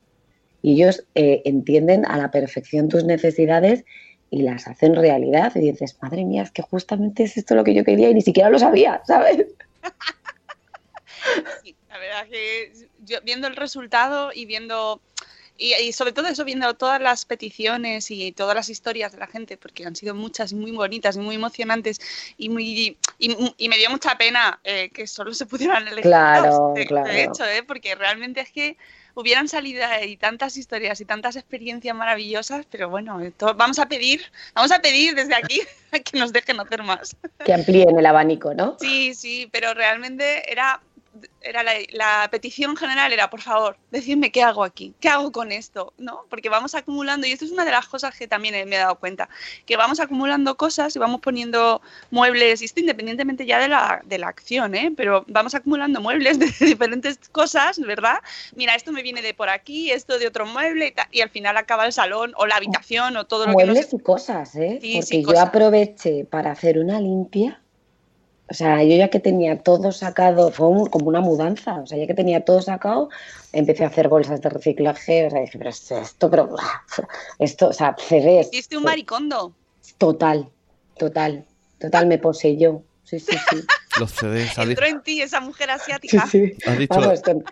Y 0.66 0.82
ellos 0.82 1.05
eh, 1.13 1.43
entienden 1.45 2.07
a 2.07 2.18
la 2.18 2.32
perfección 2.32 2.89
tus 2.89 3.03
necesidades 3.03 3.86
y 4.32 4.41
las 4.41 4.68
hacen 4.68 4.95
realidad. 4.95 5.51
Y 5.53 5.59
dices, 5.59 5.95
madre 6.01 6.26
mía, 6.26 6.41
es 6.41 6.49
que 6.49 6.63
justamente 6.63 7.22
es 7.22 7.38
esto 7.38 7.53
lo 7.53 7.63
que 7.63 7.76
yo 7.76 7.84
quería 7.84 8.09
y 8.09 8.16
ni 8.16 8.24
siquiera 8.24 8.49
lo 8.49 8.57
sabía, 8.57 8.99
¿sabes? 9.07 9.45
Sí, 11.61 11.76
la 11.88 11.99
verdad 11.99 12.28
que 12.32 12.74
yo 13.05 13.20
viendo 13.24 13.45
el 13.45 13.55
resultado 13.55 14.32
y 14.34 14.47
viendo 14.47 14.99
y, 15.55 15.76
y 15.76 15.93
sobre 15.93 16.13
todo 16.13 16.30
eso 16.30 16.43
viendo 16.43 16.74
todas 16.74 16.99
las 16.99 17.26
peticiones 17.26 18.09
y 18.09 18.32
todas 18.32 18.55
las 18.55 18.68
historias 18.70 19.11
de 19.11 19.20
la 19.20 19.28
gente 19.28 19.57
porque 19.57 19.86
han 19.86 19.95
sido 19.95 20.16
muchas 20.16 20.51
muy 20.51 20.72
bonitas 20.72 21.16
muy 21.16 21.36
emocionantes 21.36 21.99
y 22.38 22.49
muy 22.49 22.97
y, 23.20 23.53
y 23.57 23.70
me 23.70 23.78
dio 23.78 23.91
mucha 23.91 24.18
pena 24.18 24.59
eh, 24.63 24.89
que 24.89 25.05
solo 25.05 25.32
se 25.34 25.45
pudieran 25.45 25.88
elegir 25.88 26.03
Claro, 26.03 26.51
dos, 26.51 26.74
de, 26.74 26.86
claro. 26.88 27.07
de 27.07 27.24
hecho 27.24 27.45
eh, 27.45 27.61
porque 27.61 27.93
realmente 27.93 28.41
es 28.41 28.51
que 28.51 28.78
hubieran 29.16 29.47
salido 29.47 29.84
ahí 29.86 30.18
tantas 30.18 30.57
historias 30.57 31.01
y 31.01 31.05
tantas 31.05 31.36
experiencias 31.36 31.95
maravillosas 31.95 32.66
pero 32.70 32.89
bueno 32.89 33.20
vamos 33.55 33.80
a 33.80 33.88
pedir 33.88 34.22
vamos 34.53 34.72
a 34.72 34.80
pedir 34.80 35.16
desde 35.16 35.36
aquí 35.36 35.61
que 36.05 36.20
nos 36.20 36.32
dejen 36.32 36.59
hacer 36.59 36.84
más 36.84 37.16
Que 37.43 37.53
amplíen 37.53 37.97
el 37.97 38.05
abanico, 38.05 38.53
¿no? 38.53 38.78
Sí, 38.80 39.13
sí, 39.13 39.49
pero 39.51 39.74
realmente 39.74 40.51
era, 40.51 40.82
era 41.41 41.63
la, 41.63 41.74
la 41.91 42.28
petición 42.32 42.76
general 42.76 43.13
era, 43.13 43.30
por 43.30 43.41
favor, 43.41 43.78
decidme 43.91 44.32
qué 44.32 44.43
hago 44.43 44.63
aquí, 44.63 44.93
qué 44.99 45.09
hago 45.09 45.32
con 45.32 45.51
esto, 45.51 45.93
¿no? 45.97 46.26
Porque 46.30 46.49
vamos 46.49 46.76
acumulando, 46.76 47.28
y 47.28 47.32
esto 47.32 47.45
es 47.45 47.51
una 47.51 47.66
de 47.66 47.72
las 47.72 47.88
cosas 47.88 48.18
que 48.18 48.28
también 48.28 48.68
me 48.68 48.76
he 48.76 48.80
dado 48.80 48.95
cuenta, 48.95 49.30
que 49.66 49.78
vamos 49.78 49.99
acumulando 49.99 50.57
cosas 50.57 50.95
y 50.95 50.99
vamos 50.99 51.22
poniendo 51.22 51.82
muebles, 52.11 52.61
y 52.61 52.66
esto 52.66 52.80
independientemente 52.80 53.45
ya 53.45 53.59
de 53.59 53.68
la, 53.68 54.01
de 54.05 54.18
la 54.18 54.28
acción, 54.28 54.76
¿eh? 54.76 54.91
Pero 54.95 55.24
vamos 55.28 55.55
acumulando 55.55 56.01
muebles 56.01 56.39
de 56.59 56.66
diferentes 56.66 57.20
cosas, 57.32 57.80
¿verdad? 57.80 58.18
Mira, 58.55 58.76
esto 58.76 58.91
me 58.91 59.03
viene 59.03 59.22
de 59.22 59.34
por 59.34 59.49
aquí, 59.49 59.91
esto 59.91 60.20
de 60.20 60.28
otro 60.28 60.45
mueble, 60.45 60.93
y, 61.11 61.20
y 61.20 61.22
al 61.22 61.30
final 61.30 61.57
acaba 61.57 61.86
el 61.86 61.93
salón 61.93 62.34
o 62.38 62.45
la 62.45 62.55
habitación 62.55 63.18
o 63.18 63.26
todo 63.26 63.45
lo 63.45 63.51
que 63.51 63.66
Muebles 63.66 63.91
nos... 63.93 64.01
y 64.01 64.03
cosas, 64.03 64.55
¿eh? 64.55 64.80
Sí, 64.82 64.93
Porque 64.95 65.05
sí, 65.05 65.22
yo 65.22 65.28
cosas. 65.28 65.47
aproveché 65.47 66.26
para 66.26 66.51
hacer 66.51 66.80
una 66.80 66.99
limpia. 66.99 67.61
O 68.49 68.53
sea, 68.53 68.83
yo 68.83 68.95
ya 68.95 69.07
que 69.09 69.19
tenía 69.19 69.57
todo 69.63 69.91
sacado, 69.91 70.51
fue 70.51 70.67
un- 70.67 70.85
como 70.87 71.07
una 71.07 71.19
mudanza. 71.21 71.79
O 71.81 71.87
sea, 71.87 71.97
ya 71.97 72.05
que 72.05 72.13
tenía 72.13 72.45
todo 72.45 72.61
sacado, 72.61 73.09
empecé 73.53 73.83
a 73.83 73.87
hacer 73.87 74.07
bolsas 74.07 74.39
de 74.41 74.49
reciclaje. 74.49 75.25
O 75.27 75.29
sea, 75.31 75.41
dije, 75.41 75.57
pero 75.57 75.69
es 75.71 75.91
esto, 75.91 76.29
pero 76.29 76.49
esto, 77.39 77.69
o 77.69 77.73
sea, 77.73 77.95
CDs. 77.97 78.49
Hiciste 78.51 78.77
un 78.77 78.83
maricondo. 78.83 79.53
Total, 79.97 80.47
total, 80.97 81.45
total, 81.79 82.07
me 82.07 82.17
poseyó. 82.19 82.83
Sí, 83.03 83.19
sí, 83.19 83.35
sí. 83.49 83.57
Los 83.99 84.11
CDs. 84.11 84.57
Entró 84.57 84.85
en 84.85 85.01
ti 85.01 85.21
esa 85.21 85.39
mujer 85.39 85.69
sí, 85.69 85.75
asiática. 85.81 86.27
sí. 86.27 86.53
has 86.65 86.77
dicho, 86.77 86.99
Vamos, 86.99 87.21
con- 87.21 87.43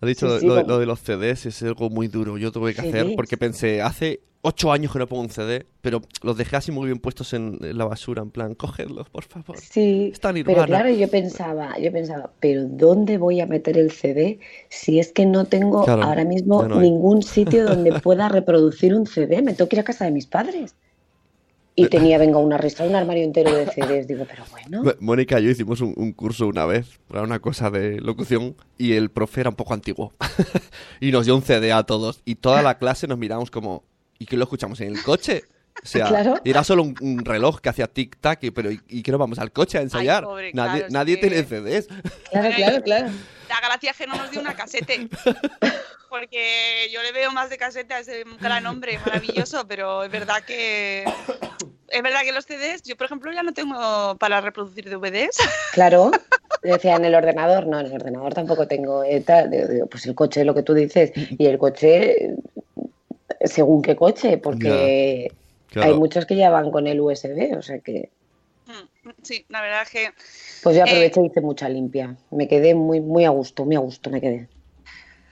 has 0.00 0.08
dicho 0.08 0.26
Sí, 0.26 0.40
sí, 0.40 0.46
lo, 0.46 0.54
de- 0.54 0.64
como- 0.64 0.68
lo 0.68 0.78
de 0.78 0.86
los 0.86 1.00
CDs, 1.00 1.46
es 1.46 1.62
algo 1.62 1.90
muy 1.90 2.08
duro. 2.08 2.38
Yo 2.38 2.52
tuve 2.52 2.74
que 2.74 2.80
hacer 2.80 3.14
porque 3.16 3.36
pensé, 3.36 3.82
hace 3.82 4.20
ocho 4.42 4.72
años 4.72 4.92
que 4.92 4.98
no 4.98 5.06
pongo 5.06 5.22
un 5.22 5.30
CD, 5.30 5.66
pero 5.80 6.00
los 6.22 6.36
dejé 6.36 6.56
así 6.56 6.70
muy 6.72 6.86
bien 6.86 6.98
puestos 6.98 7.32
en, 7.32 7.58
la 7.60 7.84
basura, 7.84 8.22
en 8.22 8.30
plan, 8.30 8.54
cogedlos, 8.54 9.08
por 9.10 9.24
favor. 9.24 9.56
Sí, 9.60 10.10
Está 10.12 10.32
pero 10.44 10.64
claro, 10.64 10.88
yo 10.90 11.08
pensaba, 11.08 11.78
yo 11.78 11.92
pensaba, 11.92 12.32
pero 12.40 12.64
¿dónde 12.64 13.18
voy 13.18 13.40
a 13.40 13.46
meter 13.46 13.76
el 13.76 13.90
CD 13.90 14.38
si 14.68 14.98
es 15.00 15.12
que 15.12 15.26
no 15.26 15.46
tengo 15.46 15.82
Claro, 15.84 16.02
ahora 16.02 16.24
mismo 16.24 16.64
no 16.64 16.80
ningún 16.80 17.22
sitio 17.22 17.64
donde 17.64 17.92
pueda 18.02 18.28
reproducir 18.28 18.94
un 18.94 19.06
CD? 19.06 19.42
Me 19.42 19.54
tengo 19.54 19.68
que 19.68 19.76
ir 19.76 19.80
a 19.80 19.84
casa 19.84 20.04
de 20.04 20.12
mis 20.12 20.26
padres. 20.26 20.74
Y 21.82 21.88
tenía, 21.88 22.18
venga, 22.18 22.38
una 22.38 22.58
ristra, 22.58 22.84
un 22.86 22.94
armario 22.96 23.24
entero 23.24 23.54
de 23.54 23.66
CDs. 23.66 24.06
Digo, 24.06 24.26
pero 24.28 24.44
bueno. 24.50 24.82
Mónica 25.00 25.38
y 25.40 25.44
yo 25.44 25.50
hicimos 25.50 25.80
un, 25.80 25.94
un 25.96 26.12
curso 26.12 26.46
una 26.46 26.66
vez 26.66 26.98
para 27.08 27.22
una 27.22 27.38
cosa 27.38 27.70
de 27.70 28.00
locución 28.00 28.56
y 28.76 28.92
el 28.94 29.10
profe 29.10 29.40
era 29.42 29.50
un 29.50 29.56
poco 29.56 29.74
antiguo 29.74 30.12
y 31.00 31.10
nos 31.12 31.26
dio 31.26 31.34
un 31.36 31.42
CD 31.42 31.72
a 31.72 31.82
todos 31.84 32.20
y 32.24 32.34
toda 32.36 32.62
la 32.62 32.78
clase 32.78 33.06
nos 33.06 33.18
miramos 33.18 33.50
como 33.50 33.84
¿y 34.18 34.26
qué 34.26 34.36
lo 34.36 34.44
escuchamos 34.44 34.80
en 34.80 34.88
el 34.96 35.02
coche? 35.02 35.44
O 35.80 35.86
sea, 35.86 36.08
Claro. 36.08 36.34
era 36.44 36.64
solo 36.64 36.82
un, 36.82 36.96
un 37.00 37.24
reloj 37.24 37.60
que 37.60 37.68
hacía 37.68 37.86
tic-tac, 37.86 38.38
y, 38.42 38.50
pero 38.50 38.72
¿y, 38.72 38.80
y 38.88 39.00
qué 39.04 39.12
nos 39.12 39.20
vamos 39.20 39.38
al 39.38 39.52
coche 39.52 39.78
a 39.78 39.82
ensayar? 39.82 40.24
pobre, 40.24 40.50
nadie 40.52 40.80
claro, 40.80 40.92
nadie 40.92 41.20
que- 41.20 41.28
tiene 41.28 41.44
CDs. 41.44 41.86
Claro, 42.32 42.54
claro, 42.56 42.82
claro. 42.82 43.06
La 43.48 43.60
gracia 43.68 43.92
es 43.92 43.96
que 43.96 44.06
no 44.08 44.16
nos 44.16 44.28
dio 44.32 44.40
una 44.40 44.54
casete. 44.56 45.08
Porque 46.10 46.88
yo 46.92 47.02
le 47.02 47.12
veo 47.12 47.30
más 47.32 47.50
de 47.50 47.58
casete 47.58 47.94
a 47.94 48.00
ese 48.00 48.24
gran 48.40 48.66
hombre 48.66 48.98
maravilloso, 49.04 49.66
pero 49.68 50.02
es 50.04 50.10
verdad 50.10 50.42
que. 50.44 51.04
Es 51.88 52.02
verdad 52.02 52.20
que 52.22 52.32
los 52.32 52.44
CDs, 52.44 52.82
yo 52.82 52.96
por 52.96 53.06
ejemplo 53.06 53.32
ya 53.32 53.42
no 53.42 53.52
tengo 53.54 54.16
para 54.18 54.40
reproducir 54.40 54.88
DVDs. 54.90 55.36
Claro. 55.72 56.10
Decía, 56.62 56.96
en 56.96 57.04
el 57.04 57.14
ordenador, 57.14 57.66
no, 57.66 57.78
en 57.78 57.86
el 57.86 57.92
ordenador 57.92 58.34
tampoco 58.34 58.66
tengo. 58.66 59.04
eh, 59.04 59.24
pues 59.90 60.06
el 60.06 60.14
coche, 60.14 60.44
lo 60.44 60.54
que 60.54 60.62
tú 60.64 60.74
dices. 60.74 61.12
Y 61.14 61.46
el 61.46 61.56
coche, 61.58 62.34
según 63.44 63.82
qué 63.82 63.94
coche, 63.96 64.38
porque 64.38 65.32
Claro. 65.70 65.92
hay 65.92 65.98
muchos 65.98 66.24
que 66.26 66.34
ya 66.34 66.50
van 66.50 66.70
con 66.70 66.86
el 66.86 67.00
USB, 67.00 67.56
o 67.56 67.62
sea 67.62 67.78
que. 67.78 68.10
Mm, 68.66 69.10
Sí, 69.22 69.46
la 69.48 69.60
verdad 69.62 69.82
es 69.82 69.90
que. 69.90 70.10
Pues 70.62 70.76
yo 70.76 70.82
Eh. 70.82 70.88
aproveché 70.88 71.20
y 71.22 71.26
hice 71.26 71.40
mucha 71.40 71.68
limpia. 71.68 72.16
Me 72.30 72.48
quedé 72.48 72.74
muy, 72.74 73.00
muy 73.00 73.24
a 73.24 73.30
gusto, 73.30 73.64
muy 73.64 73.76
a 73.76 73.80
gusto 73.80 74.10
me 74.10 74.20
quedé. 74.20 74.48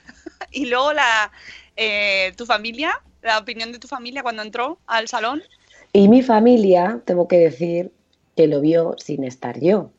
Y 0.53 0.67
luego 0.67 0.93
la 0.93 1.33
eh, 1.77 2.33
tu 2.37 2.47
familia, 2.47 2.93
la 3.23 3.39
opinión 3.39 3.73
de 3.73 3.79
tu 3.79 3.89
familia 3.89 4.23
cuando 4.23 4.43
entró 4.43 4.79
al 4.87 5.09
salón. 5.09 5.43
Y 5.97 6.09
mi 6.09 6.21
familia, 6.21 7.01
tengo 7.07 7.27
que 7.27 7.39
decir 7.39 7.91
que 8.37 8.47
lo 8.49 8.61
vio 8.61 8.97
sin 8.99 9.25
estar 9.25 9.59
yo. 9.61 9.93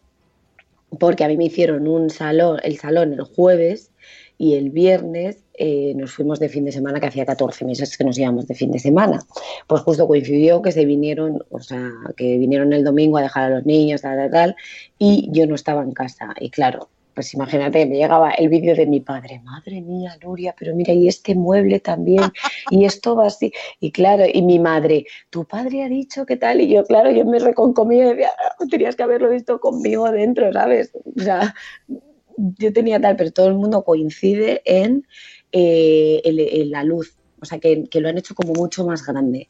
Porque 1.00 1.24
a 1.24 1.28
mí 1.28 1.38
me 1.38 1.46
hicieron 1.46 1.88
un 1.88 2.12
salón, 2.12 2.60
el 2.62 2.78
salón 2.78 3.14
el 3.14 3.24
jueves 3.24 3.90
y 4.38 4.54
el 4.54 4.70
viernes 4.70 5.44
eh, 5.56 5.94
nos 5.96 6.14
fuimos 6.14 6.40
de 6.40 6.50
fin 6.50 6.66
de 6.66 6.72
semana, 6.72 7.00
que 7.00 7.08
hacía 7.08 7.26
14 7.26 7.66
meses 7.66 7.98
que 7.98 8.04
nos 8.04 8.16
íbamos 8.20 8.46
de 8.46 8.54
fin 8.54 8.70
de 8.70 8.78
semana. 8.78 9.22
Pues 9.66 9.82
justo 9.82 10.08
coincidió 10.08 10.62
que 10.62 10.72
se 10.72 10.86
vinieron, 10.86 11.44
o 11.50 11.62
sea, 11.62 11.92
que 12.16 12.38
vinieron 12.38 12.74
el 12.74 12.84
domingo 12.84 13.18
a 13.18 13.24
dejar 13.24 13.52
a 13.52 13.56
los 13.56 13.66
niños, 13.66 14.04
tal, 14.04 14.18
tal, 14.18 14.30
tal, 14.30 14.56
y 15.00 15.30
yo 15.32 15.48
no 15.48 15.56
estaba 15.56 15.82
en 15.82 15.94
casa. 15.94 16.36
Y 16.40 16.52
claro, 16.52 16.90
pues 17.18 17.34
imagínate, 17.34 17.84
me 17.88 17.96
llegaba 17.98 18.30
el 18.30 18.48
vídeo 18.48 18.76
de 18.76 18.86
mi 18.86 19.00
padre, 19.00 19.42
madre 19.44 19.82
mía, 19.82 20.16
Nuria, 20.24 20.54
pero 20.56 20.76
mira, 20.76 20.94
y 20.94 21.08
este 21.08 21.34
mueble 21.34 21.80
también, 21.80 22.32
y 22.70 22.86
esto 22.86 23.16
va 23.16 23.26
así. 23.26 23.52
Y 23.80 23.92
claro, 23.92 24.24
y 24.32 24.44
mi 24.44 24.60
madre, 24.60 25.04
tu 25.32 25.44
padre 25.44 25.82
ha 25.84 25.90
dicho 25.90 26.28
que 26.28 26.36
tal, 26.38 26.62
y 26.62 26.68
yo, 26.68 26.84
claro, 26.84 27.10
yo 27.10 27.26
me 27.26 27.40
reconcomía 27.40 28.06
y 28.06 28.10
decía, 28.10 28.30
"Ah, 28.38 28.64
tenías 28.70 28.96
que 28.96 29.02
haberlo 29.02 29.32
visto 29.32 29.60
conmigo 29.60 30.12
dentro, 30.12 30.54
¿sabes? 30.54 30.92
O 31.18 31.20
sea, 31.20 31.56
yo 32.38 32.72
tenía 32.72 33.02
tal, 33.02 33.16
pero 33.16 33.32
todo 33.32 33.48
el 33.48 33.56
mundo 33.56 33.84
coincide 33.84 34.62
en, 34.66 35.08
eh, 35.52 36.22
el- 36.24 36.40
en 36.40 36.70
la 36.70 36.84
luz, 36.84 37.18
o 37.42 37.46
sea, 37.46 37.58
que 37.58 37.88
lo 38.00 38.10
han 38.10 38.20
hecho 38.20 38.36
como 38.36 38.54
mucho 38.54 38.86
más 38.86 39.04
grande. 39.04 39.50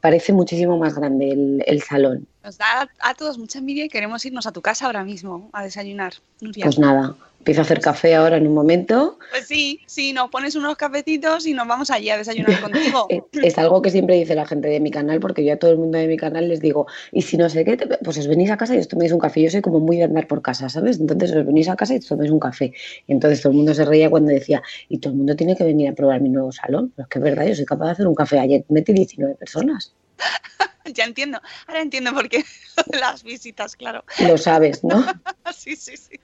Parece 0.00 0.32
muchísimo 0.32 0.78
más 0.78 0.94
grande 0.94 1.30
el, 1.30 1.64
el 1.66 1.82
salón. 1.82 2.26
Nos 2.42 2.58
da 2.58 2.88
a 3.00 3.14
todos 3.14 3.38
mucha 3.38 3.58
envidia 3.58 3.84
y 3.84 3.88
queremos 3.88 4.24
irnos 4.24 4.46
a 4.46 4.52
tu 4.52 4.62
casa 4.62 4.86
ahora 4.86 5.04
mismo 5.04 5.50
a 5.52 5.64
desayunar, 5.64 6.14
Nuria. 6.40 6.64
Pues 6.64 6.78
nada, 6.78 7.14
empiezo 7.44 7.60
a 7.60 7.64
hacer 7.64 7.80
café 7.80 8.14
ahora 8.14 8.38
en 8.38 8.46
un 8.46 8.54
momento. 8.54 9.18
Pues 9.30 9.46
sí, 9.46 9.78
sí, 9.86 10.14
nos 10.14 10.30
pones 10.30 10.54
unos 10.54 10.76
cafecitos 10.76 11.46
y 11.46 11.52
nos 11.52 11.68
vamos 11.68 11.90
allí 11.90 12.08
a 12.08 12.16
desayunar 12.16 12.58
contigo. 12.58 13.06
Es 13.42 13.58
algo 13.58 13.82
que 13.82 13.90
siempre 13.90 14.16
dice 14.16 14.34
la 14.34 14.46
gente 14.46 14.68
de 14.68 14.80
mi 14.80 14.90
canal, 14.90 15.20
porque 15.20 15.44
yo 15.44 15.52
a 15.52 15.56
todo 15.58 15.70
el 15.70 15.76
mundo 15.76 15.98
de 15.98 16.06
mi 16.06 16.16
canal 16.16 16.48
les 16.48 16.60
digo, 16.60 16.86
y 17.12 17.20
si 17.20 17.36
no 17.36 17.50
sé 17.50 17.66
qué, 17.66 17.76
te- 17.76 17.86
pues 17.98 18.16
os 18.16 18.28
venís 18.28 18.50
a 18.50 18.56
casa 18.56 18.74
y 18.74 18.78
os 18.78 18.88
toméis 18.88 19.12
un 19.12 19.18
café. 19.18 19.42
Yo 19.42 19.50
soy 19.50 19.60
como 19.60 19.78
muy 19.78 19.98
de 19.98 20.04
andar 20.04 20.26
por 20.26 20.40
casa, 20.40 20.70
¿sabes? 20.70 20.98
Entonces 20.98 21.32
os 21.32 21.44
venís 21.44 21.68
a 21.68 21.76
casa 21.76 21.92
y 21.92 21.98
os 21.98 22.06
toméis 22.06 22.30
un 22.30 22.40
café. 22.40 22.72
Y 23.06 23.12
entonces 23.12 23.42
todo 23.42 23.50
el 23.50 23.56
mundo 23.58 23.74
se 23.74 23.84
reía 23.84 24.08
cuando 24.08 24.30
decía, 24.30 24.62
y 24.88 24.96
todo 24.98 25.12
el 25.12 25.18
mundo 25.18 25.36
tiene 25.36 25.54
que 25.54 25.64
venir 25.64 25.90
a 25.90 25.92
probar 25.92 26.22
mi 26.22 26.30
nuevo 26.30 26.50
salón. 26.50 26.92
Pero 26.96 27.04
es 27.04 27.10
que 27.10 27.18
es 27.18 27.22
verdad, 27.24 27.46
yo 27.46 27.54
soy 27.54 27.66
capaz 27.66 27.84
de 27.86 27.90
hacer 27.92 28.06
un 28.06 28.14
café. 28.14 28.38
Ayer 28.38 28.64
metí 28.70 28.94
19 28.94 29.34
personas. 29.34 29.92
Ya 30.94 31.04
entiendo, 31.04 31.40
ahora 31.66 31.80
entiendo 31.80 32.12
por 32.12 32.28
qué 32.28 32.44
las 33.00 33.22
visitas, 33.22 33.76
claro. 33.76 34.04
Lo 34.28 34.36
sabes, 34.38 34.84
¿no? 34.84 35.04
Sí, 35.54 35.76
sí, 35.76 35.96
sí. 35.96 36.18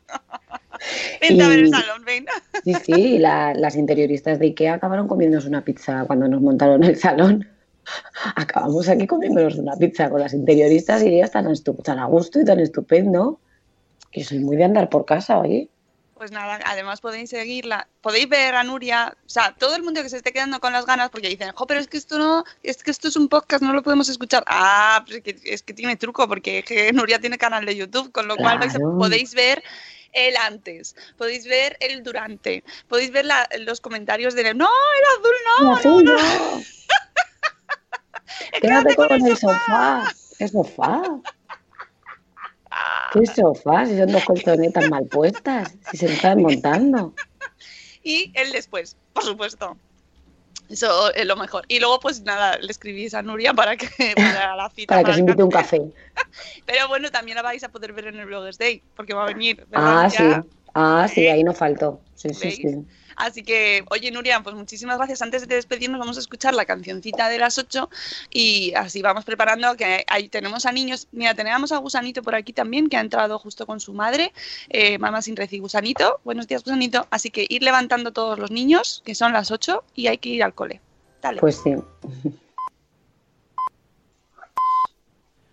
Vente 1.21 1.43
a 1.45 1.49
ver 1.49 1.61
el 1.61 1.69
salón, 1.69 2.05
ven. 2.05 2.27
Sí, 2.65 2.75
sí, 2.75 2.93
y 2.93 3.19
la- 3.19 3.55
las 3.55 3.77
interioristas 3.77 4.39
de 4.39 4.47
Ikea 4.47 4.75
acabaron 4.75 5.09
comiéndose 5.09 5.49
una 5.49 5.65
pizza 5.65 6.05
cuando 6.07 6.27
nos 6.29 6.41
montaron 6.41 6.83
el 6.85 6.97
salón. 6.97 7.47
Acabamos 8.37 8.89
aquí 8.89 9.07
comiéndonos 9.07 9.57
una 9.57 9.77
pizza 9.77 10.11
con 10.11 10.21
las 10.21 10.35
interioristas 10.35 11.03
y 11.03 11.09
ellas 11.09 11.31
tan, 11.33 11.47
tan 11.85 11.99
a 11.99 12.07
gusto 12.07 12.41
y 12.41 12.45
tan 12.45 12.61
estupendo. 12.61 13.41
Que 14.11 14.25
soy 14.25 14.41
muy 14.41 14.57
de 14.57 14.65
andar 14.65 14.89
por 14.89 15.05
casa, 15.05 15.39
oye. 15.39 15.71
Pues 16.21 16.33
nada, 16.33 16.61
además 16.67 17.01
podéis 17.01 17.31
seguirla, 17.31 17.89
podéis 18.03 18.29
ver 18.29 18.55
a 18.55 18.63
Nuria, 18.63 19.17
o 19.25 19.29
sea, 19.31 19.55
todo 19.59 19.75
el 19.75 19.83
mundo 19.83 20.03
que 20.03 20.11
se 20.11 20.19
esté 20.19 20.35
quedando 20.35 20.61
con 20.61 20.71
las 20.71 20.85
ganas 20.85 21.09
porque 21.09 21.31
dicen, 21.31 21.51
jo, 21.55 21.67
pero 21.67 21.81
es 21.81 21.89
que 21.89 21.97
esto 21.97 22.19
no, 22.19 22.45
es 22.63 22.83
que 22.83 22.91
esto 22.91 23.09
es 23.09 23.17
un 23.17 23.31
podcast, 23.31 23.63
no 23.63 23.73
lo 23.73 23.83
podemos 23.83 24.07
escuchar. 24.11 24.45
Ah, 24.47 25.03
pues 25.07 25.17
es 25.17 25.23
que, 25.23 25.41
es 25.51 25.63
que 25.63 25.73
tiene 25.73 25.97
truco 25.97 26.29
porque 26.29 26.59
es 26.59 26.67
que 26.67 26.93
Nuria 26.93 27.21
tiene 27.21 27.39
canal 27.39 27.65
de 27.65 27.75
YouTube, 27.75 28.13
con 28.13 28.29
lo 28.29 28.37
cual 28.37 28.59
vais 28.59 28.75
a- 28.75 28.77
Claro. 28.77 28.99
podéis 28.99 29.33
ver 29.33 29.63
el 30.13 30.37
antes, 30.37 30.95
podéis 31.17 31.47
ver 31.47 31.79
el 31.81 32.03
durante, 32.03 32.65
podéis 32.87 33.13
ver 33.13 33.25
la- 33.25 33.49
los 33.61 33.81
comentarios 33.81 34.35
de 34.35 34.53
no, 34.53 34.69
el 34.99 35.05
azul 35.19 35.35
no, 35.47 35.73
El 35.73 35.79
azul, 35.79 36.05
no, 36.05 36.13
no. 36.13 36.21
no, 38.53 38.61
Quédate 38.61 38.95
con 38.95 39.11
el 39.27 39.37
sofá. 39.39 40.05
¿Qué 40.37 40.49
sofá? 40.49 41.03
¿Qué 43.13 43.27
sofá? 43.27 43.87
Si 43.87 43.99
son 43.99 44.13
dos 44.13 44.25
colchonetas 44.25 44.89
mal 44.89 45.07
puestas. 45.07 45.75
Si 45.91 45.97
se 45.97 46.13
están 46.13 46.43
montando. 46.43 47.15
y 48.03 48.33
el 48.35 48.53
después, 48.53 48.97
por 49.13 49.25
supuesto. 49.25 49.77
Eso 50.69 51.13
es 51.15 51.27
lo 51.27 51.37
mejor. 51.37 51.65
Y 51.67 51.81
luego, 51.81 51.99
pues 51.99 52.23
nada, 52.23 52.57
le 52.59 52.71
escribís 52.71 53.13
a 53.15 53.23
Nuria 53.23 53.53
para 53.53 53.77
que 53.77 53.89
para 54.17 54.55
la 54.55 54.71
cita. 54.71 54.95
Para 54.95 55.05
que 55.05 55.15
se 55.15 55.21
invite 55.21 55.43
un 55.43 55.51
café. 55.51 55.83
Pero 56.67 56.89
bueno, 56.89 57.11
también 57.11 57.35
la 57.35 57.43
vais 57.43 57.65
a 57.65 57.71
poder 57.71 57.93
ver 57.93 58.07
en 58.07 58.21
el 58.21 58.27
Bloggers 58.27 58.57
Day, 58.57 58.83
porque 58.95 59.13
va 59.13 59.25
a 59.25 59.27
venir. 59.27 59.67
Ah, 59.73 60.09
sí. 60.09 60.25
Ah, 60.75 61.09
sí, 61.13 61.27
ahí 61.27 61.43
no 61.43 61.53
faltó. 61.53 62.01
Sí, 62.15 62.33
sí, 62.33 62.53
sí. 62.53 62.87
Así 63.21 63.43
que, 63.43 63.85
oye, 63.91 64.11
Nuria, 64.11 64.43
pues 64.43 64.57
muchísimas 64.57 64.97
gracias. 64.97 65.21
Antes 65.21 65.47
de 65.47 65.55
despedirnos, 65.55 66.01
vamos 66.01 66.17
a 66.17 66.21
escuchar 66.21 66.55
la 66.55 66.65
cancioncita 66.65 67.29
de 67.29 67.39
las 67.39 67.59
8 67.59 67.91
y 68.31 68.73
así 68.75 69.03
vamos 69.03 69.25
preparando 69.25 69.77
que 69.77 70.05
ahí 70.09 70.29
tenemos 70.29 70.65
a 70.65 70.73
niños. 70.73 71.07
Mira, 71.13 71.35
tenemos 71.35 71.71
a 71.73 71.77
Gusanito 71.77 72.23
por 72.23 72.35
aquí 72.35 72.55
también, 72.55 72.89
que 72.89 72.97
ha 72.97 73.01
entrado 73.01 73.39
justo 73.39 73.67
con 73.67 73.79
su 73.79 73.93
madre, 73.93 74.33
eh, 74.71 74.99
mamá 74.99 75.21
sin 75.21 75.37
recibir 75.37 75.61
Gusanito. 75.61 76.21
Buenos 76.25 76.49
días, 76.49 76.65
Gusanito. 76.65 77.07
Así 77.11 77.31
que 77.31 77.47
ir 77.49 77.63
levantando 77.63 78.13
todos 78.13 78.39
los 78.39 78.51
niños, 78.51 79.03
que 79.05 79.15
son 79.15 79.35
las 79.35 79.51
8, 79.51 79.85
y 79.95 80.07
hay 80.07 80.17
que 80.17 80.31
ir 80.31 80.43
al 80.43 80.55
cole. 80.55 80.81
Dale. 81.21 81.41
Pues 81.41 81.61
sí. 81.63 81.75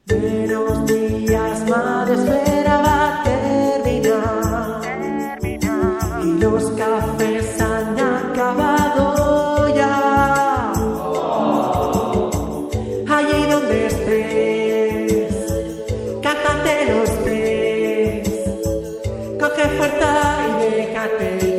Buenos 0.06 0.86
días, 0.86 1.68
madre 1.68 3.27
los 6.40 6.64
cafés 6.72 7.62
han 7.62 8.00
acabado 8.00 9.68
ya. 9.76 10.72
Allí 13.10 13.46
donde 13.52 13.88
estés, 13.88 15.34
cántate 16.22 16.94
los 16.94 17.10
tres. 17.24 18.30
Coge 19.40 19.66
fuerza 19.78 20.12
y 20.48 20.76
déjate 20.76 21.57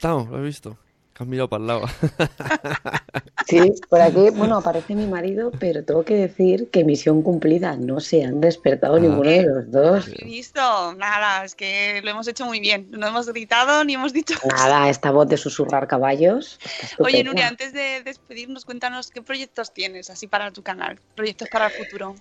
Despertado, 0.00 0.26
lo 0.30 0.38
he 0.38 0.46
visto. 0.46 0.78
Que 1.12 1.24
han 1.24 1.28
mirado 1.28 1.48
para 1.50 1.60
el 1.60 1.66
lado. 1.66 1.82
Sí, 3.46 3.72
por 3.88 4.00
aquí, 4.00 4.30
bueno, 4.30 4.58
aparece 4.58 4.94
mi 4.94 5.06
marido, 5.06 5.50
pero 5.58 5.82
tengo 5.84 6.04
que 6.04 6.14
decir 6.14 6.70
que 6.70 6.84
misión 6.84 7.20
cumplida, 7.22 7.74
no 7.76 7.98
se 7.98 8.22
han 8.24 8.40
despertado 8.40 8.94
Ah. 8.94 9.00
ninguno 9.00 9.28
de 9.28 9.42
los 9.42 9.70
dos. 9.72 10.08
He 10.08 10.24
visto, 10.24 10.60
nada, 10.94 11.44
es 11.44 11.56
que 11.56 12.00
lo 12.04 12.10
hemos 12.10 12.28
hecho 12.28 12.44
muy 12.46 12.60
bien. 12.60 12.86
No 12.92 13.08
hemos 13.08 13.26
gritado 13.28 13.82
ni 13.84 13.94
hemos 13.94 14.12
dicho. 14.12 14.34
Nada, 14.56 14.88
esta 14.88 15.10
voz 15.10 15.28
de 15.28 15.36
susurrar 15.36 15.88
caballos. 15.88 16.60
Oye. 17.00 17.24
Nuria, 17.24 17.48
antes 17.48 17.72
de 17.72 18.02
despedirnos, 18.04 18.64
cuéntanos 18.64 19.10
qué 19.10 19.20
proyectos 19.20 19.74
tienes 19.74 20.10
así 20.10 20.28
para 20.28 20.52
tu 20.52 20.62
canal, 20.62 21.00
proyectos 21.16 21.48
para 21.50 21.66
el 21.66 21.72
futuro. 21.72 22.14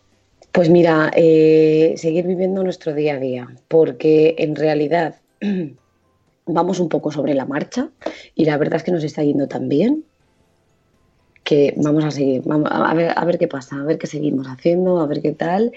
Pues 0.52 0.68
mira, 0.70 1.12
eh, 1.16 1.94
seguir 1.98 2.26
viviendo 2.26 2.64
nuestro 2.64 2.94
día 2.96 3.14
a 3.16 3.20
día, 3.20 3.48
porque 3.68 4.34
en 4.40 4.56
realidad 4.56 5.18
vamos 6.54 6.80
un 6.80 6.90
poco 6.90 7.12
sobre 7.12 7.34
la 7.34 7.46
marcha 7.46 7.90
y 8.36 8.46
la 8.46 8.58
verdad 8.58 8.78
es 8.78 8.84
que 8.84 8.92
nos 8.92 9.04
está 9.04 9.24
yendo 9.24 9.48
tan 9.48 9.70
bien 9.70 10.04
que 11.44 11.74
vamos 11.78 12.04
a 12.04 12.12
seguir, 12.12 12.44
vamos 12.46 12.70
a 12.72 12.94
ver, 12.94 13.12
a 13.16 13.26
ver 13.26 13.40
qué 13.40 13.48
pasa, 13.48 13.78
a 13.78 13.84
ver 13.84 13.98
qué 13.98 14.06
seguimos 14.06 14.46
haciendo, 14.48 15.00
a 15.00 15.08
ver 15.08 15.20
qué 15.20 15.32
tal 15.32 15.72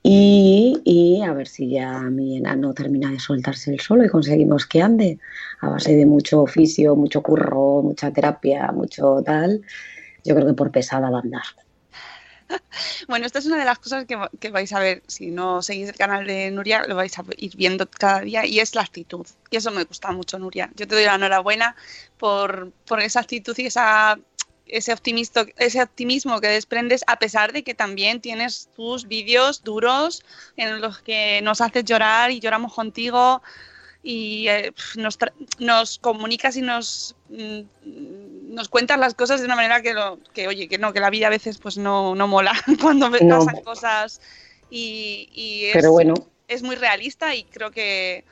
y, 0.00 0.80
y 0.84 1.22
a 1.22 1.32
ver 1.32 1.48
si 1.48 1.70
ya 1.70 1.98
mi 2.02 2.36
enano 2.36 2.72
termina 2.74 3.10
de 3.10 3.18
soltarse 3.18 3.72
el 3.72 3.80
solo 3.80 4.04
y 4.04 4.08
conseguimos 4.08 4.66
que 4.66 4.82
ande 4.82 5.18
a 5.60 5.70
base 5.70 5.96
de 5.96 6.06
mucho 6.06 6.42
oficio, 6.42 6.94
mucho 6.94 7.22
curro, 7.22 7.82
mucha 7.82 8.12
terapia, 8.12 8.70
mucho 8.72 9.20
tal. 9.24 9.62
Yo 10.24 10.34
creo 10.34 10.46
que 10.46 10.54
por 10.54 10.70
pesada 10.70 11.10
va 11.10 11.18
a 11.18 11.22
andar. 11.22 11.42
Bueno, 13.08 13.26
esta 13.26 13.38
es 13.38 13.46
una 13.46 13.58
de 13.58 13.64
las 13.64 13.78
cosas 13.78 14.06
que, 14.06 14.50
vais 14.50 14.72
a 14.72 14.80
ver, 14.80 15.02
si 15.06 15.30
no 15.30 15.62
seguís 15.62 15.88
el 15.88 15.96
canal 15.96 16.26
de 16.26 16.50
Nuria, 16.50 16.84
lo 16.86 16.96
vais 16.96 17.18
a 17.18 17.24
ir 17.36 17.56
viendo 17.56 17.88
cada 17.88 18.20
día 18.20 18.46
y 18.46 18.60
es 18.60 18.74
la 18.74 18.82
actitud. 18.82 19.26
Y 19.50 19.56
eso 19.56 19.70
me 19.70 19.84
gusta 19.84 20.12
mucho, 20.12 20.38
Nuria. 20.38 20.70
Yo 20.76 20.86
te 20.86 20.94
doy 20.94 21.04
la 21.04 21.14
enhorabuena 21.14 21.76
por, 22.18 22.72
por 22.86 23.00
esa 23.00 23.20
actitud 23.20 23.56
y 23.58 23.66
esa, 23.66 24.18
ese, 24.66 24.94
ese 25.56 25.82
optimismo 25.82 26.40
que 26.40 26.48
desprendes, 26.48 27.02
a 27.06 27.18
pesar 27.18 27.52
de 27.52 27.62
que 27.62 27.74
también 27.74 28.20
tienes 28.20 28.68
tus 28.74 29.06
vídeos 29.06 29.62
duros 29.62 30.22
en 30.56 30.80
los 30.80 31.00
que 31.00 31.40
nos 31.42 31.60
haces 31.60 31.84
llorar 31.84 32.30
y 32.30 32.40
lloramos 32.40 32.74
contigo 32.74 33.42
y 34.08 34.46
eh, 34.46 34.72
nos, 34.94 35.18
nos 35.58 35.98
comunicas 35.98 36.56
y 36.56 36.62
nos, 36.62 37.16
mm, 37.28 38.54
nos 38.54 38.68
cuentas 38.68 39.00
las 39.00 39.14
cosas 39.14 39.40
de 39.40 39.46
una 39.46 39.56
manera 39.56 39.82
que, 39.82 39.94
lo, 39.94 40.20
que 40.32 40.46
oye, 40.46 40.68
que 40.68 40.78
no, 40.78 40.92
que 40.92 41.00
la 41.00 41.10
vida 41.10 41.26
a 41.26 41.30
veces 41.30 41.58
pues 41.58 41.76
no, 41.76 42.14
no 42.14 42.28
mola 42.28 42.52
cuando 42.80 43.10
me 43.10 43.18
No. 43.20 43.40
pasan 43.40 43.62
cosas 43.64 44.20
y, 44.70 45.28
y 45.32 45.64
es, 45.64 45.72
Pero 45.72 45.90
bueno, 45.90 46.14
es 46.46 46.62
muy 46.62 46.76
realista 46.76 47.34
y 47.34 47.42
creo 47.42 47.72
que, 47.72 48.22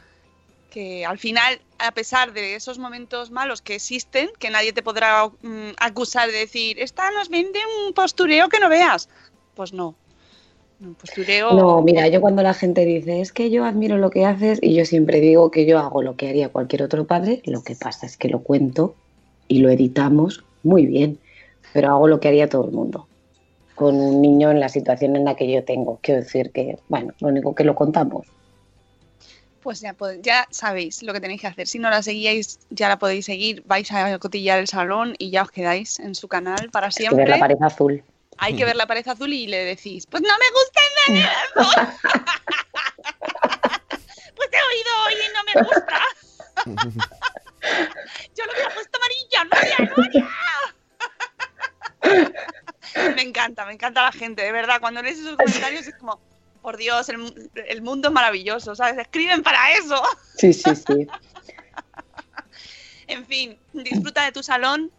que 0.71 1.05
al 1.05 1.19
final, 1.19 1.61
a 1.81 1.91
pesar 1.91 2.33
de 2.33 2.55
esos 2.55 2.79
momentos 2.79 3.33
malos 3.33 3.61
que 3.61 3.75
existen, 3.75 4.31
que 4.39 4.51
nadie 4.51 4.73
te 4.73 4.85
podrá 4.85 5.27
mm, 5.27 5.71
acusar 5.79 6.31
de 6.31 6.39
decir, 6.39 6.79
esta 6.79 7.11
nos 7.11 7.29
vende 7.29 7.59
un 7.85 7.95
postureo 7.95 8.49
que 8.49 8.61
no 8.61 8.69
veas. 8.69 9.09
Pues 9.57 9.73
no. 9.73 9.97
Un 10.81 10.95
postureo. 10.95 11.53
No, 11.53 11.83
mira, 11.83 12.09
yo 12.09 12.21
cuando 12.21 12.43
la 12.43 12.55
gente 12.55 12.85
dice, 12.85 13.21
es 13.21 13.33
que 13.33 13.51
yo 13.51 13.65
admiro 13.65 13.97
lo 13.97 14.11
que 14.11 14.27
haces, 14.27 14.59
y 14.61 14.75
yo 14.75 14.85
siempre 14.85 15.21
digo 15.21 15.51
que 15.51 15.67
yo 15.67 15.79
hago 15.79 16.03
lo 16.03 16.17
que 16.17 16.29
haría 16.29 16.49
cualquier 16.49 16.83
otro 16.83 17.07
padre, 17.07 17.43
lo 17.47 17.63
que 17.63 17.77
pasa 17.77 18.07
es 18.07 18.17
que 18.17 18.29
lo 18.29 18.41
cuento 18.41 18.95
y 19.49 19.59
lo 19.59 19.71
editamos 19.71 20.45
muy 20.63 20.87
bien, 20.87 21.19
pero 21.73 21.91
hago 21.91 22.09
lo 22.09 22.21
que 22.21 22.29
haría 22.29 22.49
todo 22.49 22.65
el 22.65 22.73
mundo, 22.73 23.07
con 23.75 23.95
un 23.95 24.21
niño 24.21 24.51
en 24.51 24.61
la 24.61 24.69
situación 24.69 25.17
en 25.17 25.25
la 25.25 25.37
que 25.37 25.51
yo 25.51 25.65
tengo. 25.65 25.99
Quiero 26.03 26.23
decir 26.23 26.51
que, 26.51 26.79
bueno, 26.89 27.13
lo 27.21 27.29
único 27.29 27.55
que 27.55 27.65
lo 27.65 27.75
contamos. 27.75 28.27
Pues 29.63 29.81
ya, 29.81 30.47
sabéis 30.51 31.03
lo 31.03 31.15
que 31.15 31.21
tenéis 31.21 31.41
que 31.41 31.47
hacer. 31.47 31.67
Si 31.67 31.79
no 31.79 31.89
la 31.89 32.03
seguíais, 32.03 32.59
ya 32.69 32.89
la 32.89 32.99
podéis 32.99 33.25
seguir. 33.25 33.63
Vais 33.65 33.91
a 33.91 34.19
cotillar 34.19 34.59
el 34.59 34.69
salón 34.69 35.15
y 35.19 35.31
ya 35.31 35.43
os 35.43 35.51
quedáis 35.51 35.99
en 36.01 36.15
su 36.15 36.29
canal 36.29 36.69
para 36.71 36.91
que 36.91 37.05
ver 37.05 37.13
la 37.13 37.17
siempre. 37.17 37.39
pared 37.39 37.57
azul. 37.63 38.03
Hay 38.39 38.57
que 38.57 38.65
ver 38.65 38.77
la 38.77 38.87
pared 38.87 39.07
azul 39.07 39.33
y 39.33 39.47
le 39.47 39.65
decís, 39.65 40.07
pues 40.07 40.23
no 40.23 40.29
me 40.39 40.51
gusta 40.51 40.81
nada. 41.09 41.49
pues 44.37 44.49
he 44.53 44.63
oído 44.71 44.91
hoy 45.07 45.15
y 45.15 45.29
no 45.33 45.43
me 45.45 45.55
gusta. 45.63 46.01
Yo 48.37 48.45
lo 48.45 48.53
hubiera 48.53 48.71
puesto 48.75 48.99
amarilla, 48.99 49.45
Nuria, 49.45 49.79
Nuria. 49.97 50.29
me 53.17 53.23
encanta, 53.23 53.65
me 53.67 53.73
encanta 53.73 54.03
la 54.03 54.13
gente, 54.13 54.43
de 54.43 54.53
verdad. 54.53 54.81
Cuando 54.81 55.03
lees 55.03 55.19
esos 55.19 55.37
comentarios 55.37 55.87
es 55.87 55.95
como, 55.97 56.21
por 56.63 56.77
Dios, 56.77 57.09
el, 57.09 57.51
el 57.55 57.83
mundo 57.83 58.09
es 58.09 58.15
maravilloso, 58.15 58.75
¿sabes? 58.75 58.99
Escriben 58.99 59.43
para 59.43 59.73
eso. 59.73 60.03
Sí, 60.37 60.53
sí, 60.53 60.75
sí. 60.77 61.07
En 63.07 63.27
fin, 63.27 63.59
disfruta 63.73 64.25
de 64.25 64.33
tu 64.33 64.43
salón, 64.43 64.91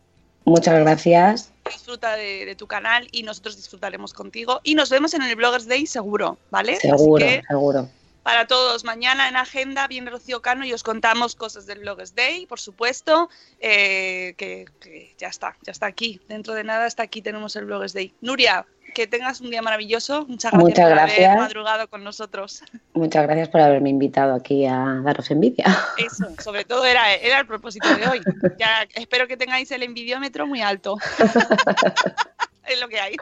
Muchas 0.46 0.80
gracias. 0.80 1.52
Disfruta 1.70 2.16
de, 2.16 2.46
de 2.46 2.56
tu 2.56 2.68
canal 2.68 3.08
y 3.12 3.24
nosotros 3.24 3.56
disfrutaremos 3.56 4.14
contigo. 4.14 4.62
Y 4.64 4.76
nos 4.76 4.90
vemos 4.90 5.14
en 5.14 5.22
el 5.24 5.36
Bloggers 5.36 5.68
Day 5.68 5.86
seguro, 5.86 6.38
¿vale? 6.52 6.78
Seguro, 6.78 7.26
que 7.26 7.42
seguro. 7.48 7.90
para 8.24 8.48
todos, 8.48 8.84
mañana 8.84 9.28
en 9.30 9.36
agenda 9.36 9.88
viene 9.88 10.10
Rocío 10.10 10.42
Cano 10.42 10.66
y 10.66 10.74
os 10.74 10.84
contamos 10.84 11.36
cosas 11.36 11.66
del 11.66 11.80
Bloggers 11.80 12.16
Day, 12.16 12.46
por 12.46 12.60
supuesto, 12.60 13.30
eh, 13.60 14.34
que, 14.38 14.66
que 14.80 15.16
ya 15.18 15.28
está, 15.28 15.58
ya 15.62 15.72
está 15.72 15.86
aquí. 15.88 16.22
Dentro 16.28 16.54
de 16.54 16.64
nada 16.64 16.88
está 16.88 17.04
aquí, 17.04 17.22
tenemos 17.22 17.56
el 17.56 17.66
Bloggers 17.66 17.94
Day. 17.94 18.14
Nuria, 18.22 18.66
que 18.96 19.06
tengas 19.06 19.42
un 19.42 19.52
día 19.52 19.62
maravilloso. 19.62 20.26
Muchas 20.26 20.54
gracias 20.54 20.70
Muchas 20.70 20.86
por 20.86 20.96
gracias. 20.96 21.28
haber 21.28 21.38
madrugado 21.38 21.88
con 21.88 22.04
nosotros. 22.04 22.64
Muchas 22.94 23.24
gracias 23.24 23.50
por 23.50 23.62
haberme 23.62 23.90
invitado 23.90 24.34
aquí 24.34 24.66
a 24.66 25.02
daros 25.04 25.30
envidia. 25.30 25.66
Eso, 25.98 26.26
sobre 26.42 26.64
todo 26.64 26.86
era, 26.86 27.14
era 27.14 27.40
el 27.40 27.46
propósito 27.46 27.88
de 27.96 28.08
hoy. 28.08 28.22
Ya 28.58 28.88
espero 28.96 29.28
que 29.28 29.38
tengáis 29.38 29.70
el 29.72 29.84
envidiómetro 29.84 30.48
muy 30.48 30.62
alto. 30.62 30.98
es 32.68 32.80
lo 32.80 32.88
que 32.88 33.00
hay. 33.00 33.18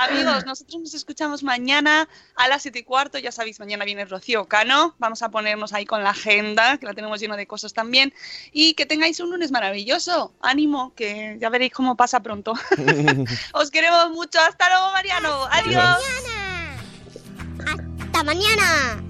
Amigos, 0.00 0.46
nosotros 0.46 0.80
nos 0.80 0.94
escuchamos 0.94 1.42
mañana 1.42 2.08
a 2.34 2.48
las 2.48 2.62
7 2.62 2.78
y 2.78 2.82
cuarto. 2.84 3.18
Ya 3.18 3.32
sabéis, 3.32 3.60
mañana 3.60 3.84
viene 3.84 4.06
Rocío 4.06 4.46
Cano. 4.46 4.94
Vamos 4.98 5.20
a 5.22 5.28
ponernos 5.30 5.74
ahí 5.74 5.84
con 5.84 6.02
la 6.02 6.10
agenda, 6.10 6.78
que 6.78 6.86
la 6.86 6.94
tenemos 6.94 7.20
llena 7.20 7.36
de 7.36 7.46
cosas 7.46 7.74
también. 7.74 8.14
Y 8.50 8.72
que 8.74 8.86
tengáis 8.86 9.20
un 9.20 9.30
lunes 9.30 9.50
maravilloso. 9.50 10.32
Ánimo, 10.40 10.94
que 10.94 11.36
ya 11.38 11.50
veréis 11.50 11.72
cómo 11.72 11.96
pasa 11.96 12.20
pronto. 12.20 12.54
Os 13.52 13.70
queremos 13.70 14.10
mucho. 14.10 14.40
Hasta 14.40 14.70
luego, 14.70 14.90
Mariano. 14.92 15.44
Adiós. 15.50 15.98
Hasta 18.00 18.24
mañana. 18.24 19.09